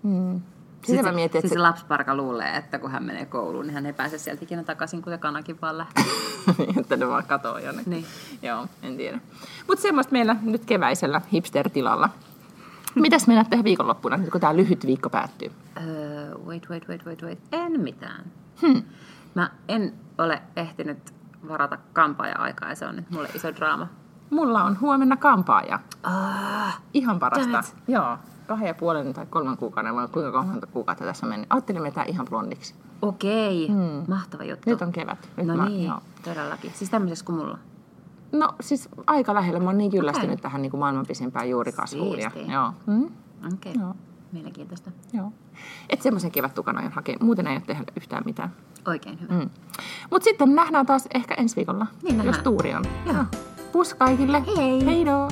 Mm. 0.02 0.40
Sitä 0.86 1.02
mä 1.02 1.12
mietin, 1.12 1.42
Sitten 1.42 1.48
että 1.48 1.54
se 1.54 1.58
lapsparka 1.68 2.14
luulee, 2.16 2.56
että 2.56 2.78
kun 2.78 2.90
hän 2.90 3.04
menee 3.04 3.26
kouluun, 3.26 3.66
niin 3.66 3.74
hän 3.74 3.86
ei 3.86 3.92
pääse 3.92 4.18
sieltä 4.18 4.44
ikinä 4.44 4.62
takaisin, 4.62 5.02
kun 5.02 5.12
se 5.12 5.18
kanakin 5.18 5.58
vaan 5.62 5.78
lähtee. 5.78 6.04
se, 6.56 6.66
että 6.80 6.96
ne 6.96 7.08
vaan 7.08 7.24
katoo 7.26 7.58
jonnekin. 7.58 7.90
Niin. 7.90 8.04
Joo, 8.42 8.66
en 8.82 8.96
tiedä. 8.96 9.20
Mutta 9.66 9.82
semmoista 9.82 10.12
meillä 10.12 10.36
nyt 10.42 10.64
keväisellä 10.64 11.20
hipster-tilalla. 11.32 12.08
Mitäs 12.94 13.26
mennään 13.26 13.46
tehdä 13.50 13.64
viikonloppuna, 13.64 14.16
nyt 14.16 14.30
kun 14.30 14.40
tämä 14.40 14.56
lyhyt 14.56 14.86
viikko 14.86 15.10
päättyy? 15.10 15.50
Öö, 15.86 16.34
wait, 16.46 16.70
wait, 16.70 16.88
wait, 16.88 17.06
wait, 17.06 17.22
wait. 17.22 17.38
En 17.52 17.80
mitään. 17.80 18.24
Hmm. 18.62 18.82
Mä 19.34 19.50
en 19.68 19.94
ole 20.18 20.42
ehtinyt 20.56 21.14
varata 21.48 21.78
kampaaja-aikaa 21.92 22.68
ja 22.68 22.74
se 22.74 22.86
on 22.86 22.96
nyt 22.96 23.10
mulle 23.10 23.28
iso 23.34 23.54
draama. 23.56 23.86
Mulla 24.30 24.64
on 24.64 24.80
huomenna 24.80 25.16
kampaaja. 25.16 25.80
Ah, 26.02 26.80
Ihan 26.94 27.18
parasta. 27.18 27.62
Joo, 27.88 28.18
kahden 28.46 28.68
ja 28.68 28.74
puolen 28.74 29.12
tai 29.14 29.26
kolmen 29.26 29.56
kuukauden, 29.56 29.94
vai 29.94 30.08
kuinka 30.08 30.42
monta 30.42 30.66
kuukautta 30.66 31.04
tässä 31.04 31.26
on 31.26 31.30
mennyt. 31.30 31.46
Ajattelin 31.52 31.82
vetää 31.82 32.04
ihan 32.04 32.26
blondiksi. 32.30 32.74
Okei, 33.02 33.68
Hmm. 33.68 34.04
mahtava 34.08 34.44
juttu. 34.44 34.70
Nyt 34.70 34.82
on 34.82 34.92
kevät. 34.92 35.28
Nyt 35.36 35.46
no 35.46 35.56
mä, 35.56 35.68
niin, 35.68 35.86
joo. 35.88 35.98
todellakin. 36.24 36.70
Siis 36.74 36.90
tämmöisessä 36.90 37.24
kuin 37.24 37.36
mulla. 37.36 37.58
No 38.32 38.48
siis 38.60 38.88
aika 39.06 39.34
lähellä. 39.34 39.60
Mä 39.60 39.66
oon 39.66 39.78
niin 39.78 39.90
kyllästynyt 39.90 40.30
Okei. 40.32 40.42
tähän 40.42 40.62
niin 40.62 40.70
kuin 40.70 40.78
maailman 40.78 41.06
pisimpään 41.06 41.50
juurikasvuun. 41.50 42.18
Ja, 42.18 42.30
Siistiä. 42.30 42.54
joo. 42.54 42.72
Mm, 42.86 43.10
Okei, 43.54 43.72
Joo. 43.80 43.94
Mielenkiintoista. 44.32 44.90
joo. 45.12 45.32
Et 45.88 46.02
semmoisen 46.02 46.30
kevättukanajan 46.30 46.92
hakee. 46.92 47.16
Muuten 47.20 47.46
ei 47.46 47.52
ole 47.56 47.62
tehdä 47.66 47.84
yhtään 47.96 48.22
mitään. 48.26 48.52
Oikein 48.86 49.20
hyvä. 49.20 49.34
Mm. 49.34 49.50
Mutta 50.10 50.24
sitten 50.24 50.54
nähdään 50.54 50.86
taas 50.86 51.08
ehkä 51.14 51.34
ensi 51.34 51.56
viikolla, 51.56 51.86
Niin 52.02 52.16
jos 52.16 52.24
nähdään. 52.24 52.44
tuuri 52.44 52.74
on. 52.74 52.84
Joo. 53.06 53.24
Pus 53.72 53.94
kaikille. 53.94 54.42
Hei. 54.56 54.84
Heidoo. 54.86 55.28